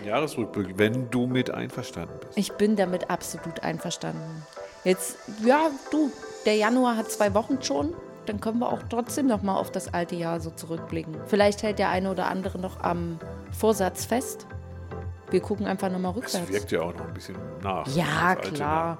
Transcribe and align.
Ein 0.00 0.06
Jahresrückblick, 0.06 0.78
wenn 0.78 1.10
du 1.10 1.26
mit 1.26 1.50
einverstanden 1.50 2.18
bist. 2.20 2.38
Ich 2.38 2.52
bin 2.52 2.76
damit 2.76 3.10
absolut 3.10 3.62
einverstanden. 3.62 4.42
Jetzt, 4.84 5.18
ja, 5.44 5.70
du, 5.90 6.10
der 6.46 6.56
Januar 6.56 6.96
hat 6.96 7.10
zwei 7.10 7.34
Wochen 7.34 7.60
schon. 7.62 7.92
Dann 8.26 8.40
können 8.40 8.60
wir 8.60 8.72
auch 8.72 8.82
trotzdem 8.88 9.26
noch 9.26 9.42
mal 9.42 9.56
auf 9.56 9.70
das 9.70 9.92
alte 9.92 10.14
Jahr 10.14 10.40
so 10.40 10.50
zurückblicken. 10.50 11.16
Vielleicht 11.26 11.62
hält 11.62 11.78
der 11.78 11.90
eine 11.90 12.10
oder 12.10 12.26
andere 12.28 12.58
noch 12.58 12.80
am 12.80 13.18
Vorsatz 13.50 14.04
fest. 14.04 14.46
Wir 15.30 15.40
gucken 15.40 15.66
einfach 15.66 15.90
noch 15.90 15.98
mal 15.98 16.10
rückwärts. 16.10 16.46
Das 16.46 16.52
wirkt 16.52 16.72
ja 16.72 16.80
auch 16.80 16.94
noch 16.94 17.06
ein 17.06 17.14
bisschen 17.14 17.36
nach. 17.62 17.86
Ja, 17.94 18.36
klar. 18.36 18.98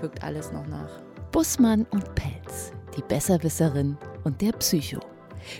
Wirkt 0.00 0.22
alles 0.22 0.52
noch 0.52 0.66
nach. 0.66 0.90
Bussmann 1.32 1.86
und 1.90 2.14
Pelz, 2.14 2.72
die 2.96 3.02
Besserwisserin 3.02 3.96
und 4.24 4.40
der 4.40 4.52
Psycho. 4.52 5.00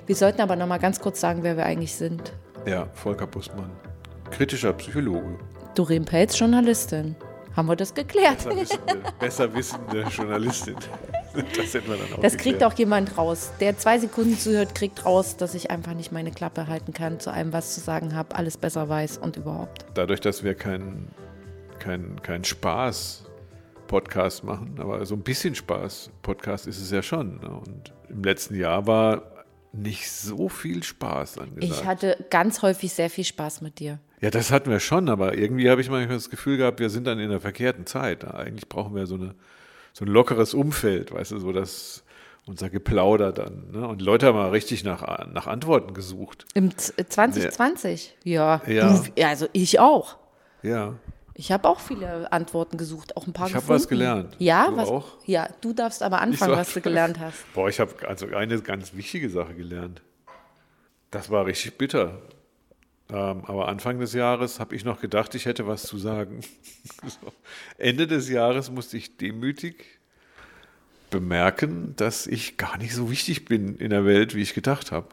Wir 0.07 0.15
sollten 0.15 0.41
aber 0.41 0.57
noch 0.57 0.67
mal 0.67 0.79
ganz 0.79 1.01
kurz 1.01 1.21
sagen, 1.21 1.43
wer 1.43 1.57
wir 1.57 1.67
eigentlich 1.67 1.95
sind. 1.95 2.33
Ja, 2.67 2.87
Volker 2.95 3.27
Bussmann. 3.27 3.71
Kritischer 4.31 4.73
Psychologe. 4.75 5.39
Doreen 5.75 6.05
Pelz, 6.05 6.39
Journalistin. 6.39 7.17
Haben 7.55 7.69
wir 7.69 7.77
das 7.77 7.95
geklärt? 7.95 8.47
Besser 9.19 9.53
wissende, 9.55 10.03
Journalistin. 10.11 10.77
Das 11.55 11.75
hätten 11.75 11.89
wir 11.89 11.99
dann 11.99 12.15
auch 12.15 12.21
Das 12.23 12.39
kriegt 12.39 12.65
auch 12.65 12.73
jemand 12.73 13.19
raus. 13.19 13.51
Der 13.61 13.77
zwei 13.77 13.99
Sekunden 13.99 14.39
zuhört, 14.39 14.75
kriegt 14.75 15.05
raus, 15.05 15.37
dass 15.37 15.55
ich 15.55 15.71
einfach 15.71 15.93
nicht 15.93 16.11
meine 16.11 16.31
Klappe 16.31 16.67
halten 16.67 16.95
kann, 16.95 17.21
zu 17.21 17.31
allem 17.31 17.53
was 17.53 17.75
zu 17.75 17.81
sagen 17.81 18.15
habe, 18.15 18.35
alles 18.35 18.57
besser 18.57 18.89
weiß 18.89 19.19
und 19.19 19.37
überhaupt. 19.37 19.85
Dadurch, 19.93 20.23
dass 20.23 20.45
wir 20.45 20.55
keinen 20.55 21.11
kein, 21.79 22.23
kein 22.23 22.43
Spaß-Podcast 22.43 24.45
machen, 24.45 24.77
aber 24.79 25.05
so 25.05 25.15
ein 25.15 25.23
bisschen 25.23 25.55
Spaß-Podcast 25.55 26.67
ist 26.67 26.81
es 26.81 26.91
ja 26.91 27.03
schon. 27.03 27.39
Ne? 27.41 27.51
Und 27.51 27.93
im 28.09 28.25
letzten 28.25 28.55
Jahr 28.55 28.87
war 28.87 29.23
nicht 29.73 30.11
so 30.11 30.49
viel 30.49 30.83
Spaß 30.83 31.39
angesagt. 31.39 31.81
Ich 31.81 31.85
hatte 31.85 32.25
ganz 32.31 32.63
häufig 32.63 32.93
sehr 32.93 33.11
viel 33.11 33.25
Spaß 33.25 33.61
mit 33.61 33.79
dir. 33.79 33.99
Ja, 34.21 34.31
das 34.31 34.51
hatten 34.51 34.71
wir 34.71 34.81
schon, 34.81 35.09
aber 35.09 35.37
irgendwie 35.37 35.69
habe 35.71 35.81
ich 35.81 35.91
manchmal 35.91 36.17
das 36.17 36.31
Gefühl 36.31 36.57
gehabt, 36.57 36.81
wir 36.81 36.89
sind 36.91 37.07
dann 37.07 37.19
in 37.19 37.29
der 37.31 37.41
verkehrten 37.41 37.85
Zeit. 37.87 38.25
Eigentlich 38.25 38.69
brauchen 38.69 38.95
wir 38.95 39.07
so, 39.07 39.15
eine, 39.17 39.35
so 39.93 40.05
ein 40.05 40.09
lockeres 40.09 40.55
Umfeld, 40.55 41.13
weißt 41.13 41.33
du, 41.33 41.39
so 41.39 41.53
dass 41.53 42.03
unser 42.47 42.71
Geplauder 42.71 43.33
dann. 43.33 43.71
Ne? 43.73 43.87
Und 43.87 44.01
Leute 44.01 44.27
haben 44.27 44.37
mal 44.37 44.51
richtig 44.51 44.85
nach, 44.85 45.27
nach 45.33 45.47
Antworten 45.47 45.93
gesucht. 45.95 46.47
Im 46.55 46.77
Z- 46.79 46.99
äh, 46.99 47.07
2020? 47.09 48.17
Ja. 48.25 48.63
Ja. 48.67 49.05
Ja, 49.17 49.29
also 49.29 49.49
ich 49.53 49.81
auch. 49.81 50.17
Ja. 50.63 50.95
Ich 51.35 51.53
habe 51.53 51.69
auch 51.69 51.81
viele 51.81 52.33
Antworten 52.33 52.79
gesucht, 52.79 53.15
auch 53.17 53.27
ein 53.27 53.35
paar 53.35 53.49
Ich 53.49 53.55
hab 53.55 53.63
gefunden. 53.63 53.81
was 53.83 53.89
gelernt. 53.89 54.37
Ja, 54.39 54.69
Du 54.71 54.77
was? 54.79 54.89
auch? 54.89 55.09
Ja, 55.27 55.49
du 55.61 55.75
darfst 55.75 56.03
aber 56.03 56.21
anfangen, 56.23 56.53
so 56.53 56.57
was 56.59 56.73
du 56.73 56.81
gelernt 56.83 57.21
hast. 57.21 57.53
Boah, 57.53 57.69
ich 57.69 57.79
habe 57.81 57.93
also 58.09 58.27
eine 58.29 58.59
ganz 58.63 58.95
wichtige 58.95 59.29
Sache 59.29 59.53
gelernt. 59.55 60.01
Das 61.11 61.29
war 61.31 61.45
richtig 61.45 61.77
bitter. 61.77 62.23
Ähm, 63.09 63.45
aber 63.45 63.69
Anfang 63.69 63.99
des 64.01 64.13
Jahres 64.13 64.59
habe 64.59 64.75
ich 64.75 64.85
noch 64.85 65.01
gedacht, 65.01 65.35
ich 65.35 65.47
hätte 65.47 65.67
was 65.67 65.85
zu 65.85 65.99
sagen. 65.99 66.41
so. 67.07 67.33
Ende 67.79 68.07
des 68.07 68.29
Jahres 68.29 68.71
musste 68.71 68.97
ich 68.97 69.17
demütig 69.17 69.85
bemerken, 71.11 71.95
dass 71.97 72.27
ich 72.27 72.57
gar 72.57 72.79
nicht 72.79 72.95
so 72.95 73.11
wichtig 73.11 73.45
bin 73.45 73.77
in 73.77 73.91
der 73.91 74.05
Welt, 74.05 74.35
wie 74.35 74.43
ich 74.43 74.55
gedacht 74.55 74.91
habe. 74.91 75.09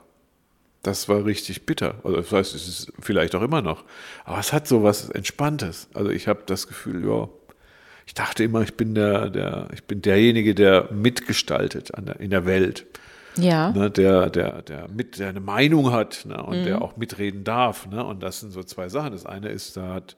Das 0.81 1.07
war 1.07 1.23
richtig 1.23 1.65
bitter. 1.65 1.95
Also 2.03 2.17
das 2.17 2.31
heißt, 2.31 2.55
es 2.55 2.67
ist 2.67 2.93
vielleicht 2.99 3.35
auch 3.35 3.41
immer 3.41 3.61
noch. 3.61 3.85
Aber 4.25 4.39
es 4.39 4.51
hat 4.51 4.67
so 4.67 4.83
was 4.83 5.09
Entspanntes. 5.09 5.87
Also 5.93 6.09
ich 6.09 6.27
habe 6.27 6.43
das 6.45 6.67
Gefühl, 6.67 7.07
ja, 7.07 7.29
ich 8.05 8.13
dachte 8.13 8.43
immer, 8.43 8.61
ich 8.63 8.73
bin 8.73 8.95
der, 8.95 9.29
der, 9.29 9.69
ich 9.73 9.83
bin 9.83 10.01
derjenige, 10.01 10.55
der 10.55 10.91
mitgestaltet 10.91 11.91
der, 11.97 12.19
in 12.19 12.31
der 12.31 12.45
Welt. 12.45 12.85
Ja. 13.37 13.71
Ne, 13.71 13.89
der, 13.89 14.29
der, 14.29 14.61
der 14.61 14.87
mit, 14.89 15.19
der 15.19 15.29
eine 15.29 15.39
Meinung 15.39 15.91
hat 15.91 16.25
ne, 16.25 16.41
und 16.43 16.63
der 16.65 16.81
auch 16.81 16.97
mitreden 16.97 17.43
darf. 17.43 17.87
Ne, 17.87 18.03
und 18.03 18.21
das 18.21 18.39
sind 18.39 18.51
so 18.51 18.63
zwei 18.63 18.89
Sachen. 18.89 19.11
Das 19.11 19.25
eine 19.25 19.49
ist, 19.49 19.77
da 19.77 19.93
hat, 19.93 20.17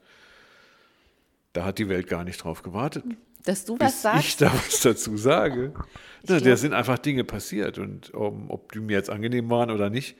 da 1.52 1.64
hat 1.64 1.78
die 1.78 1.88
Welt 1.88 2.08
gar 2.08 2.24
nicht 2.24 2.42
drauf 2.42 2.62
gewartet, 2.62 3.04
Dass 3.44 3.64
du 3.64 3.78
was 3.78 4.02
sagst. 4.02 4.26
ich 4.26 4.36
da 4.36 4.52
was 4.52 4.80
dazu 4.80 5.16
sage. 5.16 5.72
Ne, 6.28 6.40
da 6.40 6.56
sind 6.56 6.74
einfach 6.74 6.98
Dinge 6.98 7.22
passiert 7.22 7.78
und 7.78 8.12
um, 8.12 8.50
ob 8.50 8.72
die 8.72 8.80
mir 8.80 8.94
jetzt 8.94 9.10
angenehm 9.10 9.48
waren 9.48 9.70
oder 9.70 9.90
nicht, 9.90 10.16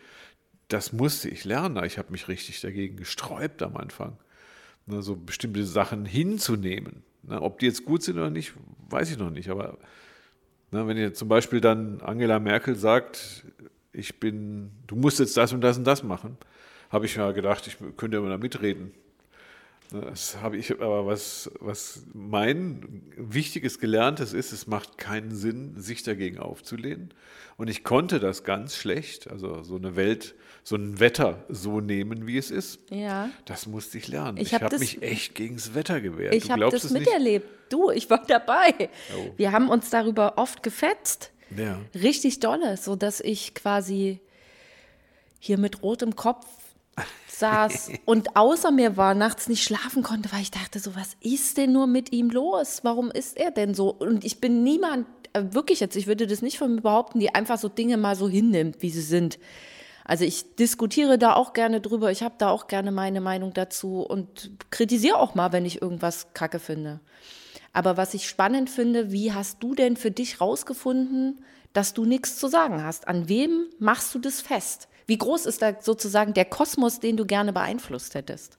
das 0.69 0.93
musste 0.93 1.29
ich 1.29 1.45
lernen. 1.45 1.85
Ich 1.85 1.99
habe 1.99 2.13
mich 2.13 2.29
richtig 2.29 2.61
dagegen 2.61 2.97
gesträubt 2.97 3.61
am 3.61 3.77
Anfang, 3.77 4.17
ne, 4.87 5.03
so 5.03 5.17
bestimmte 5.17 5.65
Sachen 5.65 6.05
hinzunehmen. 6.05 7.03
Ne, 7.25 7.43
ob 7.43 7.59
die 7.59 7.67
jetzt 7.67 7.85
gut 7.85 8.05
sind 8.05 8.19
oder 8.19 8.31
nicht, 8.31 8.53
weiß 8.89 9.11
ich 9.11 9.19
noch 9.19 9.31
nicht. 9.31 9.51
Aber 9.51 9.79
ne, 10.77 10.87
wenn 10.87 10.97
jetzt 10.97 11.19
zum 11.19 11.29
Beispiel 11.29 11.61
dann 11.61 12.01
Angela 12.01 12.39
Merkel 12.39 12.77
sagt, 12.77 13.45
ich 13.93 14.21
bin, 14.21 14.71
du 14.87 14.97
musst 14.97 15.19
jetzt 15.19 15.37
das 15.37 15.53
und 15.53 15.61
das 15.63 15.79
und 15.79 15.85
das 15.85 16.03
machen, 16.03 16.37
habe 16.91 17.07
ich 17.07 17.17
ja 17.17 17.33
gedacht, 17.33 17.67
ich 17.67 17.79
könnte 17.97 18.19
immer 18.19 18.29
da 18.29 18.39
mitreden. 18.39 18.93
Das 19.93 20.39
habe 20.43 20.57
ich 20.57 20.73
aber 20.73 21.07
was, 21.07 21.51
was 21.61 22.03
mein 22.13 23.03
wichtiges 23.17 23.79
Gelerntes 23.79 24.33
ist, 24.33 24.53
es 24.53 24.67
macht 24.67 24.99
keinen 24.99 25.35
Sinn, 25.35 25.75
sich 25.81 26.03
dagegen 26.03 26.39
aufzulehnen. 26.39 27.15
Und 27.57 27.69
ich 27.69 27.85
konnte 27.85 28.19
das 28.19 28.43
ganz 28.43 28.77
schlecht, 28.77 29.31
also 29.31 29.63
so 29.63 29.77
eine 29.77 29.95
Welt, 29.97 30.35
so 30.65 30.75
ein 30.77 30.99
Wetter 30.99 31.45
so 31.49 31.81
nehmen, 31.81 32.27
wie 32.27 32.37
es 32.37 32.51
ist. 32.51 32.81
Ja. 32.91 33.31
Das 33.45 33.67
musste 33.67 33.99
ich 33.99 34.09
lernen. 34.09 34.37
Ich 34.39 34.49
Ich, 34.49 34.55
hab 34.55 34.63
habe 34.63 34.73
das- 34.73 34.81
mich 34.81 35.03
echt 35.03 35.35
gegen 35.37 35.55
das 35.57 35.75
Wetter 35.75 36.01
gewehrt. 36.01 36.35
Ich 36.35 36.51
habe 36.51 36.69
das 36.69 36.85
es 36.85 36.91
nicht? 36.91 37.07
miterlebt. 37.07 37.47
Du, 37.73 37.91
ich 37.91 38.11
war 38.11 38.25
dabei. 38.27 38.91
Oh. 39.17 39.31
Wir 39.37 39.53
haben 39.53 39.69
uns 39.69 39.89
darüber 39.91 40.35
oft 40.37 40.63
gefetzt. 40.63 41.31
Ja. 41.57 41.79
Richtig 41.95 42.41
dolle, 42.41 42.77
so 42.77 42.97
dass 42.97 43.21
ich 43.21 43.55
quasi 43.55 44.21
hier 45.39 45.59
mit 45.59 45.83
rotem 45.83 46.17
Kopf 46.17 46.47
saß 47.29 47.91
und 48.05 48.37
außer 48.37 48.71
mir 48.71 48.97
war, 48.97 49.15
nachts 49.15 49.49
nicht 49.49 49.63
schlafen 49.63 50.03
konnte, 50.03 50.33
weil 50.33 50.43
ich 50.43 50.51
dachte 50.51 50.79
so, 50.79 50.95
was 50.95 51.17
ist 51.21 51.57
denn 51.59 51.73
nur 51.73 51.87
mit 51.87 52.13
ihm 52.13 52.31
los? 52.31 52.81
Warum 52.83 53.11
ist 53.11 53.37
er 53.37 53.51
denn 53.51 53.75
so? 53.75 53.91
Und 53.91 54.25
ich 54.25 54.41
bin 54.41 54.63
niemand, 54.63 55.07
äh, 55.33 55.43
wirklich 55.51 55.81
jetzt, 55.81 55.97
ich 55.97 56.07
würde 56.07 56.27
das 56.27 56.43
nicht 56.43 56.59
von 56.59 56.75
mir 56.75 56.81
behaupten, 56.81 57.21
die 57.21 57.35
einfach 57.35 57.59
so 57.59 57.69
Dinge 57.69 57.97
mal 57.97 58.17
so 58.17 58.29
hinnimmt, 58.29 58.81
wie 58.81 58.91
sie 58.91 59.03
sind. 59.03 59.39
Also 60.05 60.25
ich 60.25 60.55
diskutiere 60.55 61.19
da 61.19 61.35
auch 61.35 61.53
gerne 61.53 61.81
drüber, 61.81 62.11
ich 62.11 62.23
habe 62.23 62.37
da 62.39 62.51
auch 62.51 62.69
gerne 62.69 62.93
meine 62.93 63.21
Meinung 63.21 63.53
dazu 63.53 64.03
und 64.03 64.53
kritisiere 64.71 65.19
auch 65.19 65.35
mal, 65.35 65.53
wenn 65.53 65.67
ich 65.67 65.83
irgendwas 65.83 66.33
kacke 66.33 66.61
finde. 66.61 67.01
Aber 67.73 67.97
was 67.97 68.15
ich 68.15 68.29
spannend 68.29 68.71
finde, 68.71 69.11
wie 69.13 69.33
hast 69.33 69.63
du 69.63 69.75
denn 69.75 69.97
für 69.97 70.11
dich 70.11 70.41
rausgefunden, 70.41 71.45
dass 71.73 71.93
du 71.93 72.07
nichts 72.07 72.39
zu 72.39 72.49
sagen 72.49 72.83
hast? 72.83 73.09
An 73.09 73.29
wem 73.29 73.67
machst 73.79 74.15
du 74.15 74.19
das 74.19 74.41
fest? 74.41 74.89
Wie 75.07 75.19
groß 75.19 75.47
ist 75.47 75.63
da 75.63 75.81
sozusagen 75.81 76.35
der 76.35 76.45
Kosmos, 76.45 77.01
den 77.01 77.17
du 77.17 77.25
gerne 77.25 77.53
beeinflusst 77.53 78.15
hättest? 78.15 78.59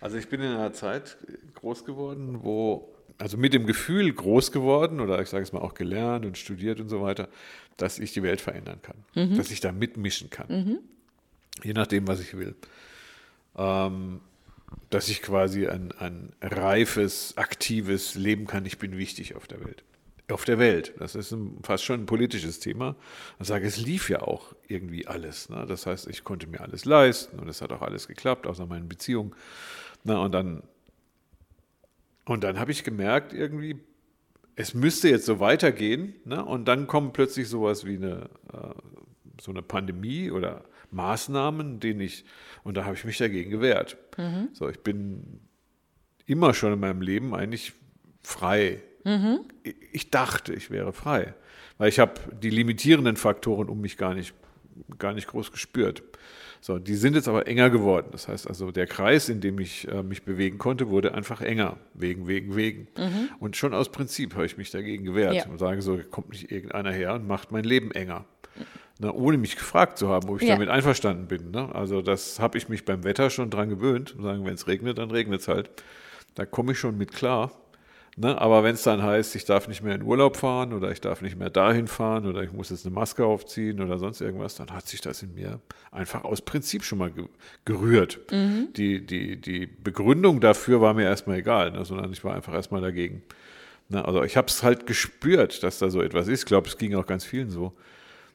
Also 0.00 0.16
ich 0.16 0.28
bin 0.28 0.40
in 0.40 0.52
einer 0.52 0.72
Zeit 0.72 1.16
groß 1.54 1.84
geworden, 1.84 2.40
wo, 2.42 2.88
also 3.18 3.36
mit 3.36 3.52
dem 3.52 3.66
Gefühl 3.66 4.12
groß 4.12 4.52
geworden, 4.52 5.00
oder 5.00 5.20
ich 5.20 5.28
sage 5.28 5.42
es 5.42 5.52
mal 5.52 5.60
auch 5.60 5.74
gelernt 5.74 6.24
und 6.24 6.38
studiert 6.38 6.80
und 6.80 6.88
so 6.88 7.02
weiter, 7.02 7.28
dass 7.76 7.98
ich 7.98 8.12
die 8.12 8.22
Welt 8.22 8.40
verändern 8.40 8.80
kann, 8.82 9.36
dass 9.36 9.50
ich 9.50 9.60
da 9.60 9.72
mitmischen 9.72 10.30
kann, 10.30 10.78
je 11.62 11.72
nachdem, 11.72 12.06
was 12.06 12.20
ich 12.20 12.36
will. 12.36 12.54
Ähm, 13.56 14.20
dass 14.90 15.08
ich 15.08 15.22
quasi 15.22 15.66
ein, 15.66 15.92
ein 15.92 16.32
reifes, 16.40 17.36
aktives 17.36 18.14
Leben 18.14 18.46
kann. 18.46 18.64
Ich 18.64 18.78
bin 18.78 18.96
wichtig 18.96 19.34
auf 19.34 19.46
der 19.46 19.64
Welt. 19.64 19.82
Auf 20.32 20.44
der 20.44 20.58
Welt. 20.58 20.94
Das 20.98 21.14
ist 21.14 21.32
ein, 21.32 21.58
fast 21.62 21.84
schon 21.84 22.00
ein 22.00 22.06
politisches 22.06 22.58
Thema. 22.58 22.96
Ich 23.38 23.48
sage, 23.48 23.66
es 23.66 23.76
lief 23.76 24.08
ja 24.08 24.22
auch 24.22 24.54
irgendwie 24.66 25.06
alles. 25.06 25.48
Ne? 25.48 25.66
Das 25.68 25.86
heißt, 25.86 26.08
ich 26.08 26.24
konnte 26.24 26.46
mir 26.46 26.60
alles 26.60 26.84
leisten 26.84 27.38
und 27.38 27.48
es 27.48 27.60
hat 27.60 27.70
auch 27.72 27.82
alles 27.82 28.08
geklappt, 28.08 28.46
außer 28.46 28.66
meinen 28.66 28.88
Beziehungen. 28.88 29.34
Na, 30.04 30.18
und 30.18 30.32
dann, 30.32 30.62
und 32.24 32.44
dann 32.44 32.58
habe 32.58 32.72
ich 32.72 32.82
gemerkt, 32.82 33.32
irgendwie, 33.32 33.78
es 34.56 34.74
müsste 34.74 35.08
jetzt 35.08 35.26
so 35.26 35.38
weitergehen. 35.40 36.14
Ne? 36.24 36.44
Und 36.44 36.66
dann 36.66 36.86
kommen 36.86 37.12
plötzlich 37.12 37.48
sowas 37.48 37.84
wie 37.84 37.96
eine, 37.96 38.30
äh, 38.52 38.74
so 39.40 39.50
eine 39.50 39.62
Pandemie 39.62 40.30
oder 40.30 40.64
Maßnahmen, 40.92 41.80
denen 41.80 42.00
ich, 42.00 42.24
und 42.64 42.76
da 42.76 42.84
habe 42.84 42.94
ich 42.94 43.04
mich 43.04 43.18
dagegen 43.18 43.50
gewehrt. 43.50 43.96
So, 44.52 44.68
ich 44.68 44.80
bin 44.80 45.40
immer 46.26 46.54
schon 46.54 46.72
in 46.72 46.80
meinem 46.80 47.02
Leben 47.02 47.34
eigentlich 47.34 47.72
frei. 48.22 48.82
Ich- 49.62 49.74
Ich 49.92 50.10
dachte, 50.10 50.52
ich 50.54 50.70
wäre 50.70 50.92
frei, 50.92 51.34
weil 51.78 51.88
ich 51.88 51.98
habe 51.98 52.14
die 52.42 52.50
limitierenden 52.50 53.16
Faktoren 53.16 53.68
um 53.68 53.80
mich 53.80 53.96
gar 53.96 54.14
nicht, 54.14 54.34
gar 54.98 55.12
nicht 55.12 55.26
groß 55.28 55.52
gespürt. 55.52 56.02
So, 56.60 56.78
die 56.78 56.94
sind 56.94 57.16
jetzt 57.16 57.26
aber 57.26 57.48
enger 57.48 57.70
geworden. 57.70 58.06
Das 58.12 58.28
heißt 58.28 58.46
also, 58.48 58.70
der 58.70 58.86
Kreis, 58.86 59.28
in 59.28 59.40
dem 59.40 59.58
ich 59.58 59.88
äh, 59.88 60.02
mich 60.04 60.22
bewegen 60.22 60.58
konnte, 60.58 60.88
wurde 60.90 61.12
einfach 61.12 61.40
enger. 61.40 61.76
Wegen, 61.94 62.28
wegen, 62.28 62.54
wegen. 62.54 62.86
Und 63.40 63.56
schon 63.56 63.74
aus 63.74 63.90
Prinzip 63.90 64.34
habe 64.34 64.46
ich 64.46 64.56
mich 64.56 64.70
dagegen 64.70 65.04
gewehrt 65.04 65.34
Ja. 65.34 65.46
und 65.46 65.58
sage 65.58 65.82
so, 65.82 65.98
kommt 66.10 66.28
nicht 66.30 66.52
irgendeiner 66.52 66.92
her 66.92 67.14
und 67.14 67.26
macht 67.26 67.50
mein 67.50 67.64
Leben 67.64 67.90
enger. 67.90 68.24
Na, 69.00 69.12
ohne 69.12 69.38
mich 69.38 69.56
gefragt 69.56 69.98
zu 69.98 70.08
haben, 70.08 70.28
ob 70.28 70.40
ich 70.40 70.46
Ja. 70.48 70.54
damit 70.54 70.68
einverstanden 70.68 71.26
bin. 71.26 71.50
Ne? 71.50 71.74
Also 71.74 72.00
das 72.00 72.38
habe 72.38 72.56
ich 72.58 72.68
mich 72.68 72.84
beim 72.84 73.02
Wetter 73.02 73.28
schon 73.30 73.50
dran 73.50 73.68
gewöhnt. 73.68 74.14
Sagen, 74.20 74.44
wenn 74.44 74.54
es 74.54 74.68
regnet, 74.68 74.98
dann 74.98 75.10
regnet 75.10 75.40
es 75.40 75.48
halt. 75.48 75.68
Da 76.36 76.46
komme 76.46 76.72
ich 76.72 76.78
schon 76.78 76.96
mit 76.96 77.10
klar. 77.12 77.50
Ne? 78.16 78.38
Aber 78.38 78.62
wenn 78.62 78.74
es 78.74 78.82
dann 78.82 79.02
heißt, 79.02 79.34
ich 79.36 79.46
darf 79.46 79.68
nicht 79.68 79.82
mehr 79.82 79.94
in 79.94 80.02
Urlaub 80.02 80.36
fahren 80.36 80.74
oder 80.74 80.90
ich 80.90 81.00
darf 81.00 81.22
nicht 81.22 81.38
mehr 81.38 81.48
dahin 81.48 81.86
fahren 81.86 82.26
oder 82.26 82.42
ich 82.42 82.52
muss 82.52 82.68
jetzt 82.68 82.84
eine 82.84 82.94
Maske 82.94 83.24
aufziehen 83.24 83.80
oder 83.80 83.98
sonst 83.98 84.20
irgendwas, 84.20 84.54
dann 84.54 84.70
hat 84.70 84.86
sich 84.86 85.00
das 85.00 85.22
in 85.22 85.34
mir 85.34 85.60
einfach 85.90 86.24
aus 86.24 86.42
Prinzip 86.42 86.84
schon 86.84 86.98
mal 86.98 87.10
ge 87.10 87.24
gerührt. 87.64 88.20
Mhm. 88.30 88.68
Die, 88.76 89.06
die, 89.06 89.40
die 89.40 89.66
Begründung 89.66 90.40
dafür 90.40 90.82
war 90.82 90.92
mir 90.92 91.04
erstmal 91.04 91.38
egal, 91.38 91.70
ne? 91.70 91.84
sondern 91.86 92.12
ich 92.12 92.22
war 92.22 92.34
einfach 92.34 92.52
erstmal 92.52 92.82
dagegen. 92.82 93.22
Ne? 93.88 94.04
Also 94.04 94.22
ich 94.24 94.36
habe 94.36 94.48
es 94.48 94.62
halt 94.62 94.86
gespürt, 94.86 95.62
dass 95.62 95.78
da 95.78 95.88
so 95.88 96.02
etwas 96.02 96.28
ist. 96.28 96.40
Ich 96.40 96.46
glaube, 96.46 96.68
es 96.68 96.76
ging 96.76 96.94
auch 96.94 97.06
ganz 97.06 97.24
vielen 97.24 97.48
so. 97.48 97.72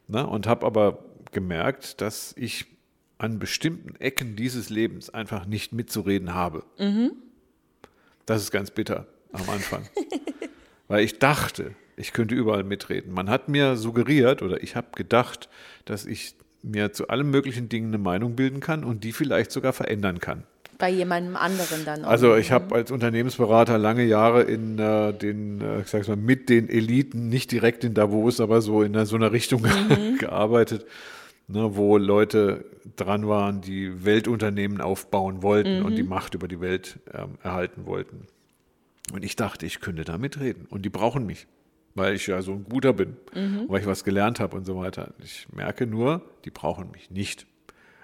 Ne? 0.08 0.26
Und 0.26 0.48
habe 0.48 0.66
aber 0.66 1.04
gemerkt, 1.30 2.00
dass 2.00 2.34
ich 2.36 2.66
an 3.18 3.38
bestimmten 3.38 3.94
Ecken 4.00 4.34
dieses 4.34 4.70
Lebens 4.70 5.10
einfach 5.10 5.46
nicht 5.46 5.72
mitzureden 5.72 6.34
habe. 6.34 6.64
Mhm. 6.78 7.12
Das 8.26 8.42
ist 8.42 8.50
ganz 8.50 8.72
bitter 8.72 9.06
am 9.32 9.48
Anfang. 9.48 9.82
Weil 10.88 11.04
ich 11.04 11.18
dachte, 11.18 11.72
ich 11.96 12.12
könnte 12.12 12.34
überall 12.34 12.64
mitreden. 12.64 13.12
Man 13.12 13.28
hat 13.28 13.48
mir 13.48 13.76
suggeriert 13.76 14.42
oder 14.42 14.62
ich 14.62 14.76
habe 14.76 14.88
gedacht, 14.94 15.48
dass 15.84 16.06
ich 16.06 16.34
mir 16.62 16.92
zu 16.92 17.08
allen 17.08 17.30
möglichen 17.30 17.68
Dingen 17.68 17.88
eine 17.88 17.98
Meinung 17.98 18.36
bilden 18.36 18.60
kann 18.60 18.84
und 18.84 19.04
die 19.04 19.12
vielleicht 19.12 19.50
sogar 19.50 19.72
verändern 19.72 20.20
kann. 20.20 20.44
Bei 20.78 20.90
jemandem 20.90 21.34
anderen 21.34 21.84
dann 21.84 22.04
auch. 22.04 22.08
Also 22.08 22.36
ich 22.36 22.52
habe 22.52 22.74
als 22.74 22.92
Unternehmensberater 22.92 23.78
lange 23.78 24.04
Jahre 24.04 24.42
in 24.42 24.78
äh, 24.78 25.12
den, 25.12 25.60
äh, 25.60 25.80
ich 25.80 25.88
sag's 25.88 26.06
mal, 26.06 26.16
mit 26.16 26.48
den 26.48 26.68
Eliten, 26.68 27.28
nicht 27.28 27.50
direkt 27.50 27.82
in 27.82 27.94
Davos, 27.94 28.40
aber 28.40 28.60
so 28.60 28.82
in 28.82 29.04
so 29.04 29.16
einer 29.16 29.32
Richtung 29.32 29.62
mhm. 29.88 30.18
gearbeitet, 30.18 30.86
ne, 31.48 31.76
wo 31.76 31.98
Leute 31.98 32.64
dran 32.94 33.26
waren, 33.26 33.60
die 33.60 34.04
Weltunternehmen 34.04 34.80
aufbauen 34.80 35.42
wollten 35.42 35.80
mhm. 35.80 35.84
und 35.84 35.96
die 35.96 36.04
Macht 36.04 36.34
über 36.34 36.46
die 36.46 36.60
Welt 36.60 37.00
ähm, 37.12 37.38
erhalten 37.42 37.86
wollten. 37.86 38.28
Und 39.12 39.24
ich 39.24 39.36
dachte, 39.36 39.66
ich 39.66 39.80
könnte 39.80 40.04
da 40.04 40.18
mitreden. 40.18 40.66
Und 40.66 40.82
die 40.82 40.90
brauchen 40.90 41.26
mich, 41.26 41.46
weil 41.94 42.14
ich 42.14 42.26
ja 42.26 42.42
so 42.42 42.52
ein 42.52 42.64
guter 42.64 42.92
bin, 42.92 43.16
mhm. 43.34 43.64
weil 43.68 43.80
ich 43.80 43.86
was 43.86 44.04
gelernt 44.04 44.40
habe 44.40 44.56
und 44.56 44.64
so 44.64 44.76
weiter. 44.76 45.14
Ich 45.22 45.48
merke 45.52 45.86
nur, 45.86 46.22
die 46.44 46.50
brauchen 46.50 46.90
mich 46.90 47.10
nicht. 47.10 47.46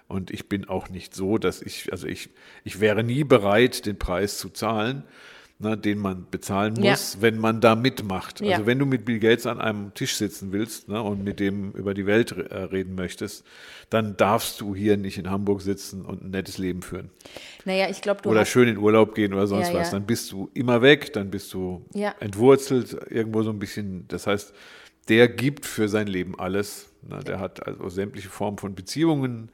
Und 0.06 0.30
ich 0.30 0.48
bin 0.48 0.68
auch 0.68 0.88
nicht 0.88 1.14
so, 1.14 1.38
dass 1.38 1.62
ich, 1.62 1.90
also 1.90 2.06
ich, 2.06 2.30
ich 2.62 2.80
wäre 2.80 3.02
nie 3.02 3.24
bereit, 3.24 3.86
den 3.86 3.98
Preis 3.98 4.38
zu 4.38 4.50
zahlen, 4.50 5.04
ne, 5.58 5.76
den 5.76 5.98
man 5.98 6.26
bezahlen 6.30 6.74
muss, 6.74 7.14
ja. 7.14 7.22
wenn 7.22 7.38
man 7.38 7.60
da 7.60 7.74
mitmacht. 7.76 8.40
Also 8.40 8.50
ja. 8.50 8.66
wenn 8.66 8.78
du 8.78 8.86
mit 8.86 9.04
Bill 9.04 9.18
Gates 9.18 9.46
an 9.46 9.60
einem 9.60 9.94
Tisch 9.94 10.16
sitzen 10.16 10.52
willst 10.52 10.88
ne, 10.88 11.02
und 11.02 11.22
mit 11.24 11.40
dem 11.40 11.72
über 11.72 11.94
die 11.94 12.06
Welt 12.06 12.32
äh, 12.32 12.56
reden 12.56 12.94
möchtest, 12.94 13.44
dann 13.90 14.16
darfst 14.16 14.60
du 14.60 14.74
hier 14.74 14.96
nicht 14.96 15.18
in 15.18 15.30
Hamburg 15.30 15.62
sitzen 15.62 16.04
und 16.04 16.24
ein 16.24 16.30
nettes 16.30 16.58
Leben 16.58 16.82
führen. 16.82 17.10
Naja, 17.64 17.88
ich 17.88 18.02
glaube, 18.02 18.22
du 18.22 18.30
Oder 18.30 18.44
schön 18.44 18.68
in 18.68 18.78
Urlaub 18.78 19.14
gehen 19.14 19.32
oder 19.32 19.46
sonst 19.46 19.68
ja, 19.68 19.74
was. 19.74 19.90
Dann 19.90 20.04
bist 20.04 20.32
du 20.32 20.50
immer 20.54 20.82
weg, 20.82 21.12
dann 21.12 21.30
bist 21.30 21.52
du 21.54 21.84
entwurzelt 22.20 22.96
irgendwo 23.10 23.42
so 23.42 23.50
ein 23.50 23.58
bisschen. 23.58 24.06
Das 24.08 24.26
heißt, 24.26 24.52
der 25.08 25.28
gibt 25.28 25.66
für 25.66 25.88
sein 25.88 26.06
Leben 26.06 26.38
alles. 26.38 26.90
Ne, 27.02 27.20
der 27.20 27.38
hat 27.38 27.66
also 27.66 27.88
sämtliche 27.88 28.28
Formen 28.28 28.58
von 28.58 28.74
Beziehungen 28.74 29.50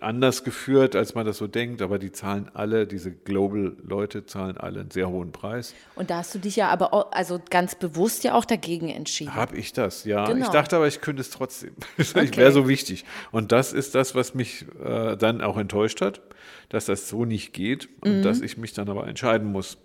anders 0.00 0.44
geführt, 0.44 0.96
als 0.96 1.14
man 1.14 1.26
das 1.26 1.38
so 1.38 1.46
denkt, 1.46 1.82
aber 1.82 1.98
die 1.98 2.12
zahlen 2.12 2.50
alle, 2.54 2.86
diese 2.86 3.10
Global-Leute 3.10 4.26
zahlen 4.26 4.56
alle 4.56 4.80
einen 4.80 4.90
sehr 4.90 5.08
hohen 5.08 5.32
Preis. 5.32 5.74
Und 5.94 6.10
da 6.10 6.18
hast 6.18 6.34
du 6.34 6.38
dich 6.38 6.56
ja 6.56 6.68
aber 6.68 6.92
auch, 6.92 7.12
also 7.12 7.40
ganz 7.50 7.74
bewusst 7.74 8.24
ja 8.24 8.34
auch 8.34 8.44
dagegen 8.44 8.88
entschieden. 8.88 9.34
Habe 9.34 9.56
ich 9.56 9.72
das, 9.72 10.04
ja. 10.04 10.24
Genau. 10.26 10.44
Ich 10.44 10.50
dachte 10.50 10.76
aber, 10.76 10.86
ich 10.86 11.00
könnte 11.00 11.20
es 11.20 11.30
trotzdem. 11.30 11.74
Okay. 12.12 12.24
Ich 12.24 12.36
wäre 12.36 12.52
so 12.52 12.68
wichtig. 12.68 13.04
Und 13.30 13.52
das 13.52 13.72
ist 13.72 13.94
das, 13.94 14.14
was 14.14 14.34
mich 14.34 14.66
äh, 14.84 15.16
dann 15.16 15.40
auch 15.40 15.56
enttäuscht 15.56 16.00
hat, 16.00 16.20
dass 16.68 16.86
das 16.86 17.08
so 17.08 17.24
nicht 17.24 17.52
geht 17.52 17.88
und 18.00 18.18
mhm. 18.18 18.22
dass 18.22 18.40
ich 18.40 18.58
mich 18.58 18.72
dann 18.74 18.88
aber 18.88 19.06
entscheiden 19.06 19.50
muss. 19.50 19.78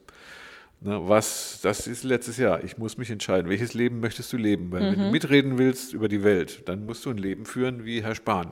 Ne, 0.82 1.00
was, 1.04 1.60
das 1.62 1.88
ist 1.88 2.04
letztes 2.04 2.38
Jahr. 2.38 2.64
Ich 2.64 2.78
muss 2.78 2.98
mich 2.98 3.10
entscheiden, 3.10 3.50
welches 3.50 3.74
Leben 3.74 4.00
möchtest 4.00 4.34
du 4.34 4.38
leben? 4.38 4.72
Wenn, 4.72 4.84
mhm. 4.84 4.92
wenn 4.92 5.00
du 5.00 5.12
mitreden 5.12 5.58
willst 5.58 5.94
über 5.94 6.10
die 6.10 6.24
Welt, 6.24 6.64
dann 6.68 6.86
musst 6.86 7.06
du 7.06 7.12
ein 7.12 7.18
Leben 7.18 7.46
führen 7.46 7.86
wie 7.86 8.04
Herr 8.04 8.16
Spahn 8.16 8.52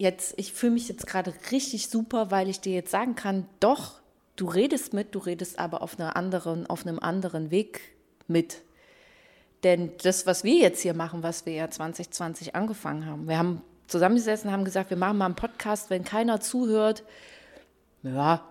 jetzt, 0.00 0.34
ich 0.38 0.52
fühle 0.52 0.72
mich 0.72 0.88
jetzt 0.88 1.06
gerade 1.06 1.32
richtig 1.50 1.88
super, 1.88 2.30
weil 2.30 2.48
ich 2.48 2.60
dir 2.60 2.72
jetzt 2.72 2.90
sagen 2.90 3.14
kann, 3.14 3.46
doch, 3.60 4.00
du 4.36 4.46
redest 4.46 4.94
mit, 4.94 5.14
du 5.14 5.18
redest 5.18 5.58
aber 5.58 5.82
auf, 5.82 5.98
einer 5.98 6.16
anderen, 6.16 6.66
auf 6.66 6.86
einem 6.86 6.98
anderen 6.98 7.50
Weg 7.50 7.80
mit. 8.26 8.62
Denn 9.62 9.92
das, 10.02 10.26
was 10.26 10.42
wir 10.42 10.54
jetzt 10.54 10.80
hier 10.80 10.94
machen, 10.94 11.22
was 11.22 11.44
wir 11.44 11.52
ja 11.52 11.70
2020 11.70 12.54
angefangen 12.54 13.04
haben, 13.04 13.28
wir 13.28 13.36
haben 13.36 13.60
zusammengesessen 13.88 14.48
und 14.48 14.54
haben 14.54 14.64
gesagt, 14.64 14.88
wir 14.88 14.96
machen 14.96 15.18
mal 15.18 15.26
einen 15.26 15.34
Podcast, 15.34 15.90
wenn 15.90 16.02
keiner 16.02 16.40
zuhört, 16.40 17.02
ja, 18.02 18.42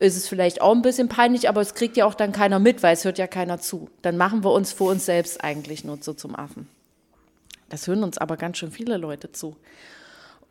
ist 0.00 0.16
es 0.16 0.28
vielleicht 0.28 0.60
auch 0.60 0.74
ein 0.74 0.82
bisschen 0.82 1.08
peinlich, 1.08 1.48
aber 1.48 1.62
es 1.62 1.74
kriegt 1.74 1.96
ja 1.96 2.04
auch 2.04 2.14
dann 2.14 2.32
keiner 2.32 2.58
mit, 2.58 2.82
weil 2.82 2.92
es 2.92 3.04
hört 3.04 3.16
ja 3.16 3.26
keiner 3.26 3.58
zu. 3.58 3.88
Dann 4.02 4.18
machen 4.18 4.44
wir 4.44 4.52
uns 4.52 4.72
vor 4.72 4.90
uns 4.90 5.06
selbst 5.06 5.42
eigentlich 5.42 5.84
nur 5.84 5.98
so 6.02 6.12
zum 6.12 6.36
Affen. 6.36 6.68
Das 7.70 7.86
hören 7.86 8.04
uns 8.04 8.18
aber 8.18 8.36
ganz 8.36 8.58
schön 8.58 8.70
viele 8.70 8.98
Leute 8.98 9.32
zu. 9.32 9.56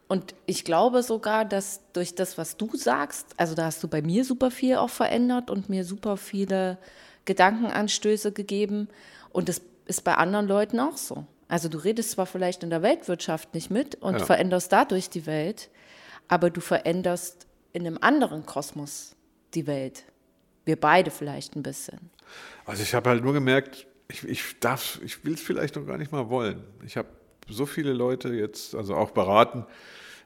Und 0.08 0.36
ich 0.46 0.64
glaube 0.64 1.04
sogar, 1.04 1.44
dass 1.44 1.82
durch 1.92 2.16
das, 2.16 2.38
was 2.38 2.56
du 2.56 2.76
sagst, 2.76 3.28
also 3.38 3.56
da 3.56 3.66
hast 3.66 3.84
du 3.84 3.88
bei 3.88 4.02
mir 4.02 4.24
super 4.24 4.52
viel 4.52 4.78
auch 4.78 4.90
verändert 4.90 5.50
und 5.50 5.70
mir 5.70 5.84
super 5.84 6.16
viele 6.16 6.78
Gedankenanstöße 7.26 8.32
gegeben. 8.32 8.88
Und 9.32 9.50
das 9.50 9.62
ist 9.86 10.04
bei 10.04 10.16
anderen 10.16 10.48
Leuten 10.48 10.80
auch 10.80 10.98
so. 10.98 11.26
Also 11.50 11.70
du 11.70 11.78
redest 11.78 12.12
zwar 12.12 12.26
vielleicht 12.26 12.64
in 12.64 12.70
der 12.70 12.82
Weltwirtschaft 12.82 13.54
nicht 13.54 13.70
mit 13.70 13.96
und 13.96 14.20
ja. 14.20 14.26
veränderst 14.26 14.72
dadurch 14.72 15.10
die 15.10 15.26
Welt, 15.26 15.70
aber 16.28 16.50
du 16.50 16.62
veränderst 16.62 17.48
in 17.74 17.86
einem 17.86 17.98
anderen 18.02 18.46
Kosmos 18.46 19.16
die 19.54 19.68
Welt. 19.68 20.04
Wir 20.66 20.78
beide 20.78 21.12
vielleicht 21.12 21.56
ein 21.56 21.64
bisschen. 21.64 22.12
Also 22.66 22.84
ich 22.84 22.94
habe 22.94 23.10
halt 23.10 23.24
nur 23.24 23.34
gemerkt, 23.34 23.88
ich, 24.10 24.24
ich 24.28 24.60
darf, 24.60 25.00
ich 25.04 25.24
will 25.24 25.34
es 25.34 25.42
vielleicht 25.42 25.76
noch 25.76 25.86
gar 25.86 25.98
nicht 25.98 26.12
mal 26.12 26.30
wollen. 26.30 26.64
Ich 26.86 26.98
habe 26.98 27.08
so 27.50 27.66
viele 27.66 27.94
Leute 27.94 28.30
jetzt, 28.30 28.76
also 28.76 28.96
auch 28.96 29.12
beraten 29.12 29.66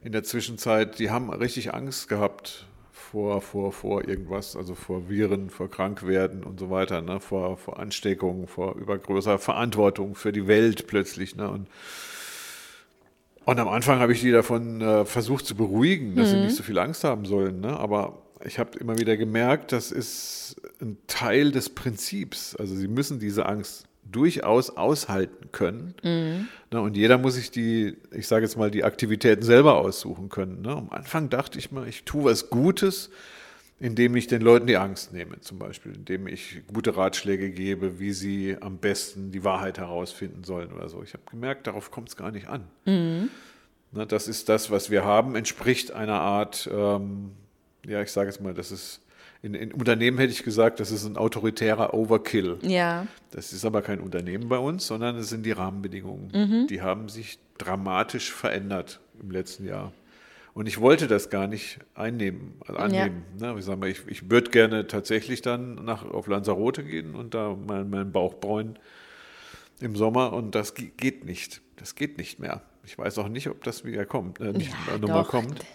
in 0.04 0.12
der 0.12 0.24
Zwischenzeit, 0.24 1.00
die 1.00 1.12
haben 1.12 1.30
richtig 1.30 1.74
Angst 1.74 2.08
gehabt 2.08 2.66
vor, 2.92 3.42
vor, 3.42 3.72
vor 3.74 4.08
irgendwas, 4.08 4.56
also 4.56 4.74
vor 4.74 5.10
Viren, 5.10 5.50
vor 5.50 5.70
Krankwerden 5.70 6.44
und 6.44 6.60
so 6.60 6.70
weiter, 6.70 7.02
ne? 7.02 7.20
vor, 7.20 7.58
vor 7.58 7.80
Ansteckungen, 7.80 8.48
vor 8.48 8.76
übergrößerer 8.76 9.38
Verantwortung 9.38 10.16
für 10.16 10.32
die 10.32 10.48
Welt 10.48 10.88
plötzlich. 10.88 11.36
Ne? 11.36 11.50
Und, 11.50 11.68
und 13.46 13.60
am 13.60 13.68
Anfang 13.68 14.00
habe 14.00 14.14
ich 14.14 14.22
die 14.22 14.32
davon 14.32 14.82
äh, 14.82 15.06
versucht 15.06 15.46
zu 15.46 15.56
beruhigen, 15.56 16.16
dass 16.16 16.30
mhm. 16.30 16.32
sie 16.32 16.40
nicht 16.42 16.56
so 16.56 16.64
viel 16.64 16.80
Angst 16.80 17.04
haben 17.04 17.26
sollen. 17.26 17.60
Ne? 17.60 17.78
Aber 17.78 18.22
ich 18.46 18.60
habe 18.60 18.78
immer 18.80 18.98
wieder 18.98 19.18
gemerkt, 19.18 19.72
das 19.72 19.92
ist 19.92 20.56
ein 20.82 20.98
Teil 21.08 21.52
des 21.52 21.70
Prinzips. 21.70 22.56
Also 22.56 22.76
sie 22.76 22.88
müssen 22.88 23.20
diese 23.20 23.46
Angst 23.46 23.88
durchaus 24.12 24.70
aushalten 24.70 25.52
können. 25.52 25.96
Mhm. 26.04 26.48
Ne, 26.72 26.82
und 26.82 26.96
jeder 26.96 27.18
muss 27.18 27.36
sich 27.36 27.52
die, 27.52 27.98
ich 28.12 28.28
sage 28.28 28.46
jetzt 28.46 28.58
mal, 28.58 28.72
die 28.72 28.84
Aktivitäten 28.84 29.44
selber 29.44 29.78
aussuchen 29.78 30.30
können. 30.30 30.62
Ne? 30.62 30.72
Am 30.72 30.90
Anfang 30.90 31.30
dachte 31.30 31.60
ich 31.60 31.72
mal, 31.72 31.88
ich 31.88 32.04
tue 32.04 32.26
was 32.26 32.50
Gutes, 32.50 33.10
indem 33.80 34.16
ich 34.16 34.28
den 34.28 34.42
Leuten 34.42 34.68
die 34.68 34.78
Angst 34.78 35.12
nehme, 35.12 35.42
zum 35.42 35.58
Beispiel, 35.58 35.96
indem 35.96 36.28
ich 36.28 36.62
gute 36.72 36.96
Ratschläge 36.96 37.50
gebe, 37.50 38.00
wie 38.00 38.12
sie 38.12 38.56
am 38.62 38.78
besten 38.78 39.32
die 39.32 39.44
Wahrheit 39.44 39.80
herausfinden 39.80 40.44
sollen 40.44 40.72
oder 40.72 40.88
so. 40.88 41.02
Ich 41.04 41.14
habe 41.14 41.24
gemerkt, 41.30 41.68
darauf 41.68 41.90
kommt 41.90 42.10
es 42.10 42.16
gar 42.16 42.32
nicht 42.32 42.48
an. 42.48 42.64
Mhm. 42.86 43.30
Ne, 43.92 44.08
das 44.08 44.28
ist 44.28 44.50
das, 44.50 44.72
was 44.72 44.90
wir 44.90 45.04
haben, 45.04 45.36
entspricht 45.36 45.92
einer 45.92 46.20
Art, 46.20 46.70
ähm, 46.72 47.32
ja, 47.86 48.02
ich 48.02 48.12
sage 48.12 48.30
jetzt 48.30 48.40
mal, 48.40 48.54
das 48.54 48.72
ist 48.72 49.02
in, 49.42 49.56
in, 49.56 49.74
Unternehmen 49.74 50.18
hätte 50.20 50.32
ich 50.32 50.44
gesagt, 50.44 50.80
das 50.80 50.92
ist 50.92 51.06
ein 51.06 51.18
autoritärer 51.18 51.94
Overkill. 51.94 52.60
Ja. 52.62 53.08
Das 53.32 53.54
ist 53.54 53.66
aber 53.66 53.82
kein 53.82 54.00
Unternehmen 54.00 54.50
bei 54.50 54.58
uns, 54.58 54.86
sondern 54.86 55.16
es 55.16 55.30
sind 55.30 55.46
die 55.46 55.52
Rahmenbedingungen. 55.52 56.32
Mhm. 56.34 56.68
Die 56.68 56.82
haben 56.82 57.10
sich 57.10 57.40
dramatisch 57.58 58.32
verändert 58.32 59.00
im 59.20 59.32
letzten 59.32 59.66
Jahr. 59.66 59.94
Und 60.54 60.68
ich 60.68 60.82
wollte 60.82 61.08
das 61.08 61.30
gar 61.30 61.48
nicht 61.48 61.80
einnehmen, 61.96 62.56
also 62.68 62.76
annehmen. 62.80 63.24
Ja. 63.40 63.54
Ne? 63.54 63.60
Ich, 63.60 63.66
sag 63.66 63.84
ich, 63.86 64.02
ich 64.08 64.30
würde 64.30 64.52
gerne 64.52 64.86
tatsächlich 64.86 65.42
dann 65.42 65.76
nach, 65.86 66.04
auf 66.04 66.28
Lanzarote 66.28 66.84
gehen 66.84 67.16
und 67.16 67.34
da 67.34 67.56
meinen 67.56 67.90
mein 67.90 68.12
Bauch 68.12 68.36
bräunen 68.36 68.78
im 69.80 69.96
Sommer 69.96 70.34
und 70.34 70.54
das 70.54 70.76
geht 70.76 71.26
nicht. 71.26 71.62
Das 71.78 71.96
geht 71.96 72.18
nicht 72.18 72.40
mehr. 72.40 72.62
Ich 72.84 72.98
weiß 72.98 73.18
auch 73.20 73.30
nicht, 73.30 73.48
ob 73.48 73.64
das 73.64 73.86
wieder 73.86 74.06
kommt, 74.06 74.40
äh, 74.40 74.52
nicht 74.52 74.74
ja, 74.88 74.98
nochmal 74.98 75.24
kommt. 75.24 75.66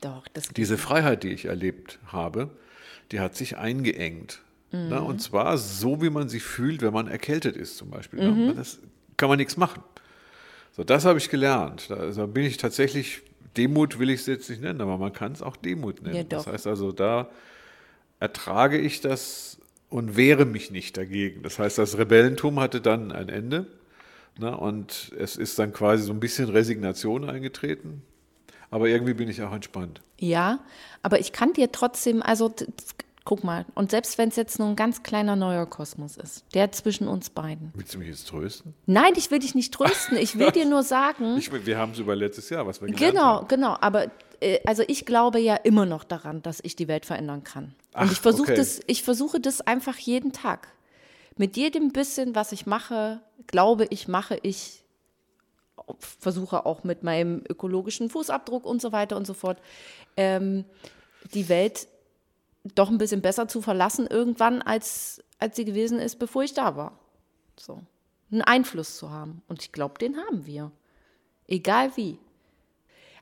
Doch, 0.00 0.26
das 0.32 0.48
Diese 0.48 0.78
Freiheit, 0.78 1.22
die 1.22 1.28
ich 1.28 1.44
erlebt 1.44 2.00
habe, 2.06 2.50
die 3.12 3.20
hat 3.20 3.36
sich 3.36 3.56
eingeengt. 3.56 4.40
Mhm. 4.72 4.88
Ne? 4.88 5.02
Und 5.02 5.20
zwar 5.20 5.58
so, 5.58 6.02
wie 6.02 6.10
man 6.10 6.28
sich 6.28 6.42
fühlt, 6.42 6.82
wenn 6.82 6.92
man 6.92 7.06
erkältet 7.06 7.56
ist 7.56 7.76
zum 7.76 7.90
Beispiel. 7.90 8.20
Ne? 8.20 8.30
Mhm. 8.30 8.56
Das 8.56 8.78
kann 9.16 9.28
man 9.28 9.38
nichts 9.38 9.56
machen. 9.56 9.82
So, 10.74 10.82
das 10.82 11.04
habe 11.04 11.18
ich 11.18 11.28
gelernt. 11.28 11.90
Da 11.90 11.96
also 11.96 12.26
bin 12.26 12.44
ich 12.44 12.56
tatsächlich, 12.56 13.22
Demut 13.56 13.98
will 13.98 14.08
ich 14.08 14.20
es 14.20 14.26
jetzt 14.26 14.48
nicht 14.48 14.62
nennen, 14.62 14.80
aber 14.80 14.96
man 14.96 15.12
kann 15.12 15.32
es 15.32 15.42
auch 15.42 15.56
Demut 15.56 16.02
nennen. 16.02 16.16
Ja, 16.16 16.24
das 16.24 16.46
heißt 16.46 16.66
also, 16.66 16.92
da 16.92 17.28
ertrage 18.18 18.78
ich 18.78 19.02
das 19.02 19.58
und 19.90 20.16
wehre 20.16 20.46
mich 20.46 20.70
nicht 20.70 20.96
dagegen. 20.96 21.42
Das 21.42 21.58
heißt, 21.58 21.76
das 21.76 21.98
Rebellentum 21.98 22.58
hatte 22.58 22.80
dann 22.80 23.12
ein 23.12 23.28
Ende. 23.28 23.66
Ne? 24.38 24.56
Und 24.56 25.12
es 25.18 25.36
ist 25.36 25.58
dann 25.58 25.74
quasi 25.74 26.04
so 26.04 26.12
ein 26.14 26.20
bisschen 26.20 26.48
Resignation 26.48 27.28
eingetreten. 27.28 28.02
Aber 28.72 28.88
irgendwie 28.88 29.14
bin 29.14 29.28
ich 29.28 29.40
auch 29.42 29.52
entspannt. 29.52 30.00
Ja, 30.18 30.58
aber 31.02 31.20
ich 31.20 31.30
kann 31.32 31.52
dir 31.52 31.70
trotzdem, 31.70 32.22
also 32.22 32.52
Guck 33.24 33.44
mal. 33.44 33.64
Und 33.74 33.92
selbst 33.92 34.18
wenn 34.18 34.30
es 34.30 34.36
jetzt 34.36 34.58
nur 34.58 34.68
ein 34.68 34.76
ganz 34.76 35.04
kleiner 35.04 35.36
neuer 35.36 35.66
Kosmos 35.66 36.16
ist, 36.16 36.44
der 36.54 36.72
zwischen 36.72 37.06
uns 37.06 37.30
beiden. 37.30 37.70
Willst 37.74 37.94
du 37.94 37.98
mich 37.98 38.08
jetzt 38.08 38.26
trösten? 38.28 38.74
Nein, 38.86 39.12
ich 39.16 39.30
will 39.30 39.38
dich 39.38 39.54
nicht 39.54 39.72
trösten. 39.72 40.16
Ich 40.16 40.38
will 40.38 40.50
dir 40.50 40.64
nur 40.64 40.82
sagen. 40.82 41.36
Ich, 41.42 41.52
wir 41.66 41.78
haben 41.78 41.92
es 41.92 41.98
über 41.98 42.16
letztes 42.16 42.50
Jahr, 42.50 42.66
was 42.66 42.80
wir 42.80 42.88
gelernt 42.88 43.14
Genau, 43.14 43.24
haben. 43.24 43.48
genau. 43.48 43.76
Aber 43.80 44.06
äh, 44.40 44.58
also 44.66 44.82
ich 44.88 45.06
glaube 45.06 45.38
ja 45.38 45.54
immer 45.54 45.86
noch 45.86 46.02
daran, 46.02 46.42
dass 46.42 46.58
ich 46.62 46.74
die 46.74 46.88
Welt 46.88 47.06
verändern 47.06 47.44
kann. 47.44 47.64
Und 47.64 47.74
Ach, 47.94 48.12
ich 48.12 48.18
versuche 48.18 48.52
okay. 48.52 48.56
das, 48.56 48.80
ich 48.86 49.02
versuche 49.04 49.38
das 49.38 49.60
einfach 49.60 49.98
jeden 49.98 50.32
Tag. 50.32 50.68
Mit 51.36 51.56
jedem 51.56 51.92
bisschen, 51.92 52.34
was 52.34 52.50
ich 52.52 52.66
mache, 52.66 53.20
glaube 53.46 53.86
ich, 53.90 54.08
mache 54.08 54.38
ich, 54.42 54.81
versuche 55.98 56.66
auch 56.66 56.84
mit 56.84 57.02
meinem 57.02 57.42
ökologischen 57.48 58.10
Fußabdruck 58.10 58.64
und 58.64 58.80
so 58.80 58.92
weiter 58.92 59.16
und 59.16 59.26
so 59.26 59.34
fort, 59.34 59.60
ähm, 60.16 60.64
die 61.34 61.48
Welt 61.48 61.88
doch 62.74 62.90
ein 62.90 62.98
bisschen 62.98 63.22
besser 63.22 63.48
zu 63.48 63.60
verlassen 63.60 64.06
irgendwann, 64.06 64.62
als, 64.62 65.22
als 65.38 65.56
sie 65.56 65.64
gewesen 65.64 65.98
ist, 65.98 66.18
bevor 66.18 66.42
ich 66.44 66.54
da 66.54 66.76
war. 66.76 66.98
So. 67.58 67.82
Einen 68.30 68.42
Einfluss 68.42 68.96
zu 68.96 69.10
haben. 69.10 69.42
Und 69.48 69.62
ich 69.62 69.72
glaube, 69.72 69.98
den 69.98 70.16
haben 70.16 70.46
wir. 70.46 70.70
Egal 71.48 71.96
wie. 71.96 72.18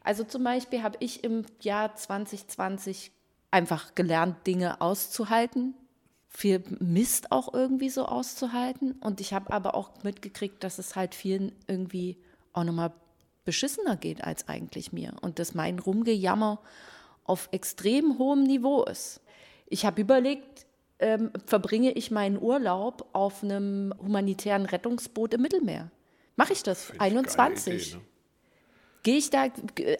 Also 0.04 0.24
zum 0.24 0.44
Beispiel 0.44 0.82
habe 0.82 0.98
ich 1.00 1.24
im 1.24 1.44
Jahr 1.60 1.94
2020 1.94 3.10
einfach 3.50 3.94
gelernt, 3.94 4.46
Dinge 4.46 4.80
auszuhalten, 4.80 5.74
viel 6.28 6.62
Mist 6.78 7.32
auch 7.32 7.52
irgendwie 7.52 7.90
so 7.90 8.06
auszuhalten. 8.06 8.92
Und 9.00 9.20
ich 9.20 9.32
habe 9.32 9.52
aber 9.52 9.74
auch 9.74 9.90
mitgekriegt, 10.02 10.62
dass 10.62 10.78
es 10.78 10.96
halt 10.96 11.14
vielen 11.14 11.52
irgendwie 11.66 12.16
auch 12.52 12.64
nochmal 12.64 12.92
beschissener 13.44 13.96
geht 13.96 14.22
als 14.24 14.48
eigentlich 14.48 14.92
mir. 14.92 15.14
Und 15.20 15.38
dass 15.38 15.54
mein 15.54 15.78
Rumgejammer 15.78 16.60
auf 17.24 17.48
extrem 17.52 18.18
hohem 18.18 18.42
Niveau 18.44 18.84
ist. 18.84 19.20
Ich 19.66 19.84
habe 19.84 20.00
überlegt, 20.00 20.66
ähm, 20.98 21.30
verbringe 21.46 21.92
ich 21.92 22.10
meinen 22.10 22.40
Urlaub 22.40 23.08
auf 23.12 23.42
einem 23.42 23.94
humanitären 23.98 24.66
Rettungsboot 24.66 25.34
im 25.34 25.42
Mittelmeer? 25.42 25.90
Mache 26.36 26.52
ich 26.52 26.62
das? 26.62 26.88
Geile 26.88 27.18
21. 27.18 27.92
Idee, 27.92 27.96
ne? 27.96 28.02
Gehe 29.02 29.16
ich 29.16 29.30
da, 29.30 29.46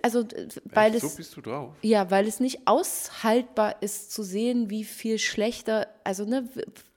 also 0.03 0.27
weil 0.65 0.95
Echt? 0.95 1.05
es 1.05 1.13
so 1.13 1.17
bist 1.17 1.37
du 1.37 1.41
drauf. 1.41 1.75
ja, 1.81 2.11
weil 2.11 2.29
es 2.29 2.39
nicht 2.39 2.67
aushaltbar 2.67 3.81
ist 3.83 4.13
zu 4.13 4.23
sehen, 4.23 4.69
wie 4.69 4.85
viel 4.85 5.19
schlechter, 5.19 5.87
also 6.05 6.27
ne, 6.27 6.47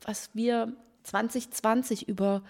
was 0.01 0.29
wir 0.33 0.73
2020 1.03 2.09
über 2.09 2.43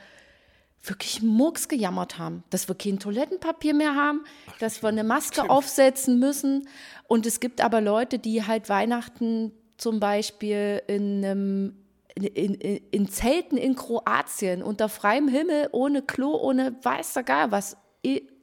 wirklich 0.83 1.21
Murks 1.21 1.69
gejammert 1.69 2.19
haben, 2.19 2.43
dass 2.49 2.67
wir 2.67 2.75
kein 2.75 2.99
Toilettenpapier 2.99 3.73
mehr 3.73 3.95
haben, 3.95 4.25
dass 4.59 4.83
wir 4.83 4.89
eine 4.89 5.03
Maske 5.03 5.49
aufsetzen 5.49 6.19
müssen. 6.19 6.67
Und 7.07 7.25
es 7.25 7.39
gibt 7.39 7.61
aber 7.61 7.79
Leute, 7.79 8.19
die 8.19 8.45
halt 8.45 8.69
Weihnachten 8.69 9.53
zum 9.77 9.99
Beispiel 9.99 10.81
in 10.87 11.23
einem 11.23 11.75
in, 12.15 12.25
in, 12.25 12.81
in 12.91 13.07
Zelten 13.07 13.57
in 13.57 13.75
Kroatien 13.75 14.61
unter 14.61 14.87
freiem 14.87 15.27
Himmel, 15.27 15.69
ohne 15.71 16.03
Klo, 16.03 16.35
ohne 16.35 16.75
weiß 16.83 17.13
der 17.13 17.23
Geil 17.23 17.47
was, 17.49 17.77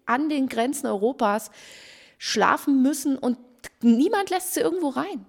an 0.07 0.29
den 0.29 0.49
Grenzen 0.49 0.87
Europas 0.89 1.51
schlafen 2.19 2.83
müssen 2.83 3.17
und 3.17 3.39
niemand 3.81 4.31
lässt 4.31 4.55
sie 4.55 4.61
irgendwo 4.61 4.89
rein. 4.89 5.25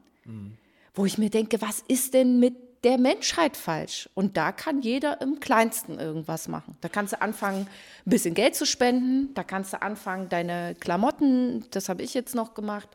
Wo 0.94 1.06
ich 1.06 1.18
mir 1.18 1.30
denke, 1.30 1.62
was 1.62 1.84
ist 1.88 2.14
denn 2.14 2.40
mit 2.40 2.56
der 2.84 2.98
Menschheit 2.98 3.58
falsch? 3.58 4.10
Und 4.14 4.38
da 4.38 4.52
kann 4.52 4.82
jeder 4.82 5.22
im 5.22 5.40
Kleinsten 5.40 6.00
irgendwas 6.00 6.48
machen. 6.48 6.78
Da 6.82 6.90
kannst 6.90 7.14
du 7.14 7.22
anfangen, 7.22 7.68
ein 8.06 8.10
bisschen 8.10 8.34
Geld 8.34 8.56
zu 8.56 8.66
spenden. 8.66 9.34
Da 9.34 9.44
kannst 9.44 9.74
du 9.74 9.82
anfangen, 9.82 10.30
deine 10.30 10.76
Klamotten, 10.80 11.66
das 11.72 11.90
habe 11.90 12.04
ich 12.04 12.14
jetzt 12.14 12.36
noch 12.36 12.54
gemacht, 12.54 12.90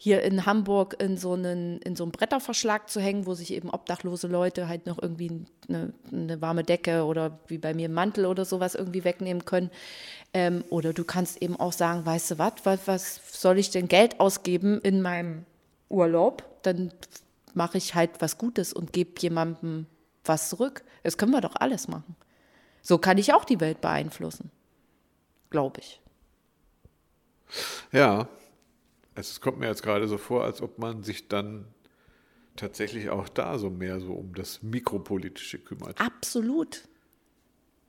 hier 0.00 0.22
in 0.22 0.46
Hamburg 0.46 0.94
in 1.02 1.16
so 1.16 1.32
einen, 1.32 1.80
in 1.80 1.96
so 1.96 2.04
einen 2.04 2.12
Bretterverschlag 2.12 2.88
zu 2.88 3.00
hängen, 3.00 3.26
wo 3.26 3.34
sich 3.34 3.52
eben 3.52 3.68
obdachlose 3.68 4.28
Leute 4.28 4.68
halt 4.68 4.86
noch 4.86 5.02
irgendwie 5.02 5.44
eine, 5.68 5.92
eine 6.12 6.40
warme 6.40 6.62
Decke 6.62 7.04
oder 7.04 7.40
wie 7.48 7.58
bei 7.58 7.74
mir 7.74 7.86
einen 7.86 7.94
Mantel 7.94 8.24
oder 8.26 8.44
sowas 8.44 8.76
irgendwie 8.76 9.02
wegnehmen 9.02 9.44
können. 9.44 9.70
Ähm, 10.32 10.62
oder 10.70 10.92
du 10.92 11.02
kannst 11.02 11.42
eben 11.42 11.56
auch 11.56 11.72
sagen, 11.72 12.06
weißt 12.06 12.30
du 12.30 12.38
was, 12.38 12.52
was, 12.62 12.86
was 12.86 13.20
soll 13.32 13.58
ich 13.58 13.70
denn 13.70 13.88
Geld 13.88 14.20
ausgeben 14.20 14.80
in 14.82 15.02
meinem 15.02 15.44
Urlaub? 15.88 16.44
Dann 16.62 16.92
mache 17.58 17.76
ich 17.76 17.94
halt 17.94 18.22
was 18.22 18.38
Gutes 18.38 18.72
und 18.72 18.94
gebe 18.94 19.20
jemandem 19.20 19.86
was 20.24 20.48
zurück. 20.48 20.84
Das 21.02 21.18
können 21.18 21.32
wir 21.32 21.42
doch 21.42 21.56
alles 21.56 21.88
machen. 21.88 22.16
So 22.80 22.96
kann 22.96 23.18
ich 23.18 23.34
auch 23.34 23.44
die 23.44 23.60
Welt 23.60 23.82
beeinflussen. 23.82 24.50
Glaube 25.50 25.80
ich. 25.80 26.00
Ja, 27.92 28.28
es 29.14 29.40
kommt 29.40 29.58
mir 29.58 29.66
jetzt 29.66 29.82
gerade 29.82 30.06
so 30.08 30.16
vor, 30.16 30.44
als 30.44 30.62
ob 30.62 30.78
man 30.78 31.02
sich 31.02 31.28
dann 31.28 31.66
tatsächlich 32.56 33.10
auch 33.10 33.28
da 33.28 33.58
so 33.58 33.70
mehr 33.70 34.00
so 34.00 34.12
um 34.12 34.34
das 34.34 34.62
Mikropolitische 34.62 35.58
kümmert. 35.58 36.00
Absolut. 36.00 36.86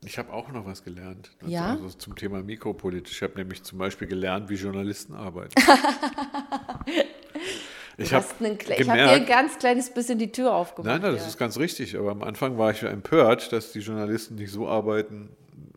Ich 0.06 0.18
habe 0.18 0.32
auch 0.32 0.50
noch 0.52 0.66
was 0.66 0.84
gelernt. 0.84 1.32
Also, 1.42 1.52
Ja? 1.54 1.72
also 1.72 1.90
zum 1.90 2.16
Thema 2.16 2.42
Mikropolitisch. 2.42 3.18
Ich 3.18 3.22
habe 3.24 3.36
nämlich 3.36 3.64
zum 3.64 3.78
Beispiel 3.78 4.08
gelernt, 4.08 4.50
wie 4.50 4.56
Journalisten 4.56 5.14
arbeiten. 5.14 5.54
ich 8.00 8.14
habe 8.14 8.26
habe 8.26 8.56
dir 8.56 9.10
ein 9.10 9.26
ganz 9.26 9.58
kleines 9.60 9.90
bisschen 9.94 10.18
die 10.20 10.32
Tür 10.32 10.54
aufgemacht. 10.54 10.92
nein, 10.92 11.02
nein, 11.02 11.14
das 11.14 11.24
ja. 11.24 11.28
ist 11.28 11.38
ganz 11.38 11.58
richtig. 11.58 11.98
Aber 11.98 12.12
am 12.12 12.24
Anfang 12.24 12.58
war 12.58 12.72
ich 12.72 12.82
ja 12.82 12.90
empört, 12.90 13.52
dass 13.52 13.72
die 13.72 13.80
Journalisten 13.80 14.36
nicht 14.36 14.52
so 14.52 14.68
arbeiten, 14.68 15.30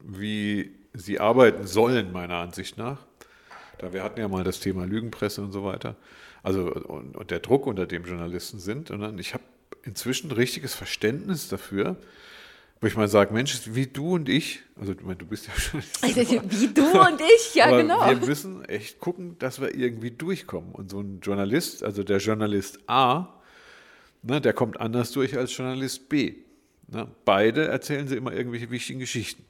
wie 0.02 0.72
sie 0.94 1.20
arbeiten 1.20 1.66
sollen, 1.66 2.12
meiner 2.12 2.36
Ansicht 2.36 2.78
nach. 2.78 2.98
Da 3.78 3.92
wir 3.92 4.02
hatten 4.02 4.20
ja 4.20 4.28
mal 4.28 4.44
das 4.44 4.60
Thema 4.60 4.84
Lügenpresse 4.84 5.42
und 5.42 5.52
so 5.52 5.64
weiter. 5.64 5.96
Also 6.42 6.72
und, 6.72 7.16
und 7.16 7.30
der 7.30 7.40
Druck, 7.40 7.66
unter 7.66 7.86
dem 7.86 8.04
Journalisten 8.04 8.58
sind. 8.58 8.90
Und 8.90 9.00
dann, 9.00 9.18
ich 9.18 9.34
habe 9.34 9.44
inzwischen 9.82 10.30
richtiges 10.30 10.74
Verständnis 10.74 11.48
dafür, 11.48 11.96
wo 12.82 12.88
ich 12.88 12.96
mal 12.96 13.06
sage, 13.06 13.32
Mensch, 13.32 13.60
wie 13.66 13.86
du 13.86 14.14
und 14.14 14.28
ich, 14.28 14.60
also 14.78 14.92
ich 14.92 15.00
meine, 15.02 15.14
du 15.14 15.24
bist 15.24 15.46
ja 15.46 15.52
Journalist. 16.02 16.60
Wie 16.60 16.66
du 16.66 16.82
und 16.82 17.20
ich, 17.20 17.54
ja 17.54 17.70
genau. 17.70 18.04
Wir 18.04 18.16
müssen 18.16 18.64
echt 18.64 18.98
gucken, 18.98 19.36
dass 19.38 19.60
wir 19.60 19.72
irgendwie 19.72 20.10
durchkommen. 20.10 20.72
Und 20.72 20.90
so 20.90 21.00
ein 21.00 21.20
Journalist, 21.20 21.84
also 21.84 22.02
der 22.02 22.18
Journalist 22.18 22.80
A, 22.88 23.40
ne, 24.22 24.40
der 24.40 24.52
kommt 24.52 24.80
anders 24.80 25.12
durch 25.12 25.38
als 25.38 25.56
Journalist 25.56 26.08
B. 26.08 26.34
Ne? 26.88 27.06
Beide 27.24 27.68
erzählen 27.68 28.08
sie 28.08 28.16
immer 28.16 28.32
irgendwelche 28.32 28.68
wichtigen 28.72 28.98
Geschichten. 28.98 29.44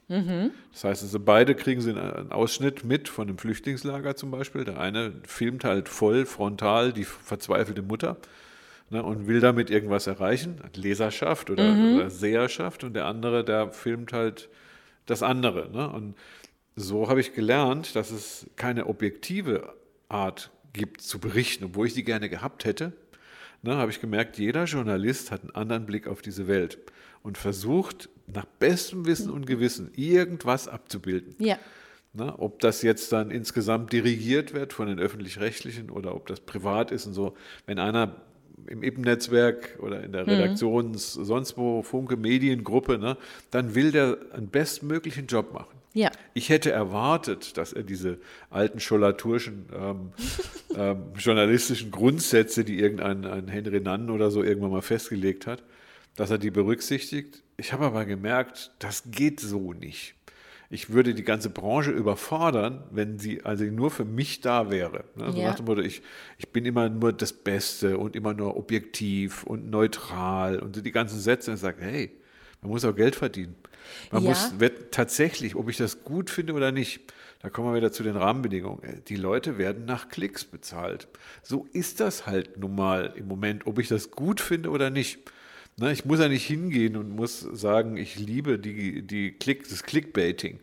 Das 0.73 0.85
heißt, 0.85 1.03
also 1.03 1.19
beide 1.19 1.55
kriegen 1.55 1.81
sie 1.81 1.91
einen 1.91 2.33
Ausschnitt 2.33 2.85
mit 2.85 3.09
von 3.09 3.29
einem 3.29 3.39
Flüchtlingslager 3.39 4.15
zum 4.15 4.31
Beispiel. 4.31 4.65
Der 4.65 4.79
eine 4.79 5.15
filmt 5.27 5.65
halt 5.65 5.89
voll 5.89 6.27
frontal 6.27 6.93
die 6.93 7.05
verzweifelte 7.05 7.81
Mutter 7.81 8.19
ne, 8.93 9.03
und 9.03 9.27
will 9.27 9.41
damit 9.41 9.71
irgendwas 9.71 10.07
erreichen, 10.07 10.61
Leserschaft 10.77 11.51
oder, 11.51 11.65
oder 11.97 12.11
Seherschaft. 12.11 12.85
Und 12.85 12.95
der 12.95 13.07
andere, 13.07 13.43
der 13.43 13.73
filmt 13.73 14.13
halt 14.13 14.49
das 15.07 15.23
andere. 15.23 15.71
Ne? 15.71 15.89
Und 15.89 16.15
so 16.77 17.09
habe 17.09 17.21
ich 17.21 17.33
gelernt, 17.33 17.97
dass 17.97 18.11
es 18.11 18.47
keine 18.57 18.87
objektive 18.87 19.75
Art 20.09 20.51
gibt 20.73 21.01
zu 21.01 21.19
berichten, 21.19 21.65
obwohl 21.65 21.87
ich 21.87 21.95
die 21.95 22.05
gerne 22.05 22.29
gehabt 22.29 22.65
hätte. 22.65 22.93
Ne, 23.63 23.77
habe 23.77 23.91
ich 23.93 24.01
gemerkt, 24.01 24.39
jeder 24.39 24.65
Journalist 24.65 25.31
hat 25.31 25.43
einen 25.43 25.55
anderen 25.55 25.87
Blick 25.87 26.09
auf 26.09 26.21
diese 26.21 26.49
Welt 26.49 26.79
und 27.23 27.39
versucht 27.39 28.09
nach 28.27 28.45
bestem 28.45 29.07
Wissen 29.07 29.31
und 29.31 29.47
Gewissen 29.47 29.93
irgendwas 29.95 30.67
abzubilden. 30.67 31.37
Ja. 31.39 31.59
Ne, 32.13 32.39
ob 32.39 32.59
das 32.59 32.83
jetzt 32.83 33.13
dann 33.13 33.31
insgesamt 33.31 33.93
dirigiert 33.93 34.53
wird 34.53 34.73
von 34.73 34.89
den 34.89 34.99
öffentlich-rechtlichen 34.99 35.91
oder 35.91 36.15
ob 36.15 36.27
das 36.27 36.41
privat 36.41 36.91
ist 36.91 37.07
und 37.07 37.15
so. 37.15 37.37
Wenn 37.65 37.79
einer 37.79 38.17
im 38.67 38.83
IPN-Netzwerk 38.83 39.79
oder 39.81 40.03
in 40.03 40.13
der 40.13 40.27
Redaktions-, 40.27 41.13
sonst 41.15 41.57
wo, 41.57 41.83
Funke, 41.83 42.17
Mediengruppe, 42.17 42.99
ne, 42.99 43.17
dann 43.51 43.75
will 43.75 43.93
der 43.93 44.19
einen 44.33 44.49
bestmöglichen 44.49 45.27
Job 45.27 45.53
machen. 45.53 45.83
Ja. 45.95 46.11
Ich 46.33 46.49
hätte 46.49 46.71
erwartet, 46.71 47.57
dass 47.59 47.73
er 47.73 47.83
diese 47.83 48.19
alten 48.51 48.81
scholaturschen 48.81 49.67
ähm, 49.75 50.13
ähm, 50.77 51.03
journalistischen 51.17 51.91
Grundsätze, 51.91 52.65
die 52.65 52.79
irgendein 52.79 53.27
ein 53.27 53.49
Henry 53.49 53.81
Nann 53.81 54.09
oder 54.09 54.31
so 54.31 54.43
irgendwann 54.43 54.71
mal 54.71 54.83
festgelegt 54.83 55.47
hat, 55.47 55.63
dass 56.17 56.31
er 56.31 56.39
die 56.39 56.51
berücksichtigt. 56.51 57.43
Ich 57.57 57.73
habe 57.73 57.85
aber 57.85 58.07
gemerkt, 58.07 58.73
das 58.79 59.05
geht 59.11 59.41
so 59.41 59.73
nicht. 59.73 60.15
Ich 60.73 60.89
würde 60.91 61.13
die 61.13 61.23
ganze 61.23 61.51
Branche 61.51 61.91
überfordern, 61.91 62.85
wenn 62.91 63.19
sie 63.19 63.45
also 63.45 63.63
nur 63.65 63.91
für 63.91 64.07
mich 64.07 64.41
da 64.41 64.71
wäre. 64.71 65.05
Ne? 65.17 65.25
Also 65.27 65.39
Ja. 65.39 65.49
nach 65.49 65.57
dem 65.57 65.67
Motto, 65.67 65.83
ich, 65.83 66.01
ich 66.39 66.49
bin 66.49 66.65
immer 66.65 66.89
nur 66.89 67.13
das 67.13 67.35
Beste 67.35 67.99
und 67.99 68.17
immer 68.17 68.33
nur 68.33 68.57
objektiv 68.57 69.45
und 69.45 69.69
neutral 69.69 70.59
und 70.59 70.75
so 70.75 70.81
die 70.81 70.91
ganzen 70.91 71.21
Sätze 71.21 71.51
und 71.51 71.57
ich 71.57 71.61
sage, 71.61 71.83
hey, 71.83 72.11
man 72.63 72.71
muss 72.71 72.87
auch 72.87 72.97
Geld 72.97 73.17
verdienen. 73.17 73.55
Man 74.11 74.23
Ja. 74.23 74.31
muss 74.31 74.55
tatsächlich, 74.91 75.57
ob 75.57 75.69
ich 75.69 75.77
das 75.77 76.05
gut 76.05 76.31
finde 76.31 76.55
oder 76.55 76.73
nicht, 76.73 77.01
da 77.43 77.51
kommen 77.51 77.69
wir 77.71 77.77
wieder 77.77 77.93
zu 77.93 78.03
den 78.03 78.17
Rahmenbedingungen. 78.17 78.83
Äh, 78.83 79.01
Die 79.09 79.17
Leute 79.17 79.59
werden 79.59 79.85
nach 79.85 80.09
Klicks 80.09 80.45
bezahlt. 80.45 81.07
So 81.43 81.67
ist 81.75 82.01
das 82.01 82.27
halt 82.27 82.57
nun 82.57 82.75
mal 82.75 83.13
im 83.17 83.29
Moment, 83.29 83.67
ob 83.67 83.79
ich 83.79 83.89
das 83.89 84.11
gut 84.11 84.41
finde 84.41 84.71
oder 84.71 84.89
nicht. 84.89 85.19
Ne, 85.79 85.93
ich 85.93 86.05
muss 86.05 86.21
ja 86.21 86.29
nicht 86.29 86.47
hingehen 86.47 86.97
und 86.97 87.11
muss 87.17 87.41
sagen, 87.41 87.97
ich 87.97 88.17
liebe 88.19 88.59
die, 88.59 89.03
die 89.03 89.33
Klick, 89.33 89.69
das 89.69 89.83
Clickbaiting. 89.83 90.61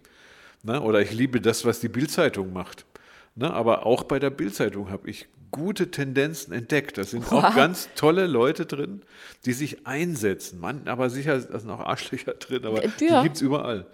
Ne, 0.64 0.82
oder 0.82 1.02
ich 1.02 1.12
liebe 1.12 1.42
das, 1.42 1.66
was 1.66 1.80
die 1.80 1.90
Bildzeitung 1.90 2.54
macht. 2.54 2.86
Ne, 3.36 3.52
aber 3.52 3.86
auch 3.86 4.04
bei 4.04 4.20
der 4.20 4.30
Bildzeitung 4.30 4.90
habe 4.92 5.10
ich 5.10 5.28
gute 5.52 5.90
Tendenzen 5.90 6.54
entdeckt. 6.54 6.98
Da 6.98 7.04
sind 7.04 7.32
auch 7.32 7.56
ganz 7.56 7.90
tolle 7.96 8.28
Leute 8.28 8.66
drin, 8.68 9.02
die 9.46 9.54
sich 9.54 9.88
einsetzen. 9.88 10.60
Man, 10.60 10.88
aber 10.88 11.10
sicher 11.10 11.40
da 11.40 11.60
sind 11.60 11.70
auch 11.72 11.80
Arschlöcher 11.80 12.34
drin, 12.34 12.66
aber 12.66 12.84
Ja. 12.84 12.92
die 13.00 13.24
gibt 13.24 13.36
es 13.38 13.42
überall. 13.42 13.88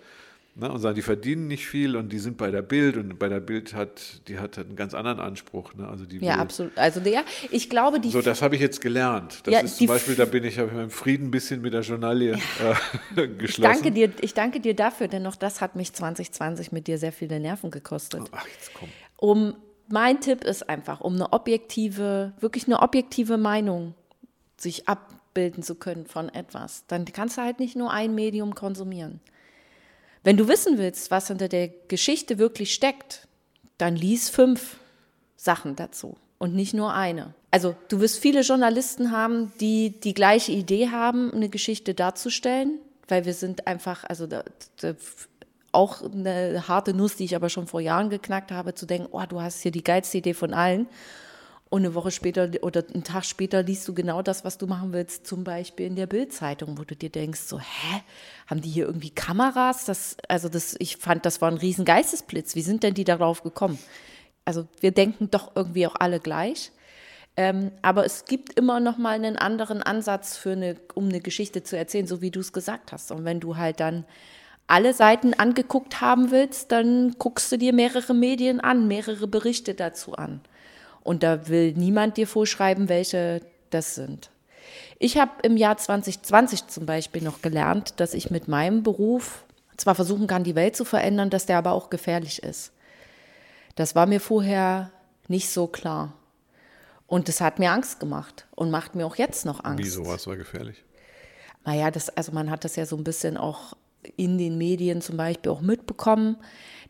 Ne, 0.57 0.71
und 0.71 0.79
sagen, 0.79 0.95
die 0.95 1.01
verdienen 1.01 1.47
nicht 1.47 1.67
viel 1.67 1.97
und 1.97 2.13
die 2.13 2.17
sind 2.19 2.37
bei 2.37 2.49
der 2.49 2.61
Bild 2.61 2.95
und 2.95 3.19
bei 3.19 3.27
der 3.27 3.41
Bild 3.41 3.73
hat, 3.73 4.25
die 4.29 4.39
hat 4.39 4.57
einen 4.57 4.77
ganz 4.77 4.93
anderen 4.93 5.19
Anspruch. 5.19 5.73
Ne? 5.73 5.85
Also 5.85 6.05
die 6.05 6.19
Ja, 6.19 6.35
will- 6.35 6.39
absolut. 6.43 6.77
Also 6.77 7.01
der, 7.01 7.25
ich 7.51 7.69
glaube, 7.69 7.99
die 7.99 8.09
So, 8.09 8.21
das 8.21 8.41
habe 8.41 8.55
ich 8.55 8.61
jetzt 8.61 8.79
gelernt. 8.79 9.41
Das 9.43 9.53
Ja, 9.53 9.59
ist 9.59 9.75
zum 9.75 9.87
Beispiel, 9.87 10.15
da 10.15 10.23
bin 10.23 10.45
ich, 10.45 10.57
habe 10.57 10.69
ich 10.69 10.73
meinen 10.73 10.89
Frieden 10.91 11.27
ein 11.27 11.31
bisschen 11.31 11.61
mit 11.61 11.73
der 11.73 11.81
Journalie 11.81 12.31
äh, 12.35 12.37
Ich 13.21 13.37
geschlossen. 13.37 13.73
danke, 13.73 13.91
dir, 13.91 14.09
ich 14.21 14.33
danke 14.33 14.61
dir 14.61 14.73
dafür, 14.73 15.09
denn 15.09 15.27
auch 15.27 15.35
das 15.35 15.59
hat 15.59 15.75
mich 15.75 15.91
2020 15.91 16.71
mit 16.71 16.87
dir 16.87 16.97
sehr 16.99 17.11
viele 17.11 17.37
Nerven 17.41 17.69
gekostet. 17.69 18.21
Ach, 18.31 18.47
jetzt 18.47 18.71
komm. 18.73 18.87
Um, 19.17 19.55
mein 19.89 20.21
Tipp 20.21 20.45
ist 20.45 20.69
einfach, 20.69 21.01
um 21.01 21.15
eine 21.15 21.33
objektive, 21.33 22.31
wirklich 22.39 22.65
eine 22.67 22.81
objektive 22.81 23.37
Meinung 23.37 23.93
sich 24.55 24.87
abbilden 24.87 25.63
zu 25.63 25.75
können 25.75 26.05
von 26.05 26.29
etwas, 26.29 26.85
dann 26.87 27.03
kannst 27.03 27.37
du 27.37 27.41
halt 27.41 27.59
nicht 27.59 27.75
nur 27.75 27.91
ein 27.91 28.15
Medium 28.15 28.55
konsumieren. 28.55 29.19
Wenn 30.25 30.37
du 30.37 30.47
wissen 30.47 30.79
willst, 30.79 31.11
was 31.11 31.27
hinter 31.27 31.47
der 31.47 31.69
Geschichte 31.87 32.39
wirklich 32.39 32.73
steckt, 32.73 33.27
dann 33.77 33.95
lies 33.95 34.27
fünf 34.27 34.77
Sachen 35.37 35.75
dazu 35.75 36.17
und 36.39 36.55
nicht 36.55 36.73
nur 36.73 36.93
eine. 36.93 37.35
Also 37.51 37.75
du 37.89 37.99
wirst 37.99 38.19
viele 38.19 38.41
Journalisten 38.41 39.11
haben, 39.11 39.53
die 39.61 39.91
die 39.91 40.15
gleiche 40.15 40.51
Idee 40.51 40.89
haben, 40.89 41.31
eine 41.31 41.47
Geschichte 41.47 41.93
darzustellen, 41.93 42.79
weil 43.07 43.25
wir 43.25 43.35
sind 43.35 43.67
einfach, 43.67 44.03
also 44.03 44.25
da, 44.25 44.43
da, 44.81 44.95
auch 45.71 46.01
eine 46.01 46.67
harte 46.67 46.95
Nuss, 46.95 47.17
die 47.17 47.25
ich 47.25 47.35
aber 47.35 47.49
schon 47.49 47.67
vor 47.67 47.79
Jahren 47.79 48.09
geknackt 48.09 48.51
habe, 48.51 48.73
zu 48.73 48.87
denken, 48.87 49.09
oh, 49.11 49.21
du 49.29 49.41
hast 49.41 49.61
hier 49.61 49.71
die 49.71 49.83
geilste 49.83 50.17
Idee 50.17 50.33
von 50.33 50.55
allen. 50.55 50.87
Und 51.69 51.83
eine 51.83 51.95
Woche 51.95 52.11
später 52.11 52.49
oder 52.61 52.83
einen 52.93 53.03
Tag 53.03 53.25
später 53.25 53.63
liest 53.63 53.87
du 53.87 53.93
genau 53.93 54.21
das, 54.21 54.45
was 54.45 54.57
du 54.57 54.67
machen 54.67 54.93
willst, 54.93 55.25
zum 55.25 55.43
Beispiel 55.43 55.87
in 55.87 55.95
der 55.95 56.05
Bildzeitung, 56.05 56.77
wo 56.77 56.83
du 56.83 56.95
dir 56.95 57.09
denkst, 57.09 57.41
so, 57.41 57.59
hä, 57.59 58.01
haben 58.47 58.61
die 58.61 58.69
hier 58.69 58.85
irgendwie 58.85 59.09
Kameras? 59.09 59.85
Das, 59.85 60.15
also 60.29 60.47
das, 60.47 60.75
ich 60.79 60.97
fand, 60.97 61.25
das 61.25 61.41
war 61.41 61.49
ein 61.49 61.57
riesen 61.57 61.83
Geistesblitz. 61.83 62.55
Wie 62.55 62.61
sind 62.61 62.83
denn 62.83 62.93
die 62.93 63.03
darauf 63.03 63.41
gekommen? 63.41 63.79
Also 64.45 64.67
wir 64.79 64.91
denken 64.91 65.31
doch 65.31 65.55
irgendwie 65.55 65.87
auch 65.87 65.95
alle 65.99 66.19
gleich. 66.19 66.71
Ähm, 67.35 67.71
aber 67.81 68.05
es 68.05 68.25
gibt 68.25 68.57
immer 68.57 68.79
noch 68.79 68.97
mal 68.97 69.15
einen 69.15 69.35
anderen 69.35 69.83
Ansatz 69.83 70.37
für 70.37 70.51
eine, 70.51 70.75
um 70.93 71.09
eine 71.09 71.19
Geschichte 71.19 71.63
zu 71.63 71.77
erzählen, 71.77 72.07
so 72.07 72.21
wie 72.21 72.31
du 72.31 72.39
es 72.39 72.53
gesagt 72.53 72.91
hast. 72.91 73.11
Und 73.11 73.25
wenn 73.25 73.39
du 73.39 73.57
halt 73.57 73.79
dann 73.79 74.05
alle 74.67 74.93
Seiten 74.93 75.33
angeguckt 75.33 75.99
haben 75.99 76.31
willst, 76.31 76.71
dann 76.71 77.15
guckst 77.19 77.51
du 77.51 77.57
dir 77.57 77.73
mehrere 77.73 78.13
Medien 78.13 78.59
an, 78.59 78.87
mehrere 78.87 79.27
Berichte 79.27 79.73
dazu 79.73 80.13
an. 80.13 80.41
Und 81.05 81.21
da 81.21 81.47
will 81.47 81.73
niemand 81.73 82.17
dir 82.17 82.25
vorschreiben, 82.25 82.89
welche 82.89 83.41
das 83.69 83.93
sind. 83.93 84.31
Ich 84.97 85.19
habe 85.19 85.31
im 85.43 85.55
Jahr 85.55 85.77
2020 85.77 86.65
zum 86.65 86.87
Beispiel 86.87 87.21
noch 87.21 87.43
gelernt, 87.43 87.99
dass 87.99 88.15
ich 88.15 88.31
mit 88.31 88.47
meinem 88.47 88.81
Beruf 88.81 89.45
zwar 89.77 89.93
versuchen 89.93 90.25
kann, 90.25 90.43
die 90.43 90.55
Welt 90.55 90.75
zu 90.75 90.83
verändern, 90.83 91.29
dass 91.29 91.45
der 91.45 91.59
aber 91.59 91.73
auch 91.73 91.91
gefährlich 91.91 92.41
ist. 92.41 92.71
Das 93.75 93.93
war 93.93 94.07
mir 94.07 94.19
vorher 94.19 94.89
nicht 95.27 95.47
so 95.51 95.67
klar. 95.67 96.13
Und 97.05 97.27
das 97.27 97.39
hat 97.39 97.59
mir 97.59 97.71
Angst 97.71 97.99
gemacht 97.99 98.47
und 98.55 98.71
macht 98.71 98.95
mir 98.95 99.05
auch 99.05 99.17
jetzt 99.17 99.45
noch 99.45 99.63
Angst. 99.63 99.83
Wieso 99.83 100.07
war 100.07 100.37
gefährlich? 100.37 100.83
Naja, 101.65 101.91
das, 101.91 102.09
also 102.09 102.31
man 102.31 102.49
hat 102.49 102.63
das 102.63 102.77
ja 102.77 102.87
so 102.87 102.97
ein 102.97 103.03
bisschen 103.03 103.37
auch 103.37 103.75
in 104.15 104.37
den 104.37 104.57
Medien 104.57 105.01
zum 105.01 105.17
Beispiel 105.17 105.51
auch 105.51 105.61
mitbekommen, 105.61 106.37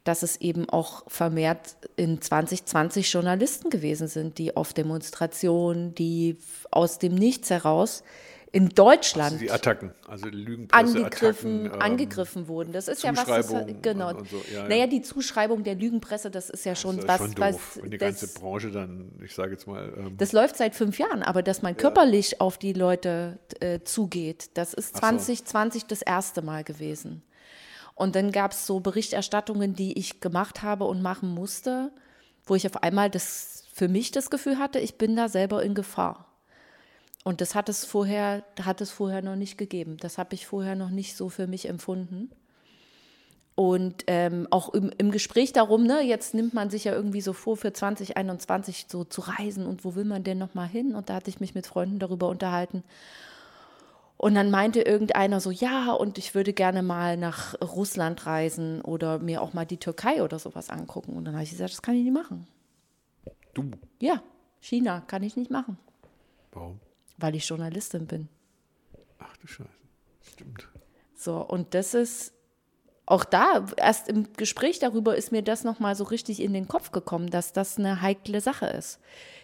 dass 0.04 0.22
es 0.22 0.38
eben 0.38 0.70
auch 0.70 1.04
vermehrt 1.08 1.76
in 1.96 2.22
2020 2.22 3.12
Journalisten 3.12 3.70
gewesen 3.70 4.08
sind, 4.08 4.38
die 4.38 4.56
auf 4.56 4.74
Demonstrationen, 4.74 5.96
die 5.96 6.38
aus 6.72 7.00
dem 7.00 7.16
Nichts 7.16 7.50
heraus 7.50 8.04
in 8.56 8.70
Deutschland 8.70 9.34
Also 9.34 9.38
die 9.38 9.52
Attacken, 9.52 9.92
also 10.08 10.30
Lügenpresse, 10.30 10.98
angegriffen, 10.98 11.60
Attacken, 11.60 11.76
ähm, 11.76 11.82
angegriffen 11.82 12.48
wurden. 12.48 12.72
Das 12.72 12.88
ist 12.88 13.04
ja 13.04 13.14
was, 13.14 13.26
das, 13.26 13.66
genau. 13.82 14.12
und- 14.12 14.16
und 14.20 14.30
so, 14.30 14.42
ja, 14.50 14.62
ja. 14.62 14.68
Naja, 14.70 14.88
die 14.88 15.02
Zuschreibung 15.02 15.66
der 15.66 15.76
Lügenpresse, 15.76 16.32
das 16.32 16.50
ist 16.50 16.64
ja 16.64 16.74
schon 16.74 16.96
Das 16.96 17.04
ist 17.04 17.10
was, 17.10 17.20
schon 17.20 17.38
was 17.38 17.52
doof. 17.52 17.80
Wenn 17.82 17.92
die 17.92 17.98
das, 17.98 18.22
ganze 18.22 18.40
Branche 18.40 18.72
dann, 18.72 19.12
ich 19.22 19.36
sage 19.36 19.52
jetzt 19.52 19.68
mal, 19.68 19.94
ähm, 19.98 20.16
das 20.18 20.32
läuft 20.32 20.56
seit 20.56 20.74
fünf 20.74 20.98
Jahren, 21.00 21.22
aber 21.22 21.44
dass 21.44 21.64
man 21.64 21.76
körperlich 21.76 22.40
auf 22.40 22.58
die 22.58 22.72
Leute 22.72 23.40
äh, 23.60 23.82
zugeht, 23.84 24.52
das 24.54 24.74
ist 24.74 24.94
so. 24.94 25.00
2020 25.02 25.88
das 25.88 26.02
erste 26.02 26.42
Mal 26.42 26.64
gewesen. 26.64 27.24
Und 27.94 28.16
dann 28.16 28.32
gab 28.32 28.54
es 28.54 28.66
so 28.66 28.80
Berichterstattungen, 28.80 29.74
die 29.76 30.00
ich 30.00 30.22
gemacht 30.22 30.64
habe 30.64 30.86
und 30.86 31.02
machen 31.02 31.28
musste, 31.28 31.92
wo 32.46 32.56
ich 32.56 32.66
auf 32.66 32.82
einmal 32.84 33.10
das 33.10 33.66
für 33.74 33.90
mich 33.90 34.12
das 34.12 34.30
Gefühl 34.30 34.60
hatte, 34.60 34.80
ich 34.80 34.98
bin 34.98 35.18
da 35.18 35.28
selber 35.28 35.62
in 35.62 35.74
Gefahr. 35.74 36.35
Und 37.26 37.42
das 37.42 37.56
hat 37.56 37.70
es 37.70 37.86
vorher, 37.86 38.44
hat 38.62 38.82
es 38.82 38.92
vorher 38.92 39.24
noch 39.24 39.36
nicht 39.36 39.58
gegeben. 39.58 39.98
Das 39.98 40.20
habe 40.20 40.36
ich 40.36 40.46
vorher 40.46 40.76
noch 40.76 40.92
nicht 40.92 41.18
so 41.18 41.28
für 41.28 41.48
mich 41.48 41.68
empfunden. 41.68 42.30
Und 43.56 44.04
ähm, 44.06 44.48
auch 44.52 44.72
im, 44.76 44.92
im 45.00 45.10
Gespräch 45.10 45.52
darum, 45.52 45.88
ne, 45.88 46.02
jetzt 46.02 46.36
nimmt 46.36 46.54
man 46.54 46.70
sich 46.70 46.84
ja 46.84 46.94
irgendwie 46.94 47.22
so 47.22 47.34
vor, 47.34 47.58
für 47.58 47.74
2021 47.74 48.86
so 48.88 49.06
zu 49.06 49.22
reisen 49.22 49.66
und 49.66 49.84
wo 49.84 49.96
will 49.96 50.06
man 50.06 50.24
denn 50.24 50.38
nochmal 50.38 50.68
hin? 50.68 50.94
Und 50.94 51.10
da 51.10 51.16
hatte 51.16 51.32
ich 51.32 51.40
mich 51.40 51.56
mit 51.56 51.66
Freunden 51.66 51.98
darüber 51.98 52.30
unterhalten. 52.30 52.84
Und 54.18 54.36
dann 54.36 54.52
meinte 54.52 54.82
irgendeiner 54.82 55.40
so, 55.40 55.50
ja, 55.50 55.94
und 55.94 56.20
ich 56.20 56.36
würde 56.36 56.54
gerne 56.54 56.84
mal 56.84 57.18
nach 57.18 57.60
Russland 57.60 58.28
reisen 58.28 58.82
oder 58.82 59.18
mir 59.18 59.42
auch 59.42 59.54
mal 59.54 59.66
die 59.66 59.78
Türkei 59.78 60.22
oder 60.22 60.38
sowas 60.38 60.70
angucken. 60.70 61.14
Und 61.14 61.26
dann 61.26 61.34
habe 61.34 61.44
ich 61.44 61.50
gesagt, 61.50 61.72
das 61.72 61.82
kann 61.82 61.96
ich 61.96 62.04
nicht 62.04 62.14
machen. 62.14 62.46
du, 63.56 63.72
Ja, 64.00 64.22
China 64.62 65.02
kann 65.08 65.24
ich 65.24 65.36
nicht 65.36 65.50
machen, 65.50 65.80
warum? 66.52 66.80
Weil 67.18 67.36
ich 67.36 67.48
Journalistin 67.48 68.08
bin. 68.08 68.28
Ach 69.20 69.36
du 69.38 69.48
Scheiße, 69.48 69.70
stimmt. 70.34 70.70
So, 71.16 71.38
und 71.38 71.74
das 71.74 71.94
ist 71.94 72.34
auch 73.06 73.24
da, 73.24 73.66
erst 73.78 74.08
im 74.10 74.34
Gespräch 74.34 74.80
darüber 74.80 75.16
ist 75.16 75.32
mir 75.32 75.44
das 75.44 75.64
nochmal 75.64 75.96
so 75.96 76.06
richtig 76.06 76.42
in 76.42 76.54
den 76.54 76.68
Kopf 76.68 76.92
gekommen, 76.92 77.30
dass 77.30 77.54
das 77.54 77.78
eine 77.78 78.02
heikle 78.02 78.42
Sache 78.42 78.66
ist. 78.66 79.00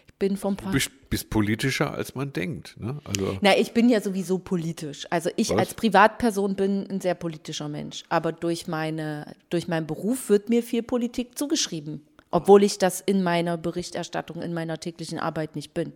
Ich 0.06 0.14
bin 0.14 0.36
vom 0.36 0.56
Du 0.56 0.70
bist, 0.70 0.90
bist 1.10 1.30
politischer, 1.30 1.92
als 1.92 2.14
man 2.14 2.32
denkt. 2.32 2.76
Ne? 2.78 2.98
Also, 3.04 3.38
Na, 3.40 3.56
ich 3.56 3.72
bin 3.72 3.88
ja 3.88 4.00
sowieso 4.00 4.38
politisch. 4.38 5.06
Also 5.10 5.30
ich 5.36 5.50
Was? 5.50 5.58
als 5.58 5.74
Privatperson 5.74 6.56
bin 6.56 6.88
ein 6.90 7.00
sehr 7.00 7.14
politischer 7.14 7.68
Mensch. 7.68 8.02
Aber 8.08 8.32
durch, 8.32 8.66
meine, 8.66 9.34
durch 9.48 9.68
meinen 9.68 9.86
Beruf 9.86 10.28
wird 10.28 10.48
mir 10.48 10.62
viel 10.62 10.82
Politik 10.82 11.38
zugeschrieben. 11.38 12.02
Obwohl 12.30 12.64
ich 12.64 12.78
das 12.78 13.00
in 13.00 13.22
meiner 13.22 13.58
Berichterstattung, 13.58 14.42
in 14.42 14.54
meiner 14.54 14.78
täglichen 14.80 15.18
Arbeit 15.18 15.54
nicht 15.54 15.74
bin. 15.74 15.92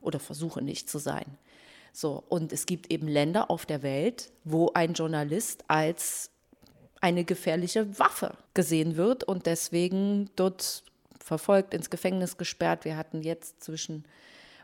Oder 0.00 0.20
versuche 0.20 0.62
nicht 0.62 0.88
zu 0.88 0.98
sein. 0.98 1.26
So, 1.92 2.22
und 2.28 2.52
es 2.52 2.66
gibt 2.66 2.90
eben 2.90 3.08
Länder 3.08 3.50
auf 3.50 3.66
der 3.66 3.82
Welt, 3.82 4.30
wo 4.44 4.70
ein 4.74 4.94
Journalist 4.94 5.64
als 5.68 6.30
eine 7.00 7.24
gefährliche 7.24 7.98
Waffe 7.98 8.34
gesehen 8.54 8.96
wird 8.96 9.24
und 9.24 9.46
deswegen 9.46 10.30
dort 10.36 10.82
verfolgt, 11.18 11.74
ins 11.74 11.90
Gefängnis 11.90 12.36
gesperrt. 12.36 12.84
Wir 12.84 12.96
hatten 12.96 13.22
jetzt 13.22 13.62
zwischen 13.62 14.04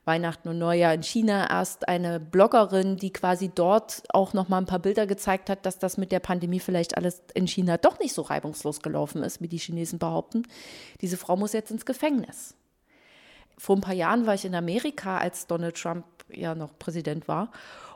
Weihnachten 0.05 0.49
und 0.49 0.59
Neujahr 0.59 0.95
in 0.95 1.03
China 1.03 1.51
erst 1.51 1.89
eine 1.89 2.21
Bloggerin, 2.21 2.97
die 2.97 3.13
quasi 3.13 3.51
dort 3.53 4.03
auch 4.11 4.35
noch 4.35 4.49
mal 4.49 4.59
ein 4.59 4.67
paar 4.67 4.79
Bilder 4.79 5.07
gezeigt 5.07 5.51
hat, 5.51 5.67
dass 5.67 5.79
das 5.79 5.97
mit 5.97 6.13
der 6.13 6.21
Pandemie 6.21 6.61
vielleicht 6.61 6.97
alles 6.97 7.23
in 7.35 7.49
China 7.49 7.77
doch 7.77 7.99
nicht 7.99 8.15
so 8.15 8.23
reibungslos 8.23 8.83
gelaufen 8.83 9.25
ist, 9.25 9.41
wie 9.41 9.49
die 9.49 9.59
Chinesen 9.59 9.99
behaupten. 9.99 10.45
Diese 11.01 11.17
Frau 11.17 11.37
muss 11.37 11.53
jetzt 11.53 11.73
ins 11.73 11.87
Gefängnis. 11.87 12.55
Vor 13.59 13.77
ein 13.77 13.81
paar 13.81 13.95
Jahren 13.95 14.27
war 14.27 14.35
ich 14.35 14.45
in 14.45 14.55
Amerika, 14.55 15.19
als 15.19 15.47
Donald 15.47 15.77
Trump 15.77 16.05
ja 16.31 16.55
noch 16.55 16.79
Präsident 16.79 17.29
war. 17.29 17.51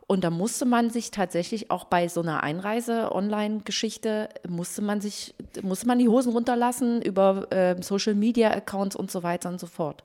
Und 0.07 0.25
da 0.25 0.31
musste 0.31 0.65
man 0.65 0.91
sich 0.91 1.13
tatsächlich 1.13 1.71
auch 1.71 1.85
bei 1.85 2.09
so 2.09 2.21
einer 2.21 2.43
Einreise-Online-Geschichte, 2.43 4.29
musste 4.49 4.83
man 4.83 5.01
sich, 5.01 5.37
musste 5.63 5.87
man 5.87 6.01
die 6.01 6.09
Hosen 6.09 6.33
runterlassen 6.33 7.01
über 7.01 7.47
äh, 7.53 7.81
Social-Media-Accounts 7.81 8.97
und 8.97 9.11
so 9.11 9.23
weiter 9.23 9.51
und 9.51 9.61
so 9.61 9.69
fort. 9.69 10.03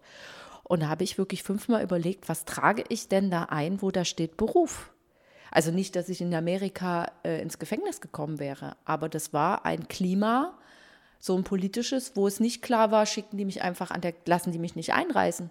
Und 0.64 0.84
da 0.84 0.90
habe 0.90 1.04
ich 1.04 1.18
wirklich 1.18 1.42
fünfmal 1.42 1.84
überlegt, 1.84 2.30
was 2.30 2.46
trage 2.46 2.84
ich 2.90 3.08
denn 3.08 3.32
da 3.32 3.46
ein, 3.46 3.82
wo 3.82 3.90
da 3.90 4.06
steht 4.06 4.38
Beruf? 4.38 4.92
Also 5.50 5.72
nicht, 5.72 5.96
dass 5.96 6.10
ich 6.10 6.22
in 6.22 6.36
Amerika 6.36 7.12
äh, 7.24 7.42
ins 7.42 7.58
Gefängnis 7.58 8.02
gekommen 8.02 8.40
wäre, 8.40 8.76
aber 8.86 9.10
das 9.10 9.34
war 9.34 9.66
ein 9.66 9.88
Klima, 9.88 10.58
so 11.26 11.36
ein 11.36 11.44
politisches, 11.44 12.12
wo 12.14 12.28
es 12.28 12.40
nicht 12.40 12.62
klar 12.62 12.92
war, 12.92 13.08
schicken 13.08 13.38
die 13.38 13.46
mich 13.46 13.64
einfach 13.64 13.90
an 13.90 14.02
der, 14.02 14.14
lassen 14.26 14.52
die 14.52 14.60
mich 14.60 14.76
nicht 14.76 14.94
einreisen. 14.94 15.50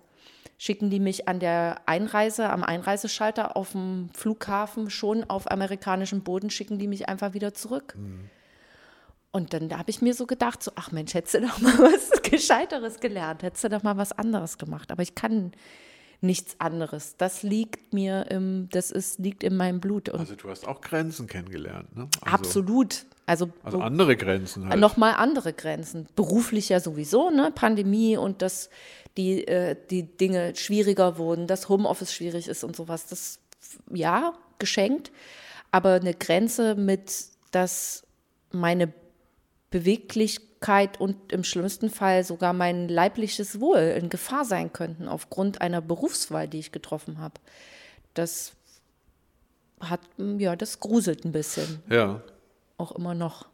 Schicken 0.56 0.88
die 0.88 1.00
mich 1.00 1.26
an 1.26 1.40
der 1.40 1.80
Einreise, 1.87 2.48
am 2.48 2.62
Einreiseschalter 2.62 3.56
auf 3.56 3.72
dem 3.72 4.08
Flughafen 4.14 4.88
schon 4.88 5.24
auf 5.24 5.50
amerikanischem 5.50 6.22
Boden, 6.22 6.48
schicken 6.50 6.78
die 6.78 6.87
mich 6.87 7.08
einfach 7.08 7.34
wieder 7.34 7.54
zurück. 7.54 7.96
Und 9.32 9.52
dann 9.52 9.76
habe 9.76 9.90
ich 9.90 10.00
mir 10.00 10.14
so 10.14 10.26
gedacht, 10.26 10.62
so, 10.62 10.70
ach 10.76 10.92
Mensch, 10.92 11.12
hättest 11.12 11.34
du 11.34 11.40
doch 11.40 11.60
mal 11.60 11.76
was 11.78 12.22
Gescheiteres 12.22 13.00
gelernt, 13.00 13.42
hättest 13.42 13.64
du 13.64 13.68
doch 13.68 13.82
mal 13.82 13.96
was 13.96 14.12
anderes 14.12 14.58
gemacht. 14.58 14.92
Aber 14.92 15.02
ich 15.02 15.16
kann 15.16 15.50
nichts 16.20 16.54
anderes. 16.60 17.16
Das 17.16 17.42
liegt 17.42 17.92
mir 17.92 18.30
im, 18.30 18.68
das 18.70 18.92
ist, 18.92 19.18
liegt 19.18 19.42
in 19.42 19.56
meinem 19.56 19.80
Blut. 19.80 20.08
Und 20.08 20.20
also 20.20 20.37
du 20.37 20.48
hast 20.48 20.68
auch 20.68 20.80
Grenzen 20.80 21.26
kennengelernt. 21.26 21.96
Ne? 21.96 22.08
Also, 22.20 22.32
absolut. 22.32 23.06
Also, 23.26 23.50
Also 23.62 23.80
andere 23.80 24.16
Grenzen 24.16 24.68
halt. 24.68 24.80
nochmal 24.80 25.14
andere 25.14 25.52
Grenzen. 25.52 26.06
Beruflich 26.14 26.68
ja 26.68 26.80
sowieso, 26.80 27.30
ne? 27.30 27.50
Pandemie 27.54 28.16
und 28.16 28.42
das, 28.42 28.68
die, 29.16 29.46
äh, 29.46 29.76
die 29.90 30.02
Dinge 30.02 30.54
schwieriger 30.56 31.16
wurden, 31.16 31.46
dass 31.46 31.68
Homeoffice 31.68 32.12
schwierig 32.12 32.48
ist 32.48 32.64
und 32.64 32.76
sowas. 32.76 33.06
Das, 33.06 33.38
ja, 33.90 34.34
geschenkt. 34.58 35.10
Aber 35.70 35.94
eine 35.94 36.14
Grenze 36.14 36.74
mit, 36.74 37.12
dass 37.50 38.04
meine 38.52 38.92
Beweglichkeit 39.70 41.00
und 41.00 41.32
im 41.32 41.44
schlimmsten 41.44 41.90
Fall 41.90 42.24
sogar 42.24 42.52
mein 42.52 42.88
leibliches 42.88 43.60
Wohl 43.60 43.78
in 43.98 44.08
Gefahr 44.08 44.44
sein 44.44 44.72
könnten 44.72 45.08
aufgrund 45.08 45.60
einer 45.60 45.80
Berufswahl, 45.80 46.46
die 46.46 46.60
ich 46.60 46.72
getroffen 46.72 47.18
habe. 47.18 47.40
Das 48.14 48.52
hat, 49.80 50.00
ja, 50.16 50.54
das 50.56 50.78
gruselt 50.78 51.24
ein 51.24 51.32
bisschen. 51.32 51.82
Ja. 51.90 52.22
Auch 52.85 52.92
immer 52.92 53.14
noch. 53.14 53.47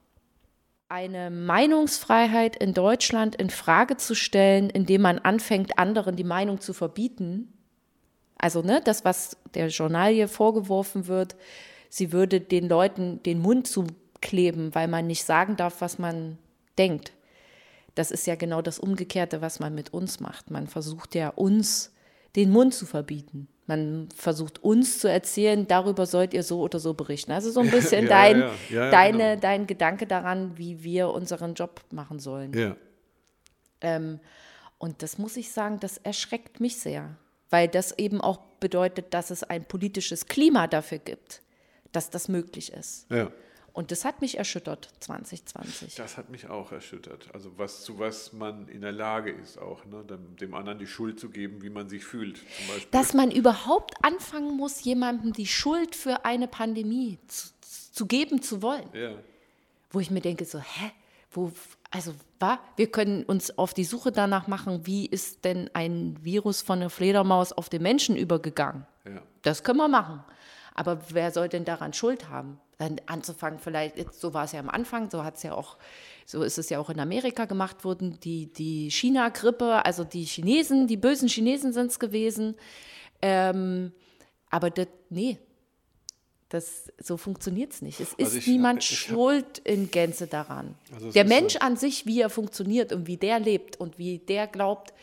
Eine 0.89 1.31
Meinungsfreiheit 1.31 2.57
in 2.57 2.75
Deutschland 2.75 3.37
in 3.37 3.49
Frage 3.49 3.97
zu 3.97 4.17
stellen, 4.17 4.71
indem 4.71 5.03
man 5.03 5.21
anfängt, 5.21 5.79
anderen 5.79 6.17
die 6.17 6.25
Meinung 6.25 6.61
zu 6.61 6.73
verbieten. 6.73 7.53
Also, 8.37 8.63
ne, 8.63 8.81
das, 8.85 9.05
was 9.05 9.37
der 9.55 9.69
Journalie 9.69 10.27
vorgeworfen 10.27 11.07
wird, 11.07 11.37
sie 11.89 12.11
würde 12.11 12.41
den 12.41 12.69
Leuten 12.69 13.23
den 13.23 13.39
Mund 13.39 13.69
zukleben, 13.69 14.75
weil 14.75 14.89
man 14.89 15.07
nicht 15.07 15.23
sagen 15.23 15.55
darf, 15.55 15.81
was 15.81 16.01
man 16.01 16.37
denkt. 16.77 17.13
Das 17.95 18.11
ist 18.11 18.27
ja 18.27 18.35
genau 18.35 18.63
das 18.63 18.81
Umgekehrte, 18.81 19.41
was 19.41 19.61
man 19.61 19.77
mit 19.77 19.95
uns 19.95 20.19
macht. 20.19 20.51
Man 20.51 20.67
versucht 20.67 21.15
ja 21.15 21.29
uns 21.29 21.95
den 22.35 22.51
Mund 22.51 22.75
zu 22.75 22.85
verbieten. 22.85 23.47
Man 23.71 24.09
versucht 24.17 24.65
uns 24.65 24.99
zu 24.99 25.09
erzählen, 25.09 25.65
darüber 25.69 26.05
sollt 26.05 26.35
ihr 26.35 26.43
so 26.43 26.61
oder 26.61 26.81
so 26.81 26.93
berichten. 26.93 27.31
Also 27.31 27.53
so 27.53 27.61
ein 27.61 27.71
bisschen 27.71 28.03
Ja, 28.03 28.09
dein, 28.09 28.41
ja, 28.41 28.53
ja. 28.69 28.91
Deine, 28.91 29.19
genau. 29.19 29.41
dein 29.41 29.67
Gedanke 29.69 30.09
daran, 30.09 30.59
wie 30.59 30.83
wir 30.83 31.11
unseren 31.11 31.55
Job 31.55 31.81
machen 31.93 32.19
sollen. 32.19 32.53
Ja. 32.53 32.77
Ähm, 33.81 34.19
und 34.79 35.05
das 35.05 35.19
muss 35.19 35.37
ich 35.37 35.53
sagen, 35.53 35.79
das 35.79 35.99
erschreckt 35.99 36.59
mich 36.59 36.79
sehr, 36.79 37.15
weil 37.49 37.69
das 37.69 37.97
eben 37.97 38.21
auch 38.21 38.39
bedeutet, 38.59 39.15
dass 39.15 39.31
es 39.31 39.45
ein 39.45 39.65
politisches 39.65 40.27
Klima 40.27 40.67
dafür 40.67 40.99
gibt, 40.99 41.41
dass 41.93 42.11
das 42.11 42.27
möglich 42.27 42.73
ist. 42.73 43.09
Ja. 43.09 43.31
Und 43.73 43.91
das 43.93 44.05
hat 44.05 44.21
mich 44.21 44.39
erschüttert 44.39 44.91
2020. 45.01 45.95
Das 45.95 46.17
hat 46.17 46.29
mich 46.31 46.49
auch 46.49 46.73
erschüttert. 46.73 47.29
Also 47.33 47.53
was 47.57 47.83
zu 47.83 47.99
was 47.99 48.33
man 48.33 48.69
in 48.69 48.81
der 48.81 48.93
Lage 48.93 49.31
ist, 49.31 49.59
auch 49.59 49.85
ne? 49.85 50.05
dem, 50.41 50.55
anderen 50.55 50.79
die 50.79 50.87
Schuld 50.87 51.21
zu 51.21 51.31
geben, 51.31 51.63
wie 51.63 51.71
man 51.71 51.89
sich 51.89 52.05
fühlt. 52.05 52.39
Zum 52.39 52.67
Beispiel. 52.69 52.91
Dass 52.91 53.15
man 53.15 53.31
überhaupt 53.31 53.95
anfangen 54.03 54.57
muss, 54.57 54.83
jemandem 54.83 55.33
die 55.33 55.47
Schuld 55.47 55.95
für 55.95 56.25
eine 56.25 56.49
Pandemie 56.49 57.19
zu, 57.29 57.49
zu 57.93 58.07
geben 58.07 58.43
zu 58.43 58.63
wollen. 58.63 58.89
ja. 58.93 59.15
wo 59.91 60.01
ich 60.01 60.11
mir 60.11 60.21
denke, 60.21 60.45
so, 60.45 60.59
hä? 60.59 60.93
Wo, 61.33 61.53
also, 61.91 62.15
wa? 62.41 62.59
Wir 62.77 62.91
können 62.91 63.25
uns 63.25 63.57
auf 63.57 63.73
die 63.73 63.85
Suche 63.85 64.11
danach 64.11 64.49
machen, 64.49 64.87
wie 64.87 65.07
ist 65.07 65.45
denn 65.45 65.71
ein 65.75 66.17
Virus 66.23 66.63
von 66.63 66.81
einer 66.81 66.91
Fledermaus 66.91 67.53
auf 67.53 67.69
den 67.69 67.83
Menschen 67.83 68.17
übergegangen? 68.17 68.87
Ja. 69.05 69.23
Das 69.43 69.63
können 69.63 69.79
wir 69.79 69.89
machen. 69.89 70.25
Aber 70.75 71.01
wer 71.11 71.31
soll 71.31 71.49
denn 71.49 71.65
daran 71.65 71.93
Schuld 71.93 72.29
haben? 72.29 72.61
Dann 72.81 72.99
anzufangen, 73.05 73.59
vielleicht, 73.59 73.99
jetzt, 73.99 74.19
so 74.23 74.33
war 74.33 74.45
es 74.47 74.53
ja 74.53 74.61
am 74.61 74.71
Anfang, 74.71 75.11
so 75.11 75.23
hat 75.23 75.37
es 75.37 75.43
ja 75.43 75.53
auch, 75.55 75.77
so 76.25 76.43
ist 76.43 76.57
es 76.57 76.71
ja 76.71 76.79
auch 76.79 76.89
in 76.89 76.99
Amerika 76.99 77.45
gemacht 77.45 77.85
worden, 77.85 78.19
die, 78.25 78.47
die 78.47 78.91
China-Grippe, 78.91 79.85
also 79.85 80.03
die 80.03 80.25
Chinesen, 80.25 80.87
die 80.87 80.97
bösen 80.97 81.29
Chinesen 81.29 81.75
sind 81.75 81.91
es 81.91 81.99
gewesen. 81.99 82.55
Ähm, 83.21 83.93
aber 84.49 84.71
das, 84.71 84.87
nee, 85.11 85.37
das, 86.49 86.91
so 86.99 87.19
funktioniert 87.19 87.73
es 87.75 87.83
nicht. 87.83 88.01
Es 88.01 88.15
ist 88.15 88.19
Also 88.19 88.39
ich- 88.39 88.47
niemand 88.47 88.83
ich 88.83 88.91
hab- 88.91 88.97
schuld 89.11 89.59
in 89.59 89.91
Gänze 89.91 90.27
daran. 90.27 90.75
Also 90.95 91.13
der 91.13 91.27
Mensch 91.27 91.53
so- 91.53 91.59
an 91.59 91.77
sich, 91.77 92.07
wie 92.07 92.23
er 92.23 92.31
funktioniert 92.31 92.95
und 92.95 93.07
wie 93.07 93.19
der 93.19 93.39
lebt 93.41 93.79
und 93.79 93.99
wie 93.99 94.21
der 94.21 94.47
glaubt, 94.47 94.95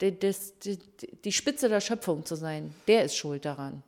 die, 0.00 0.18
das, 0.18 0.58
die, 0.60 0.78
die 1.22 1.32
Spitze 1.32 1.68
der 1.68 1.82
Schöpfung 1.82 2.24
zu 2.24 2.34
sein, 2.34 2.74
der 2.88 3.04
ist 3.04 3.14
schuld 3.14 3.44
daran. 3.44 3.82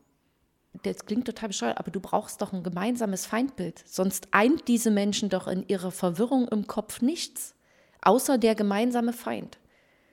Das 0.82 1.06
klingt 1.06 1.26
total 1.26 1.48
bescheuert, 1.48 1.78
aber 1.78 1.90
du 1.90 2.00
brauchst 2.00 2.40
doch 2.42 2.52
ein 2.52 2.62
gemeinsames 2.62 3.26
Feindbild. 3.26 3.82
Sonst 3.86 4.28
eint 4.30 4.68
diese 4.68 4.90
Menschen 4.90 5.28
doch 5.28 5.48
in 5.48 5.66
ihrer 5.68 5.90
Verwirrung 5.90 6.48
im 6.48 6.66
Kopf 6.66 7.00
nichts, 7.00 7.54
außer 8.02 8.38
der 8.38 8.54
gemeinsame 8.54 9.12
Feind. 9.12 9.58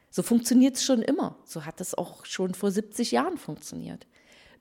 So 0.10 0.24
funktioniert 0.24 0.76
es 0.76 0.86
schon 0.86 1.02
immer. 1.02 1.38
So 1.44 1.66
hat 1.66 1.82
es 1.82 1.94
auch 1.94 2.26
schon 2.26 2.54
vor 2.54 2.72
70 2.72 3.12
Jahren 3.12 3.38
funktioniert. 3.38 4.08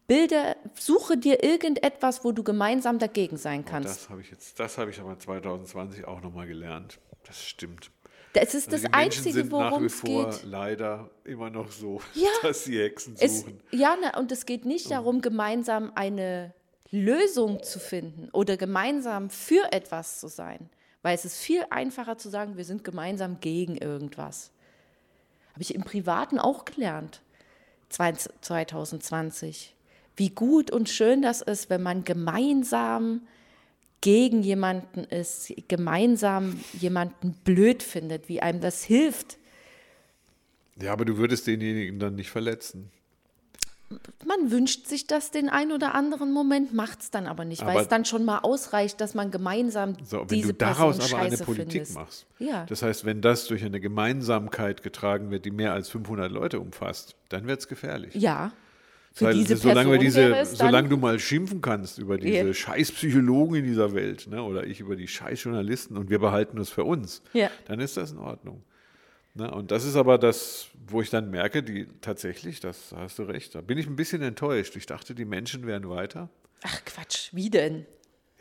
Bilde, 0.06 0.56
suche 0.74 1.16
dir 1.16 1.42
irgendetwas, 1.42 2.24
wo 2.24 2.32
du 2.32 2.42
gemeinsam 2.42 2.98
dagegen 2.98 3.38
sein 3.38 3.64
kannst. 3.64 3.88
Das 3.88 4.10
habe 4.10 4.20
ich 4.20 4.30
jetzt, 4.30 4.60
das 4.60 4.76
habe 4.76 4.90
ich 4.90 5.00
aber 5.00 5.18
2020 5.18 6.04
auch 6.04 6.20
nochmal 6.20 6.46
gelernt. 6.46 6.98
Das 7.24 7.42
stimmt. 7.42 7.90
Das 8.34 8.52
ist 8.54 8.70
Also 8.72 8.84
das 8.86 8.92
Einzige, 8.92 9.50
worum 9.50 9.82
wie 9.82 9.86
es 9.86 9.94
vor 9.94 10.30
geht. 10.30 10.42
leider 10.44 11.08
immer 11.24 11.48
noch 11.50 11.70
so, 11.70 12.00
Ja. 12.14 12.28
dass 12.42 12.64
sie 12.64 12.78
Hexen 12.78 13.16
Es, 13.18 13.40
suchen. 13.40 13.60
ja, 13.70 13.96
na, 14.00 14.18
und 14.18 14.30
es 14.32 14.44
geht 14.44 14.64
nicht 14.66 14.90
darum, 14.90 15.20
gemeinsam 15.22 15.92
eine 15.94 16.52
Lösung 16.90 17.62
zu 17.62 17.78
finden 17.78 18.28
oder 18.32 18.56
gemeinsam 18.56 19.30
für 19.30 19.72
etwas 19.72 20.20
zu 20.20 20.28
sein. 20.28 20.68
Weil 21.02 21.14
es 21.14 21.24
ist 21.24 21.38
viel 21.38 21.64
einfacher 21.70 22.18
zu 22.18 22.28
sagen, 22.28 22.56
wir 22.56 22.64
sind 22.64 22.82
gemeinsam 22.84 23.40
gegen 23.40 23.76
irgendwas. 23.76 24.50
Habe 25.52 25.62
ich 25.62 25.74
im 25.74 25.82
Privaten 25.84 26.38
auch 26.38 26.64
gelernt, 26.64 27.22
2020. 27.90 29.74
Wie 30.16 30.30
gut 30.30 30.70
und 30.70 30.88
schön 30.88 31.22
das 31.22 31.40
ist, 31.42 31.70
wenn 31.70 31.82
man 31.82 32.04
gemeinsam 32.04 33.26
gegen 34.04 34.42
jemanden 34.42 35.04
ist, 35.04 35.50
gemeinsam 35.66 36.60
jemanden 36.78 37.32
blöd 37.42 37.82
findet, 37.82 38.28
wie 38.28 38.42
einem 38.42 38.60
das 38.60 38.84
hilft. 38.84 39.38
Ja, 40.78 40.92
aber 40.92 41.06
du 41.06 41.16
würdest 41.16 41.46
denjenigen 41.46 41.98
dann 41.98 42.14
nicht 42.14 42.28
verletzen. 42.30 42.90
Man 44.26 44.50
wünscht 44.50 44.88
sich 44.88 45.06
das 45.06 45.30
den 45.30 45.48
einen 45.48 45.72
oder 45.72 45.94
anderen 45.94 46.32
Moment, 46.34 46.74
macht 46.74 47.00
es 47.00 47.10
dann 47.10 47.26
aber 47.26 47.46
nicht, 47.46 47.62
weil 47.62 47.70
Aber- 47.70 47.80
es 47.80 47.88
dann 47.88 48.04
schon 48.04 48.26
mal 48.26 48.40
ausreicht, 48.40 49.00
dass 49.00 49.14
man 49.14 49.30
gemeinsam 49.30 49.94
So, 50.04 50.20
wenn 50.20 50.26
diese 50.28 50.48
du 50.48 50.54
daraus 50.54 50.98
Person 50.98 51.14
aber 51.14 51.22
eine 51.22 51.30
scheiße 51.36 51.44
Politik 51.44 51.70
findest. 51.72 51.94
machst. 51.94 52.26
Ja. 52.38 52.66
Das 52.66 52.82
heißt, 52.82 53.06
wenn 53.06 53.22
das 53.22 53.46
durch 53.46 53.64
eine 53.64 53.80
Gemeinsamkeit 53.80 54.82
getragen 54.82 55.30
wird, 55.30 55.46
die 55.46 55.50
mehr 55.50 55.72
als 55.72 55.88
500 55.88 56.30
Leute 56.30 56.60
umfasst, 56.60 57.14
dann 57.30 57.46
wird 57.46 57.60
es 57.60 57.68
gefährlich. 57.68 58.14
Ja. 58.14 58.52
Für 59.16 59.26
Weil 59.26 59.34
diese 59.34 59.56
solange, 59.56 59.90
Person 59.90 60.00
diese, 60.04 60.20
wäre 60.32 60.40
es 60.40 60.48
dann, 60.56 60.66
solange 60.66 60.88
du 60.88 60.96
mal 60.96 61.20
schimpfen 61.20 61.60
kannst 61.60 61.98
über 61.98 62.18
diese 62.18 62.48
Ja. 62.48 62.52
scheiß 62.52 62.90
Psychologen 62.90 63.54
in 63.54 63.64
dieser 63.64 63.94
Welt, 63.94 64.26
ne, 64.26 64.42
oder 64.42 64.66
ich 64.66 64.80
über 64.80 64.96
die 64.96 65.06
scheiß 65.06 65.44
Journalisten 65.44 65.96
und 65.96 66.10
wir 66.10 66.18
behalten 66.18 66.58
es 66.58 66.70
für 66.70 66.82
uns, 66.82 67.22
Ja. 67.32 67.48
dann 67.66 67.78
ist 67.78 67.96
das 67.96 68.10
in 68.10 68.18
Ordnung. 68.18 68.64
Ne, 69.34 69.48
und 69.52 69.70
das 69.70 69.84
ist 69.84 69.94
aber 69.94 70.18
das, 70.18 70.66
wo 70.88 71.00
ich 71.00 71.10
dann 71.10 71.30
merke, 71.30 71.62
die 71.62 71.86
tatsächlich, 72.00 72.58
das 72.58 72.88
da 72.90 72.98
hast 72.98 73.20
du 73.20 73.22
recht, 73.22 73.54
da 73.54 73.60
bin 73.60 73.78
ich 73.78 73.86
ein 73.86 73.94
bisschen 73.94 74.20
enttäuscht. 74.20 74.74
Ich 74.74 74.86
dachte, 74.86 75.14
die 75.14 75.24
Menschen 75.24 75.64
wären 75.64 75.88
weiter. 75.88 76.28
Ach 76.64 76.84
Quatsch, 76.84 77.28
wie 77.32 77.50
denn? 77.50 77.86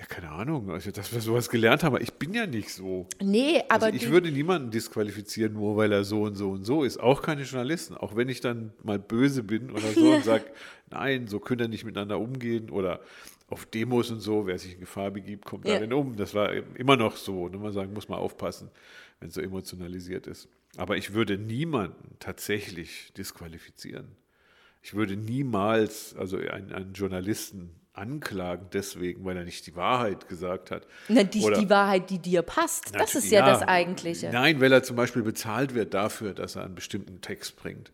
Ja, 0.03 0.07
keine 0.15 0.31
Ahnung, 0.31 0.69
also, 0.69 0.91
dass 0.91 1.13
wir 1.13 1.21
sowas 1.21 1.49
gelernt 1.49 1.81
haben, 1.83 1.95
ich 2.01 2.13
bin 2.13 2.33
ja 2.33 2.45
nicht 2.45 2.69
so. 2.71 3.07
Nee, 3.21 3.61
aber 3.69 3.85
Also 3.85 3.95
ich 3.95 4.09
würde 4.09 4.31
niemanden 4.31 4.69
disqualifizieren, 4.69 5.53
nur 5.53 5.77
weil 5.77 5.93
er 5.93 6.03
so 6.03 6.23
und 6.23 6.35
so 6.35 6.51
und 6.51 6.65
so 6.65 6.83
ist. 6.83 6.99
Auch 6.99 7.21
keine 7.21 7.43
Journalisten. 7.43 7.95
Auch 7.95 8.15
wenn 8.17 8.27
ich 8.27 8.41
dann 8.41 8.73
mal 8.83 8.99
böse 8.99 9.43
bin 9.43 9.71
oder 9.71 9.87
so 9.93 10.11
und 10.15 10.25
sage, 10.25 10.43
nein, 10.91 11.27
so 11.27 11.39
können 11.39 11.59
wir 11.61 11.67
nicht 11.69 11.85
miteinander 11.85 12.19
umgehen 12.19 12.69
oder 12.69 12.99
auf 13.49 13.65
Demos 13.65 14.11
und 14.11 14.19
so, 14.19 14.45
wer 14.45 14.57
sich 14.59 14.73
in 14.73 14.79
Gefahr 14.81 15.09
begibt, 15.11 15.45
kommt 15.45 15.65
Ja. 15.67 15.75
darin 15.75 15.93
um. 15.93 16.17
Das 16.17 16.33
war 16.33 16.51
immer 16.75 16.97
noch 16.97 17.15
so. 17.15 17.47
Ne? 17.47 17.57
Man 17.57 17.71
sagen, 17.71 17.93
muss 17.93 18.09
man 18.09 18.19
aufpassen, 18.19 18.71
wenn 19.21 19.29
es 19.29 19.35
so 19.35 19.41
emotionalisiert 19.41 20.27
ist. 20.27 20.49
Aber 20.75 20.97
ich 20.97 21.13
würde 21.13 21.37
niemanden 21.37 22.15
tatsächlich 22.19 23.13
disqualifizieren. 23.15 24.07
Ich 24.81 24.95
würde 24.95 25.15
niemals, 25.15 26.13
also 26.17 26.37
einen, 26.37 26.73
einen 26.73 26.93
Journalisten 26.93 27.69
anklagen 27.93 28.67
deswegen, 28.73 29.23
weil 29.23 29.37
er 29.37 29.43
nicht 29.45 29.65
die 29.67 29.75
Wahrheit 29.75 30.27
gesagt 30.27 30.71
hat. 30.71 30.87
na, 31.07 31.23
die, 31.23 31.41
Oder- 31.41 31.59
die 31.59 31.69
Wahrheit, 31.69 32.09
die 32.09 32.19
dir 32.19 32.41
passt, 32.41 32.95
das 32.95 33.15
ist 33.15 33.31
ja, 33.31 33.45
das 33.45 33.61
Eigentliche. 33.61 34.29
Nein, 34.31 34.59
weil 34.59 34.71
er 34.71 34.83
zum 34.83 34.95
Beispiel 34.95 35.21
bezahlt 35.21 35.73
wird 35.75 35.93
dafür, 35.93 36.33
dass 36.33 36.55
er 36.55 36.63
einen 36.65 36.75
bestimmten 36.75 37.21
Text 37.21 37.55
bringt. 37.55 37.91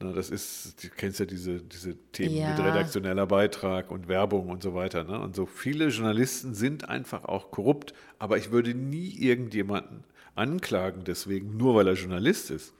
Na, 0.00 0.12
das 0.12 0.30
ist, 0.30 0.82
du 0.84 0.88
kennst 0.88 1.20
ja 1.20 1.26
diese, 1.26 1.60
diese 1.60 1.96
Themen 2.12 2.36
Ja. 2.36 2.50
mit 2.50 2.64
redaktioneller 2.64 3.26
Beitrag 3.26 3.90
und 3.90 4.08
Werbung 4.08 4.48
und 4.48 4.62
so 4.62 4.74
weiter. 4.74 5.04
Ne? 5.04 5.18
Und 5.20 5.34
so 5.36 5.46
viele 5.46 5.88
Journalisten 5.88 6.54
sind 6.54 6.88
einfach 6.88 7.24
auch 7.24 7.50
korrupt, 7.50 7.92
aber 8.18 8.36
ich 8.38 8.50
würde 8.50 8.74
nie 8.74 9.08
irgendjemanden 9.18 10.04
anklagen 10.34 11.04
deswegen, 11.04 11.56
nur 11.56 11.74
weil 11.76 11.86
er 11.88 11.94
Journalist 11.94 12.50
ist. 12.50 12.74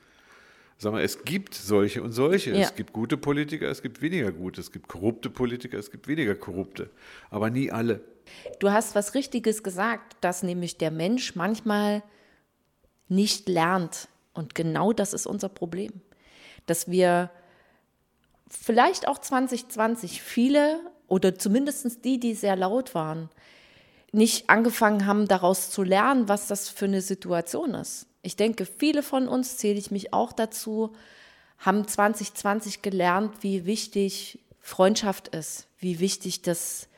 Sag 0.76 0.92
mal, 0.92 1.02
es 1.02 1.24
gibt 1.24 1.54
solche 1.54 2.02
und 2.02 2.12
solche. 2.12 2.50
Ja. 2.50 2.62
Es 2.62 2.74
gibt 2.74 2.92
gute 2.92 3.16
Politiker, 3.16 3.68
es 3.68 3.82
gibt 3.82 4.02
weniger 4.02 4.32
gute. 4.32 4.60
Es 4.60 4.72
gibt 4.72 4.88
korrupte 4.88 5.30
Politiker, 5.30 5.78
es 5.78 5.90
gibt 5.90 6.08
weniger 6.08 6.34
korrupte. 6.34 6.90
Aber 7.30 7.50
nie 7.50 7.70
alle. 7.70 8.00
Du 8.58 8.70
hast 8.70 8.94
was 8.94 9.14
Richtiges 9.14 9.62
gesagt, 9.62 10.16
dass 10.20 10.42
nämlich 10.42 10.78
der 10.78 10.90
Mensch 10.90 11.36
manchmal 11.36 12.02
nicht 13.08 13.48
lernt. 13.48 14.08
Und 14.32 14.54
genau 14.54 14.92
das 14.92 15.12
ist 15.12 15.26
unser 15.26 15.48
Problem. 15.48 15.92
Dass 16.66 16.90
wir 16.90 17.30
vielleicht 18.48 19.06
auch 19.06 19.18
2020 19.18 20.22
viele 20.22 20.80
oder 21.06 21.36
zumindest 21.36 22.04
die, 22.04 22.18
die 22.18 22.34
sehr 22.34 22.56
laut 22.56 22.94
waren, 22.94 23.28
nicht 24.12 24.48
angefangen 24.48 25.06
haben, 25.06 25.28
daraus 25.28 25.70
zu 25.70 25.82
lernen, 25.82 26.28
was 26.28 26.46
das 26.46 26.68
für 26.68 26.86
eine 26.86 27.00
Situation 27.00 27.74
ist. 27.74 28.06
Ich 28.24 28.36
denke, 28.36 28.66
viele 28.66 29.02
von 29.02 29.28
uns, 29.28 29.58
zähle 29.58 29.78
ich 29.78 29.90
mich 29.90 30.12
auch 30.12 30.32
dazu, 30.32 30.92
haben 31.58 31.86
2020 31.86 32.82
gelernt, 32.82 33.42
wie 33.42 33.66
wichtig 33.66 34.38
Freundschaft 34.60 35.28
ist, 35.28 35.68
wie 35.78 36.00
wichtig 36.00 36.42
das 36.42 36.88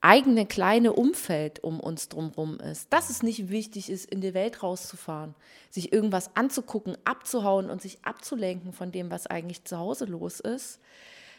eigene 0.00 0.46
kleine 0.46 0.92
Umfeld 0.92 1.64
um 1.64 1.80
uns 1.80 2.08
drumherum 2.08 2.60
ist. 2.60 2.92
Dass 2.92 3.10
es 3.10 3.22
nicht 3.22 3.48
wichtig 3.48 3.90
ist, 3.90 4.04
in 4.10 4.20
die 4.20 4.34
Welt 4.34 4.62
rauszufahren, 4.62 5.34
sich 5.70 5.92
irgendwas 5.92 6.36
anzugucken, 6.36 6.96
abzuhauen 7.04 7.70
und 7.70 7.82
sich 7.82 8.04
abzulenken 8.04 8.72
von 8.72 8.92
dem, 8.92 9.10
was 9.10 9.26
eigentlich 9.26 9.64
zu 9.64 9.78
Hause 9.78 10.04
los 10.04 10.40
ist, 10.40 10.78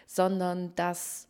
sondern 0.07 0.73
dass 0.75 1.27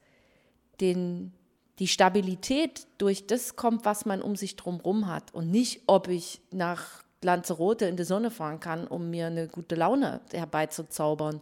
den, 0.80 1.34
die 1.80 1.88
Stabilität 1.88 2.88
durch 2.98 3.28
das 3.28 3.56
kommt, 3.56 3.86
was 3.86 4.06
man 4.06 4.22
um 4.22 4.36
sich 4.36 4.56
drumherum 4.56 5.08
hat 5.08 5.34
und 5.34 5.52
nicht, 5.52 5.82
ob 5.88 6.08
ich 6.08 6.41
nach 6.52 7.04
Lanzarote 7.23 7.86
in 7.86 7.97
die 7.97 8.03
Sonne 8.03 8.32
fahren 8.32 8.60
kann, 8.60 8.88
um 8.88 9.10
mir 9.10 9.27
eine 9.27 9.47
gute 9.47 9.75
Laune 9.75 10.21
herbeizuzaubern 10.32 11.41